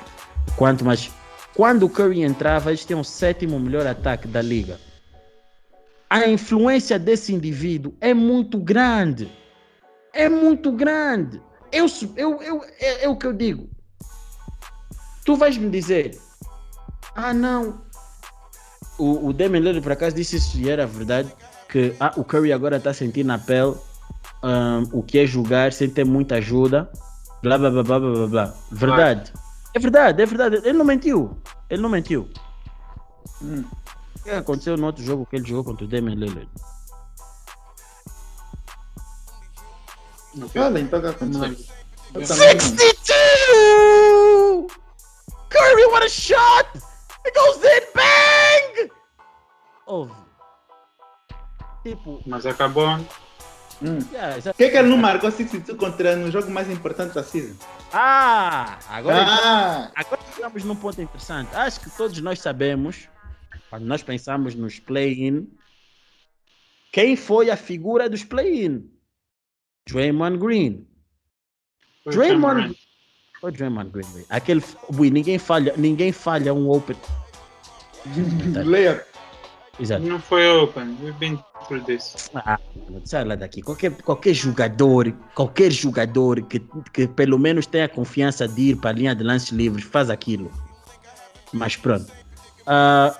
quanto, 0.56 0.86
mas 0.86 1.12
quando 1.54 1.84
o 1.84 1.90
Curry 1.90 2.24
entrava, 2.24 2.70
eles 2.70 2.86
tinham 2.86 3.02
o 3.02 3.06
sétimo 3.06 3.60
melhor 3.60 3.86
ataque 3.86 4.28
da 4.30 4.42
liga. 4.42 4.80
A 6.10 6.28
influência 6.28 7.00
desse 7.00 7.34
indivíduo 7.34 7.96
é 8.00 8.13
muito 8.13 8.60
grande. 8.60 9.32
É 10.13 10.30
muito 10.30 10.72
grande. 10.72 11.41
Eu, 11.72 11.88
eu, 12.15 12.41
eu, 12.41 12.63
é, 12.80 13.06
é 13.06 13.10
o 13.10 13.18
que 13.18 13.28
eu 13.28 13.34
digo. 13.34 13.70
Tu 15.26 15.36
vais 15.36 15.58
me 15.58 15.70
dizer, 15.70 16.18
ah 17.15 17.34
não, 17.34 17.82
o, 18.98 19.28
o 19.28 19.34
Damian 19.34 19.60
Lillard 19.60 19.82
por 19.82 19.91
acaso 19.91 20.15
disse 20.15 20.38
isso 20.38 20.58
e 20.58 20.70
era 20.70 20.86
verdade, 20.86 21.32
que 21.68 21.94
ah, 22.00 22.13
o 22.15 22.24
Curry 22.24 22.54
agora 22.54 22.78
está 22.78 22.94
sentindo 22.94 23.28
na 23.28 23.38
pele 23.38 23.76
ahn, 24.44 24.84
o 24.91 25.02
que 25.02 25.20
é 25.20 25.26
jogar 25.26 25.74
sem 25.74 25.89
ter 25.89 26.06
muita 26.06 26.36
ajuda, 26.36 26.89
blá 27.41 27.58
blá 27.58 27.70
blá 27.72 27.84
blá 27.84 28.00
blá 28.00 28.12
blá, 28.12 28.28
blá. 28.28 28.54
Verdade. 28.72 29.34
É 29.74 29.80
verdade, 29.80 30.22
é 30.22 30.26
verdade. 30.26 30.56
Ele 30.58 30.78
não 30.78 30.86
mentiu. 30.86 31.38
Ele 31.70 31.82
não 31.82 31.89
mentiu. 31.89 32.30
Hum. 33.41 33.63
O 34.26 34.28
que 34.28 34.32
aconteceu 34.32 34.76
no 34.76 34.88
outro 34.88 35.04
jogo 35.04 35.24
que 35.28 35.36
ele 35.36 35.46
jogou 35.48 35.64
contra 35.66 35.86
o 35.86 35.88
Damian 35.88 36.16
Lillard? 36.16 36.50
Fala 40.52 40.80
então 40.80 40.98
o 40.98 41.02
que 41.04 41.08
aconteceu. 41.10 41.42
Não. 41.42 41.56
Eu 42.16 42.28
também 42.28 42.56
não. 42.56 42.60
62! 42.60 44.72
Curry, 45.50 45.86
what 45.92 46.04
a 46.04 46.10
shot! 46.10 46.68
It 47.24 47.36
goes 47.36 47.58
in, 47.58 47.84
bang! 47.94 48.92
Ouve. 49.86 50.12
Tipo, 51.84 52.20
Mas 52.26 52.48
acabou. 52.48 52.98
Hum. 53.84 54.00
yeah, 54.12 54.42
Por 54.42 54.54
que, 54.56 54.70
que 54.70 54.78
ele 54.78 54.90
não 54.90 54.98
marcou 54.98 55.30
62 55.30 55.78
contra 55.78 56.16
no 56.16 56.32
jogo 56.32 56.50
mais 56.50 56.68
importante 56.70 57.14
da 57.14 57.24
season? 57.24 57.54
Ah, 57.94 58.80
agora, 58.90 59.18
Ah! 59.24 59.92
agora 59.94 60.20
estamos 60.32 60.64
num 60.64 60.76
ponto 60.76 61.00
interessante. 61.00 61.56
Acho 61.56 61.80
que 61.82 61.92
todos 61.92 62.20
nós 62.22 62.40
sabemos, 62.40 63.08
quando 63.69 63.86
nós 63.86 64.04
pensamos 64.04 64.56
nos 64.56 64.80
play-in, 64.80 65.47
quem 66.91 67.15
foi 67.15 67.49
a 67.49 67.58
figura 67.58 68.10
dos 68.10 68.23
play-in? 68.23 68.89
Draymond 69.88 70.38
Green. 70.38 70.88
Foi 72.04 72.13
Draymond 72.13 72.62
Cameron. 72.62 72.75
Foi 73.41 73.51
Draymond 73.51 73.89
Green. 73.91 74.25
Aquele, 74.30 74.63
ui, 74.97 75.10
ninguém 75.10 75.38
falha, 75.38 75.73
ninguém 75.78 76.12
falha 76.12 76.54
um 76.54 76.69
open. 76.69 76.95
Layup. 78.65 79.04
Exato. 79.80 80.04
Não 80.04 80.19
foi 80.19 80.47
open. 80.47 80.97
We've 81.01 81.17
been 81.19 81.38
through 81.67 81.84
this. 81.84 82.30
Ah, 82.34 82.60
sai 83.04 83.25
lá 83.25 83.36
daqui. 83.36 83.62
Qualquer, 83.62 83.91
qualquer 84.01 84.34
jogador, 84.34 85.12
qualquer 85.34 85.71
jogador 85.71 86.41
que, 86.43 86.62
que 86.93 87.08
pelo 87.08 87.38
menos 87.38 87.65
tenha 87.65 87.89
confiança 87.89 88.47
de 88.47 88.69
ir 88.69 88.78
para 88.78 88.91
a 88.91 88.93
linha 88.93 89.15
de 89.15 89.23
lances 89.23 89.49
livres 89.49 89.84
faz 89.84 90.10
aquilo. 90.10 90.49
Mas 91.51 91.75
pronto. 91.75 92.12
Ah, 92.65 93.17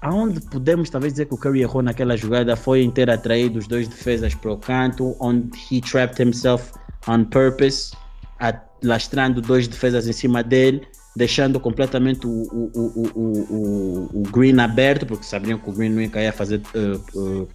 aonde 0.00 0.40
podemos 0.40 0.90
talvez 0.90 1.12
dizer 1.12 1.26
que 1.26 1.34
o 1.34 1.38
Curry 1.38 1.62
errou 1.62 1.82
naquela 1.82 2.16
jogada 2.16 2.54
foi 2.56 2.82
em 2.82 2.90
ter 2.90 3.10
atraído 3.10 3.58
os 3.58 3.66
dois 3.66 3.88
defesas 3.88 4.34
para 4.34 4.52
o 4.52 4.56
canto, 4.56 5.16
onde 5.20 5.50
he 5.70 5.80
trapped 5.80 6.22
himself 6.22 6.72
on 7.06 7.24
purpose, 7.24 7.92
lastrando 8.82 9.40
dois 9.40 9.66
defesas 9.66 10.06
em 10.06 10.12
cima 10.12 10.42
dele, 10.42 10.86
deixando 11.16 11.58
completamente 11.58 12.26
o, 12.26 12.30
o, 12.30 13.10
o, 13.14 14.20
o, 14.20 14.22
Green 14.30 14.60
aberto, 14.60 15.04
porque 15.04 15.24
sabiam 15.24 15.58
que 15.58 15.68
o 15.68 15.72
Green 15.72 15.90
nunca 15.90 16.22
ia 16.22 16.32
fazer 16.32 16.62
uh, 16.74 17.48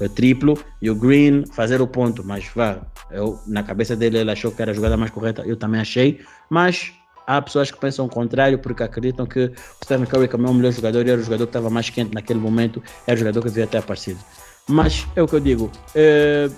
uh, 0.00 0.08
triplo, 0.10 0.58
e 0.82 0.90
o 0.90 0.94
Green 0.94 1.46
fazer 1.46 1.80
o 1.80 1.86
ponto, 1.86 2.22
mas 2.22 2.44
vá, 2.54 2.82
eu, 3.10 3.40
na 3.46 3.62
cabeça 3.62 3.96
dele 3.96 4.18
ele 4.18 4.30
achou 4.30 4.52
que 4.52 4.60
era 4.60 4.72
a 4.72 4.74
jogada 4.74 4.98
mais 4.98 5.10
correta, 5.10 5.42
eu 5.46 5.56
também 5.56 5.80
achei, 5.80 6.20
mas 6.50 6.92
há 7.28 7.42
pessoas 7.42 7.70
que 7.70 7.78
pensam 7.78 8.06
o 8.06 8.08
contrário, 8.08 8.58
porque 8.58 8.82
acreditam 8.82 9.26
que 9.26 9.44
o 9.44 9.84
Stephen 9.84 10.06
Curry, 10.06 10.28
como 10.28 10.46
é 10.46 10.50
o 10.50 10.54
melhor 10.54 10.72
jogador, 10.72 11.06
e 11.06 11.10
era 11.10 11.20
o 11.20 11.22
jogador 11.22 11.44
que 11.44 11.50
estava 11.50 11.68
mais 11.68 11.90
quente 11.90 12.14
naquele 12.14 12.40
momento, 12.40 12.82
era 13.06 13.14
o 13.14 13.18
jogador 13.18 13.42
que 13.42 13.48
devia 13.48 13.66
ter 13.66 13.76
aparecido. 13.76 14.18
Mas 14.66 15.06
é 15.14 15.22
o 15.22 15.28
que 15.28 15.34
eu 15.34 15.40
digo, 15.40 15.70
eh, 15.94 16.48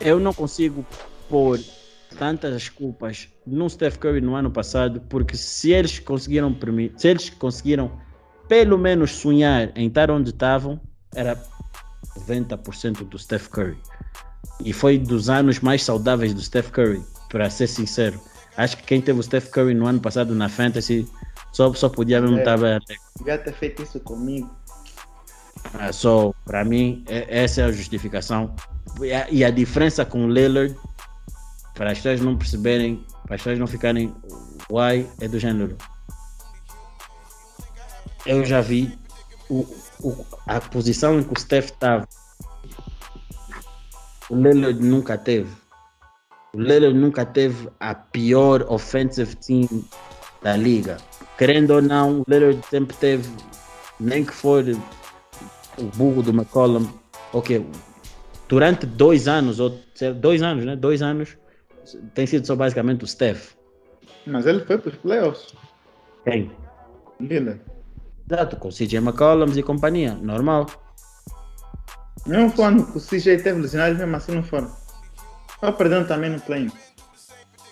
eu 0.00 0.18
não 0.18 0.32
consigo 0.32 0.84
pôr 1.28 1.60
tantas 2.18 2.70
culpas 2.70 3.28
no 3.46 3.68
Steph 3.68 3.98
Curry 3.98 4.22
no 4.22 4.34
ano 4.34 4.50
passado, 4.50 5.02
porque 5.10 5.36
se 5.36 5.72
eles 5.72 5.98
conseguiram 5.98 6.56
se 6.96 7.08
eles 7.08 7.28
conseguiram 7.28 7.92
pelo 8.48 8.78
menos 8.78 9.12
sonhar 9.12 9.70
em 9.76 9.88
estar 9.88 10.10
onde 10.10 10.30
estavam, 10.30 10.80
era 11.14 11.40
90% 12.16 13.04
do 13.04 13.18
Steph 13.18 13.48
Curry. 13.48 13.76
E 14.64 14.72
foi 14.72 14.98
dos 14.98 15.28
anos 15.28 15.60
mais 15.60 15.84
saudáveis 15.84 16.32
do 16.32 16.40
Steph 16.40 16.70
Curry, 16.70 17.02
para 17.28 17.48
ser 17.50 17.66
sincero. 17.66 18.20
Acho 18.56 18.76
que 18.76 18.82
quem 18.84 19.00
teve 19.00 19.18
o 19.18 19.22
Steph 19.22 19.48
Curry 19.48 19.74
no 19.74 19.86
ano 19.86 20.00
passado 20.00 20.34
na 20.34 20.48
Fantasy 20.48 21.08
só, 21.52 21.72
só 21.74 21.88
podia 21.88 22.20
mesmo 22.20 22.36
É. 22.36 22.40
estar 22.40 22.58
bem. 22.58 22.78
Devia 23.18 23.38
ter 23.38 23.52
feito 23.54 23.82
isso 23.82 23.98
comigo. 24.00 24.50
Ah, 25.74 25.92
só 25.92 26.32
para 26.44 26.64
mim 26.64 27.04
é- 27.08 27.42
essa 27.44 27.60
é 27.60 27.64
a 27.64 27.72
justificação 27.72 28.54
E 29.02 29.12
a- 29.12 29.28
e 29.30 29.44
a 29.44 29.50
diferença 29.50 30.04
com 30.04 30.24
o 30.24 30.28
Lillard 30.28 30.76
para 31.74 31.92
as 31.92 31.98
pessoas 31.98 32.20
não 32.20 32.36
perceberem 32.36 33.04
para 33.24 33.36
as 33.36 33.40
pessoas 33.42 33.58
não 33.58 33.66
ficarem 33.66 34.12
why 34.70 35.08
é 35.20 35.28
do 35.28 35.38
gênero 35.38 35.76
eu 38.26 38.44
já 38.44 38.60
vi 38.60 38.98
o, 39.48 39.60
o- 40.02 40.26
a 40.46 40.60
posição 40.60 41.20
em 41.20 41.22
que 41.22 41.32
o 41.32 41.38
Steph 41.40 41.66
estava 41.70 42.08
o 44.28 44.34
Lillard 44.34 44.80
nunca 44.82 45.16
teve 45.18 45.50
o 46.52 46.60
Lillard 46.60 46.94
nunca 46.94 47.24
teve 47.24 47.68
a 47.78 47.94
pior 47.94 48.64
offensive 48.68 49.34
team 49.36 49.84
da 50.42 50.56
liga 50.56 50.96
querendo 51.40 51.70
ou 51.70 51.80
não 51.80 52.20
o 52.20 52.24
Lillard 52.28 52.60
sempre 52.68 52.94
teve 52.98 53.26
nem 53.98 54.22
que 54.22 54.32
for 54.34 54.62
o 55.78 55.84
burro 55.96 56.22
do 56.22 56.30
McCollum, 56.32 56.86
ok, 57.32 57.66
durante 58.46 58.84
dois 58.84 59.26
anos, 59.26 59.58
ou 59.58 59.78
dois 60.20 60.42
anos, 60.42 60.66
né? 60.66 60.76
Dois 60.76 61.00
anos, 61.00 61.38
tem 62.14 62.26
sido 62.26 62.46
só 62.46 62.54
basicamente 62.54 63.04
o 63.04 63.06
Steph. 63.06 63.54
Mas 64.26 64.44
ele 64.44 64.60
foi 64.66 64.76
para 64.76 64.90
os 64.90 64.96
playoffs. 64.96 65.54
Quem? 66.24 66.50
Lillard. 67.18 67.60
Exato, 68.30 68.56
com 68.56 68.68
CJ 68.68 68.98
McCollum 68.98 69.50
e 69.56 69.62
companhia, 69.62 70.12
normal. 70.14 70.66
Mesmo 72.26 72.52
quando 72.52 72.82
o 72.94 73.00
CJ 73.00 73.38
teve 73.38 73.62
lesionados, 73.62 73.98
mesmo 73.98 74.14
assim 74.14 74.32
não 74.32 74.42
foram. 74.42 74.70
Estava 75.60 75.76
perdendo 75.76 76.08
também 76.08 76.30
no 76.30 76.40
play. 76.40 76.70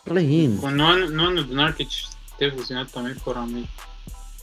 Play-in. 0.05 0.59
No 0.61 0.84
ano, 0.84 1.11
no 1.11 1.24
ano 1.24 1.43
do 1.43 1.55
Narkic 1.55 2.05
teve 2.39 2.57
lesionado 2.57 2.91
também 2.91 3.14
foram 3.14 3.45
amigos. 3.45 3.70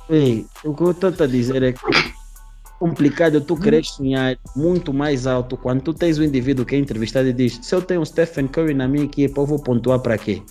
Ei, 0.09 0.47
o 0.63 0.73
que 0.73 0.81
eu 0.81 0.91
estou 0.91 1.13
a 1.19 1.27
dizer 1.27 1.61
é 1.61 1.71
que 1.71 1.79
complicado 2.79 3.39
tu 3.39 3.55
queres 3.55 3.89
sonhar 3.89 4.35
muito 4.55 4.91
mais 4.91 5.27
alto 5.27 5.55
quando 5.55 5.81
tu 5.81 5.93
tens 5.93 6.17
um 6.17 6.23
indivíduo 6.23 6.65
que 6.65 6.75
é 6.75 6.79
entrevistado 6.79 7.27
e 7.27 7.33
diz 7.33 7.59
se 7.61 7.73
eu 7.73 7.81
tenho 7.83 8.01
um 8.01 8.05
Stephen 8.05 8.47
Curry 8.47 8.73
na 8.73 8.87
minha 8.87 9.05
equipe, 9.05 9.37
eu 9.37 9.45
vou 9.45 9.59
pontuar 9.59 9.99
para 9.99 10.17
quê? 10.17 10.41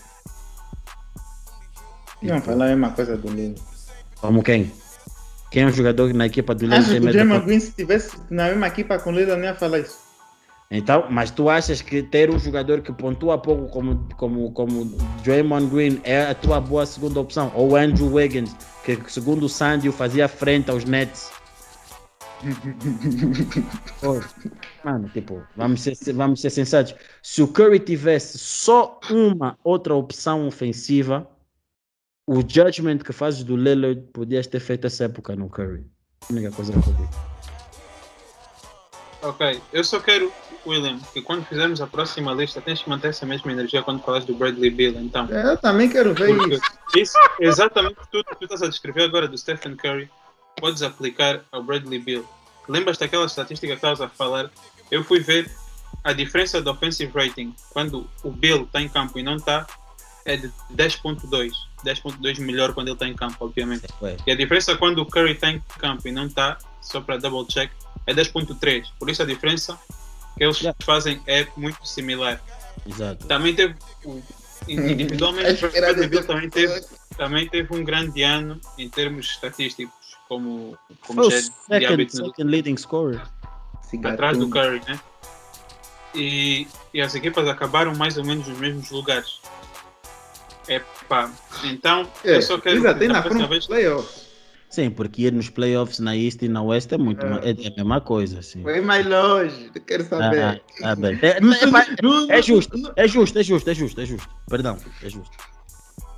Não 2.22 2.40
falar 2.40 2.66
a 2.66 2.68
mesma 2.68 2.90
coisa 2.90 3.16
do 3.16 3.28
Lilo. 3.28 3.56
Como 4.20 4.40
quem? 4.40 4.72
Quem 5.50 5.64
é 5.64 5.66
um 5.66 5.72
jogador 5.72 6.14
na 6.14 6.26
equipa 6.26 6.54
do 6.54 6.62
Lillard 6.62 6.84
Acho 6.84 7.00
que 7.00 7.08
o 7.08 7.12
Draymond 7.12 7.44
Green, 7.44 7.60
se 7.60 7.68
estivesse 7.70 8.16
na 8.30 8.44
mesma 8.46 8.68
equipa 8.68 8.98
com 9.00 9.10
o 9.10 9.12
Lilo, 9.12 9.36
não 9.36 9.44
ia 9.44 9.54
falar 9.54 9.80
isso. 9.80 10.03
Então, 10.70 11.06
mas 11.10 11.30
tu 11.30 11.48
achas 11.48 11.82
que 11.82 12.02
ter 12.02 12.30
um 12.30 12.38
jogador 12.38 12.80
que 12.80 12.92
pontua 12.92 13.38
pouco 13.38 13.68
como, 13.68 14.08
como, 14.16 14.52
como 14.52 14.84
Draymond 15.22 15.66
Green 15.66 16.00
é 16.04 16.26
a 16.26 16.34
tua 16.34 16.60
boa 16.60 16.86
segunda 16.86 17.20
opção? 17.20 17.52
Ou 17.54 17.76
Andrew 17.76 18.12
Wiggins, 18.12 18.54
que 18.84 18.98
segundo 19.08 19.44
o 19.44 19.48
Sandy 19.48 19.90
fazia 19.92 20.26
frente 20.26 20.70
aos 20.70 20.84
Nets? 20.84 21.30
Mano, 24.84 25.08
tipo, 25.10 25.42
vamos 25.56 25.80
ser, 25.80 25.96
vamos 26.12 26.40
ser 26.40 26.50
sensatos. 26.50 26.94
Se 27.22 27.42
o 27.42 27.48
Curry 27.48 27.80
tivesse 27.80 28.38
só 28.38 28.98
uma 29.10 29.58
outra 29.62 29.94
opção 29.94 30.46
ofensiva, 30.46 31.28
o 32.26 32.40
judgment 32.40 32.98
que 32.98 33.12
fazes 33.12 33.44
do 33.44 33.56
Lillard 33.56 34.00
podias 34.12 34.46
ter 34.46 34.60
feito 34.60 34.86
essa 34.86 35.04
época 35.04 35.36
no 35.36 35.48
Curry. 35.48 35.86
A 36.28 36.32
única 36.32 36.50
coisa 36.50 36.72
que 36.72 36.78
eu 36.78 36.94
digo. 36.94 37.33
Ok, 39.24 39.60
eu 39.72 39.82
só 39.82 39.98
quero, 40.00 40.30
William, 40.66 40.98
que 41.12 41.22
quando 41.22 41.44
fizermos 41.46 41.80
a 41.80 41.86
próxima 41.86 42.32
lista 42.34 42.60
tens 42.60 42.82
que 42.82 42.88
manter 42.90 43.08
essa 43.08 43.24
mesma 43.24 43.50
energia 43.50 43.82
quando 43.82 44.02
falas 44.02 44.24
do 44.24 44.34
Bradley 44.34 44.70
Bill, 44.70 45.00
então. 45.00 45.26
Eu 45.30 45.56
também 45.56 45.88
quero 45.88 46.12
ver 46.12 46.36
Porque 46.36 46.54
isso. 46.54 46.62
isso, 46.94 47.18
exatamente 47.40 47.96
tudo 48.12 48.24
que 48.24 48.36
tu 48.36 48.44
estás 48.44 48.62
a 48.62 48.68
descrever 48.68 49.04
agora 49.04 49.26
do 49.26 49.36
Stephen 49.38 49.76
Curry, 49.76 50.10
podes 50.56 50.82
aplicar 50.82 51.40
ao 51.50 51.62
Bradley 51.62 51.98
Bill. 51.98 52.24
Lembras 52.68 52.98
daquela 52.98 53.24
estatística 53.24 53.66
que 53.72 53.74
estavas 53.76 54.00
a 54.00 54.08
falar? 54.08 54.50
Eu 54.90 55.02
fui 55.02 55.20
ver 55.20 55.50
a 56.02 56.12
diferença 56.12 56.60
do 56.60 56.70
offensive 56.70 57.10
rating 57.14 57.54
quando 57.70 58.06
o 58.22 58.30
Bill 58.30 58.64
está 58.64 58.80
em 58.82 58.88
campo 58.88 59.18
e 59.18 59.22
não 59.22 59.36
está, 59.36 59.66
é 60.26 60.36
de 60.36 60.48
10.2. 60.74 61.50
10.2 61.84 62.40
melhor 62.40 62.72
quando 62.74 62.88
ele 62.88 62.94
está 62.94 63.06
em 63.06 63.14
campo, 63.14 63.36
obviamente. 63.40 63.86
Ué, 64.00 64.16
E 64.26 64.32
a 64.32 64.34
diferença 64.34 64.76
quando 64.76 64.98
o 65.00 65.06
Curry 65.06 65.32
está 65.32 65.50
em 65.50 65.62
campo 65.78 66.06
e 66.08 66.12
não 66.12 66.26
está, 66.26 66.58
só 66.84 67.00
para 67.00 67.16
double 67.16 67.46
check, 67.46 67.70
é 68.06 68.14
10.3. 68.14 68.86
Por 68.98 69.10
isso 69.10 69.22
a 69.22 69.26
diferença 69.26 69.78
que 70.36 70.44
eles 70.44 70.58
Yeah. 70.60 70.76
fazem 70.84 71.20
é 71.26 71.46
muito 71.56 71.86
similar. 71.86 72.40
exato. 72.86 73.26
Também 73.26 73.54
teve, 73.54 73.74
individualmente, 74.68 75.64
o 75.64 76.24
também 76.26 76.50
teve, 76.50 76.84
também 77.16 77.48
teve 77.48 77.74
um 77.74 77.84
grande 77.84 78.22
ano 78.22 78.60
em 78.78 78.88
termos 78.88 79.26
estatísticos, 79.26 79.94
como, 80.28 80.76
como 81.06 81.22
Foi 81.22 81.26
o 81.26 81.30
já 81.30 81.36
é 81.36 81.40
de 81.40 81.46
second, 81.46 81.86
hábito 81.86 82.16
no- 82.18 82.26
second 82.26 82.50
leading 82.50 82.76
scorer. 82.76 83.22
atrás 84.04 84.36
do. 84.38 84.48
Curry, 84.48 84.80
né? 84.86 84.98
E, 86.14 86.66
e 86.92 87.00
as 87.00 87.14
equipas 87.14 87.46
acabaram 87.48 87.94
mais 87.94 88.16
ou 88.16 88.24
menos 88.24 88.46
nos 88.46 88.58
mesmos 88.58 88.90
lugares. 88.90 89.40
É 90.68 90.80
pá, 91.08 91.30
então 91.64 92.08
É, 92.24 92.36
eu 92.36 92.42
só 92.42 92.58
quero 92.58 92.80
Precisa 92.80 92.94
ter 92.98 93.08
da 93.08 93.14
na 93.14 93.22
próxima 93.22 93.48
frente 93.48 93.68
vez. 93.68 94.23
Sim, 94.74 94.90
porque 94.90 95.22
ir 95.22 95.32
nos 95.32 95.48
playoffs 95.48 96.00
na 96.00 96.16
East 96.16 96.42
e 96.42 96.48
na 96.48 96.60
West 96.60 96.90
é 96.92 96.98
muito 96.98 97.24
É. 97.24 97.50
é, 97.50 97.50
é 97.50 97.68
a 97.68 97.76
mesma 97.76 98.00
coisa, 98.00 98.42
sim. 98.42 98.60
Foi 98.62 98.80
mais 98.80 99.06
longe, 99.06 99.70
quero 99.86 100.02
Ah, 100.02 100.06
saber. 100.08 100.62
ah, 100.82 100.96
bem. 100.96 101.18
É, 101.22 101.40
não, 101.40 101.52
é, 101.52 101.58
é 102.38 102.42
justo, 102.42 102.92
é 102.96 103.06
justo, 103.06 103.38
é 103.38 103.42
justo, 103.44 103.70
é 103.70 103.74
justo, 103.74 104.00
é 104.00 104.04
justo. 104.06 104.28
Perdão, 104.48 104.76
é 105.00 105.08
justo. 105.08 105.30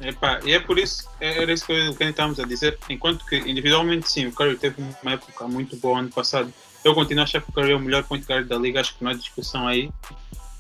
Epá, 0.01 0.41
e 0.43 0.53
é 0.53 0.61
por 0.61 0.79
isso, 0.79 1.07
é- 1.21 1.43
era 1.43 1.53
isso 1.53 1.67
que 1.67 1.73
eu- 1.73 1.95
que 1.95 2.05
estávamos 2.05 2.41
a 2.41 2.45
dizer. 2.45 2.79
Enquanto 2.89 3.27
que 3.27 3.37
individualmente, 3.37 4.11
sim, 4.11 4.27
o 4.27 4.33
Curry 4.33 4.57
teve 4.57 4.77
uma 5.03 5.13
época 5.13 5.47
muito 5.49 5.77
boa 5.77 5.99
ano 5.99 6.09
passado. 6.09 6.51
Eu 6.83 6.95
continuo 6.95 7.21
a 7.21 7.25
achar 7.25 7.43
que 7.43 7.51
o 7.51 7.53
Curry 7.53 7.73
é 7.73 7.77
o 7.77 7.81
melhor 7.81 8.05
point 8.05 8.25
guard 8.27 8.47
da 8.49 8.57
liga. 8.57 8.81
Acho 8.81 8.97
que 8.97 9.05
não 9.05 9.11
há 9.11 9.15
discussão 9.15 9.69
aí. 9.69 9.91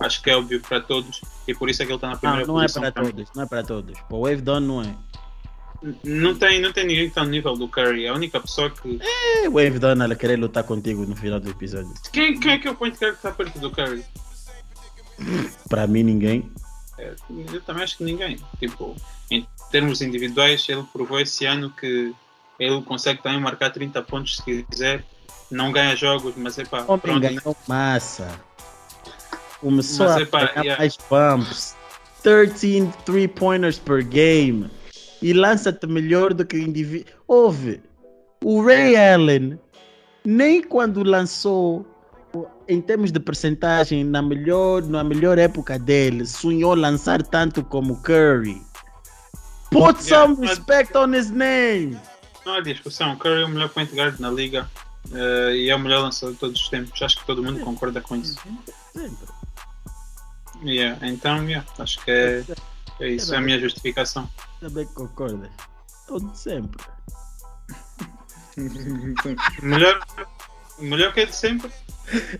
Acho 0.01 0.22
que 0.22 0.28
é 0.28 0.36
óbvio 0.36 0.61
para 0.61 0.80
todos. 0.82 1.22
E 1.49 1.55
por 1.55 1.70
isso 1.70 1.82
é 1.82 1.86
que 1.86 1.92
ele 1.92 1.97
está 1.97 2.09
na 2.09 2.12
Não, 2.14 2.20
primeira 2.20 2.47
não 2.47 2.59
é 2.61 2.62
posição. 2.64 2.82
para 2.82 2.92
para 2.92 3.03
mim. 3.05 3.11
todos, 3.12 3.30
não 3.34 3.42
é 3.42 3.47
para 3.47 3.62
todos. 3.62 4.01
Para 4.01 4.16
o 4.16 4.20
Wave 4.22 4.42
Down 4.42 4.61
não 4.61 4.82
é. 4.82 4.94
Não 6.05 6.35
tem, 6.35 6.61
não 6.61 6.72
tem 6.72 6.87
ninguém 6.87 7.05
que 7.05 7.11
está 7.11 7.24
no 7.24 7.31
nível 7.31 7.57
do 7.57 7.68
Curry. 7.68 8.09
A 8.09 8.14
única 8.14 8.41
pessoa 8.41 8.70
que. 8.70 8.99
É 9.03 9.49
o 9.49 9.53
Wave 9.53 9.79
ela 9.83 10.14
querer 10.14 10.37
lutar 10.37 10.64
contigo 10.64 11.05
no 11.05 11.14
final 11.16 11.41
do 11.41 11.51
episódio. 11.51 11.93
Quem, 12.12 12.39
quem 12.39 12.53
é 12.53 12.59
que 12.59 12.68
é 12.68 12.70
o 12.70 12.74
point 12.74 12.97
guard 12.99 13.12
que 13.12 13.18
está 13.18 13.33
perto 13.33 13.59
do 13.59 13.70
Curry? 13.70 14.05
Para 15.68 15.87
mim 15.87 16.03
ninguém. 16.03 16.51
É, 16.99 17.14
eu 17.53 17.61
também 17.61 17.83
acho 17.83 17.99
que 17.99 18.05
ninguém. 18.05 18.39
Tipo, 18.59 18.97
em 19.31 19.47
termos 19.70 20.01
individuais, 20.01 20.66
ele 20.68 20.85
provou 20.93 21.20
esse 21.20 21.45
ano 21.45 21.70
que 21.70 22.14
ele 22.59 22.83
consegue 22.83 23.22
também 23.22 23.41
marcar 23.41 23.70
30 23.70 24.03
pontos 24.03 24.37
se 24.37 24.64
quiser. 24.64 25.05
Não 25.51 25.70
ganha 25.70 25.95
jogos, 25.95 26.35
mas 26.37 26.59
é 26.59 26.64
pá. 26.64 26.85
Homem 26.89 27.01
pronto, 27.01 27.20
né? 27.20 27.29
ganhou 27.29 27.57
massa. 27.68 28.41
Começou 29.61 30.07
Mas, 30.07 30.16
a 30.16 30.20
epá, 30.22 30.47
pegar 30.47 30.62
yeah. 30.62 30.79
mais 30.79 30.99
bumps. 31.09 31.77
13 32.22 32.93
three-pointers 33.05 33.79
per 33.79 34.03
game. 34.03 34.68
E 35.23 35.33
lança-te 35.33 35.87
melhor 35.87 36.35
do 36.35 36.45
que 36.45 36.57
o 36.57 36.59
indivíduo. 36.59 37.12
Ouve, 37.27 37.81
o 38.45 38.62
Ray 38.62 38.97
Allen, 38.97 39.59
nem 40.25 40.62
quando 40.62 41.03
lançou, 41.03 41.87
em 42.69 42.81
termos 42.81 43.11
de 43.11 43.19
percentagem, 43.21 44.05
na 44.05 44.21
melhor, 44.21 44.83
na 44.83 45.03
melhor 45.03 45.39
época 45.39 45.79
dele, 45.79 46.27
sonhou 46.27 46.75
lançar 46.75 47.23
tanto 47.23 47.64
como 47.64 48.01
Curry. 48.03 48.61
Put 49.71 50.05
Yeah, 50.05 50.27
some 50.27 50.47
respect 50.47 50.97
on 50.97 51.14
his 51.14 51.31
name. 51.31 51.99
Não 52.45 52.55
há 52.55 52.61
discussão. 52.61 53.17
Curry 53.17 53.43
é 53.43 53.45
o 53.45 53.49
melhor 53.49 53.69
point 53.71 53.93
guard 53.95 54.21
na 54.21 54.31
liga 54.31 54.71
eh, 55.12 55.57
e 55.57 55.71
é 55.71 55.75
o 55.75 55.79
melhor 55.79 56.03
lançador 56.03 56.35
de 56.35 56.41
todos 56.41 56.61
os 56.61 56.69
tempos. 56.69 57.01
Acho 57.03 57.19
que 57.19 57.27
todo 57.27 57.43
mundo 57.43 57.61
concorda 57.61 58.01
com 58.01 58.17
isso. 58.17 58.39
Sempre. 58.93 59.27
Yeah, 60.64 60.99
Então, 61.07 61.43
yeah, 61.45 61.67
acho 61.79 62.03
que 62.05 62.11
é, 62.11 62.45
é 63.01 63.09
isso. 63.09 63.35
É 63.35 63.39
a 63.39 63.41
minha 63.41 63.59
justificação. 63.59 64.29
Também 64.67 64.87
concordas. 64.87 65.51
Todo 66.09 66.35
sempre. 66.35 66.85
Melhor, 69.62 70.01
melhor 70.79 71.12
que 71.12 71.21
é 71.21 71.27
de 71.27 71.35
sempre. 71.37 71.71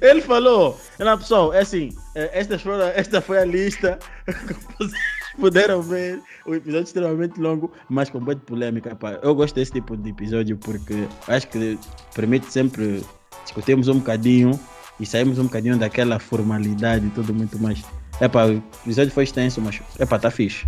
Ele 0.01 0.21
falou, 0.23 0.81
ela 0.99 1.17
pessoal, 1.19 1.53
é 1.53 1.61
assim, 1.61 1.91
eh, 2.15 2.31
esta 2.33 2.59
foi, 2.59 2.81
a- 2.83 2.93
esta 2.95 3.21
foi 3.21 3.39
a 3.39 3.45
lista, 3.45 3.99
puderam 5.39 5.83
ver, 5.83 6.21
o 6.47 6.55
episódio 6.55 6.85
extremamente 6.85 7.41
longo, 7.41 7.73
mas 7.89 8.09
com 8.09 8.21
muita 8.21 8.41
polêmica. 8.47 8.95
Pá. 8.95 9.19
Eu 9.23 9.35
gosto 9.35 9.55
desse 9.57 9.73
tipo 9.73 9.97
de 9.97 10.11
episódio 10.11 10.57
porque 10.57 11.07
acho 11.29 11.49
que 11.49 11.79
permite 12.15 12.51
sempre 12.51 13.05
discutirmos 13.45 13.89
um 13.89 13.99
bocadinho 13.99 14.59
e 15.01 15.05
sairmos 15.05 15.39
um 15.39 15.45
bocadinho 15.45 15.77
daquela 15.77 16.19
formalidade 16.19 17.07
e 17.07 17.11
tudo 17.11 17.35
muito 17.35 17.59
mais. 17.59 17.83
Epá, 18.21 18.47
o 18.47 18.63
episódio 18.85 19.13
foi 19.13 19.25
extenso, 19.25 19.61
mas 19.61 19.83
epá, 19.99 20.19
tá 20.19 20.31
fixe. 20.31 20.65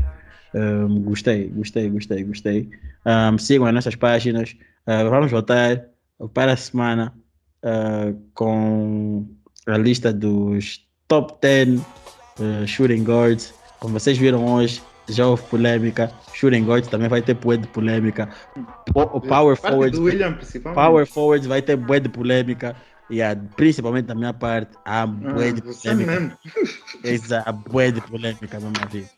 Um, 0.55 1.03
gostei, 1.03 1.49
gostei, 1.49 1.91
gostei, 1.91 2.25
gostei. 2.25 2.71
Um, 3.05 3.37
sigam 3.39 3.67
as 3.67 3.75
nossas 3.75 3.95
páginas. 3.95 4.57
Uh, 4.87 5.09
vamos 5.11 5.31
voltar 5.31 5.85
para 6.33 6.53
a 6.53 6.57
semana 6.57 7.15
uh, 7.63 8.19
com 8.35 9.27
a 9.67 9.77
lista 9.77 10.13
dos 10.13 10.87
top 11.07 11.35
10 11.43 11.81
uh, 11.81 12.67
shooting 12.67 13.05
guards. 13.05 13.53
Como 13.79 13.93
vocês 13.99 14.17
viram 14.17 14.45
hoje, 14.47 14.83
já 15.09 15.27
houve 15.27 15.43
polêmica. 15.45 16.11
Shooting 16.33 16.65
guards 16.65 16.89
também 16.89 17.09
vai 17.09 17.21
ter 17.23 17.35
bué 17.35 17.57
de 17.57 17.67
polêmica. 17.69 18.29
O, 18.95 19.21
power 19.21 19.57
forwards, 19.57 19.99
do 19.99 20.05
William, 20.05 20.39
power 20.75 21.07
forwards 21.07 21.47
vai 21.47 21.61
ter 21.63 21.77
bué 21.77 22.01
de 22.01 22.09
polêmica. 22.09 22.75
E 23.11 23.23
a- 23.23 23.37
principalmente 23.57 24.07
da 24.07 24.15
minha 24.15 24.35
parte, 24.35 24.77
há 24.85 25.07
bué 25.07 25.53
de 25.53 25.61
Ah, 25.61 25.73
polêmica. 25.83 26.21
mesmo. 26.21 26.33
Exato, 27.05 27.53
bué 27.71 27.91
de 27.91 28.01
polêmica 28.03 28.59
mesmo. 28.61 29.09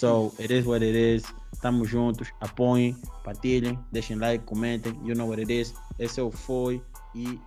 So, 0.00 0.32
it 0.38 0.50
is 0.50 0.64
what 0.64 0.82
it 0.82 0.96
is. 0.96 1.22
Tamo 1.60 1.84
juntos. 1.84 2.28
Apoiem, 2.40 2.96
partilhem, 3.22 3.78
deixem 3.92 4.18
like, 4.18 4.46
comentem. 4.46 4.98
You 5.04 5.14
know 5.14 5.28
what 5.28 5.38
it 5.38 5.52
is. 5.52 5.74
Esse 5.98 6.20
é 6.20 6.22
o 6.22 6.30
Foi 6.30 6.82
e 7.14 7.38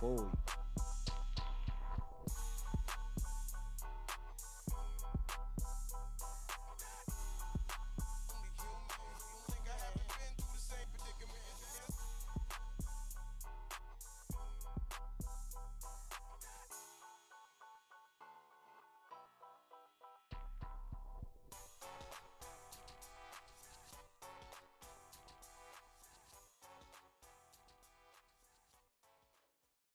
Foi. 0.00 0.26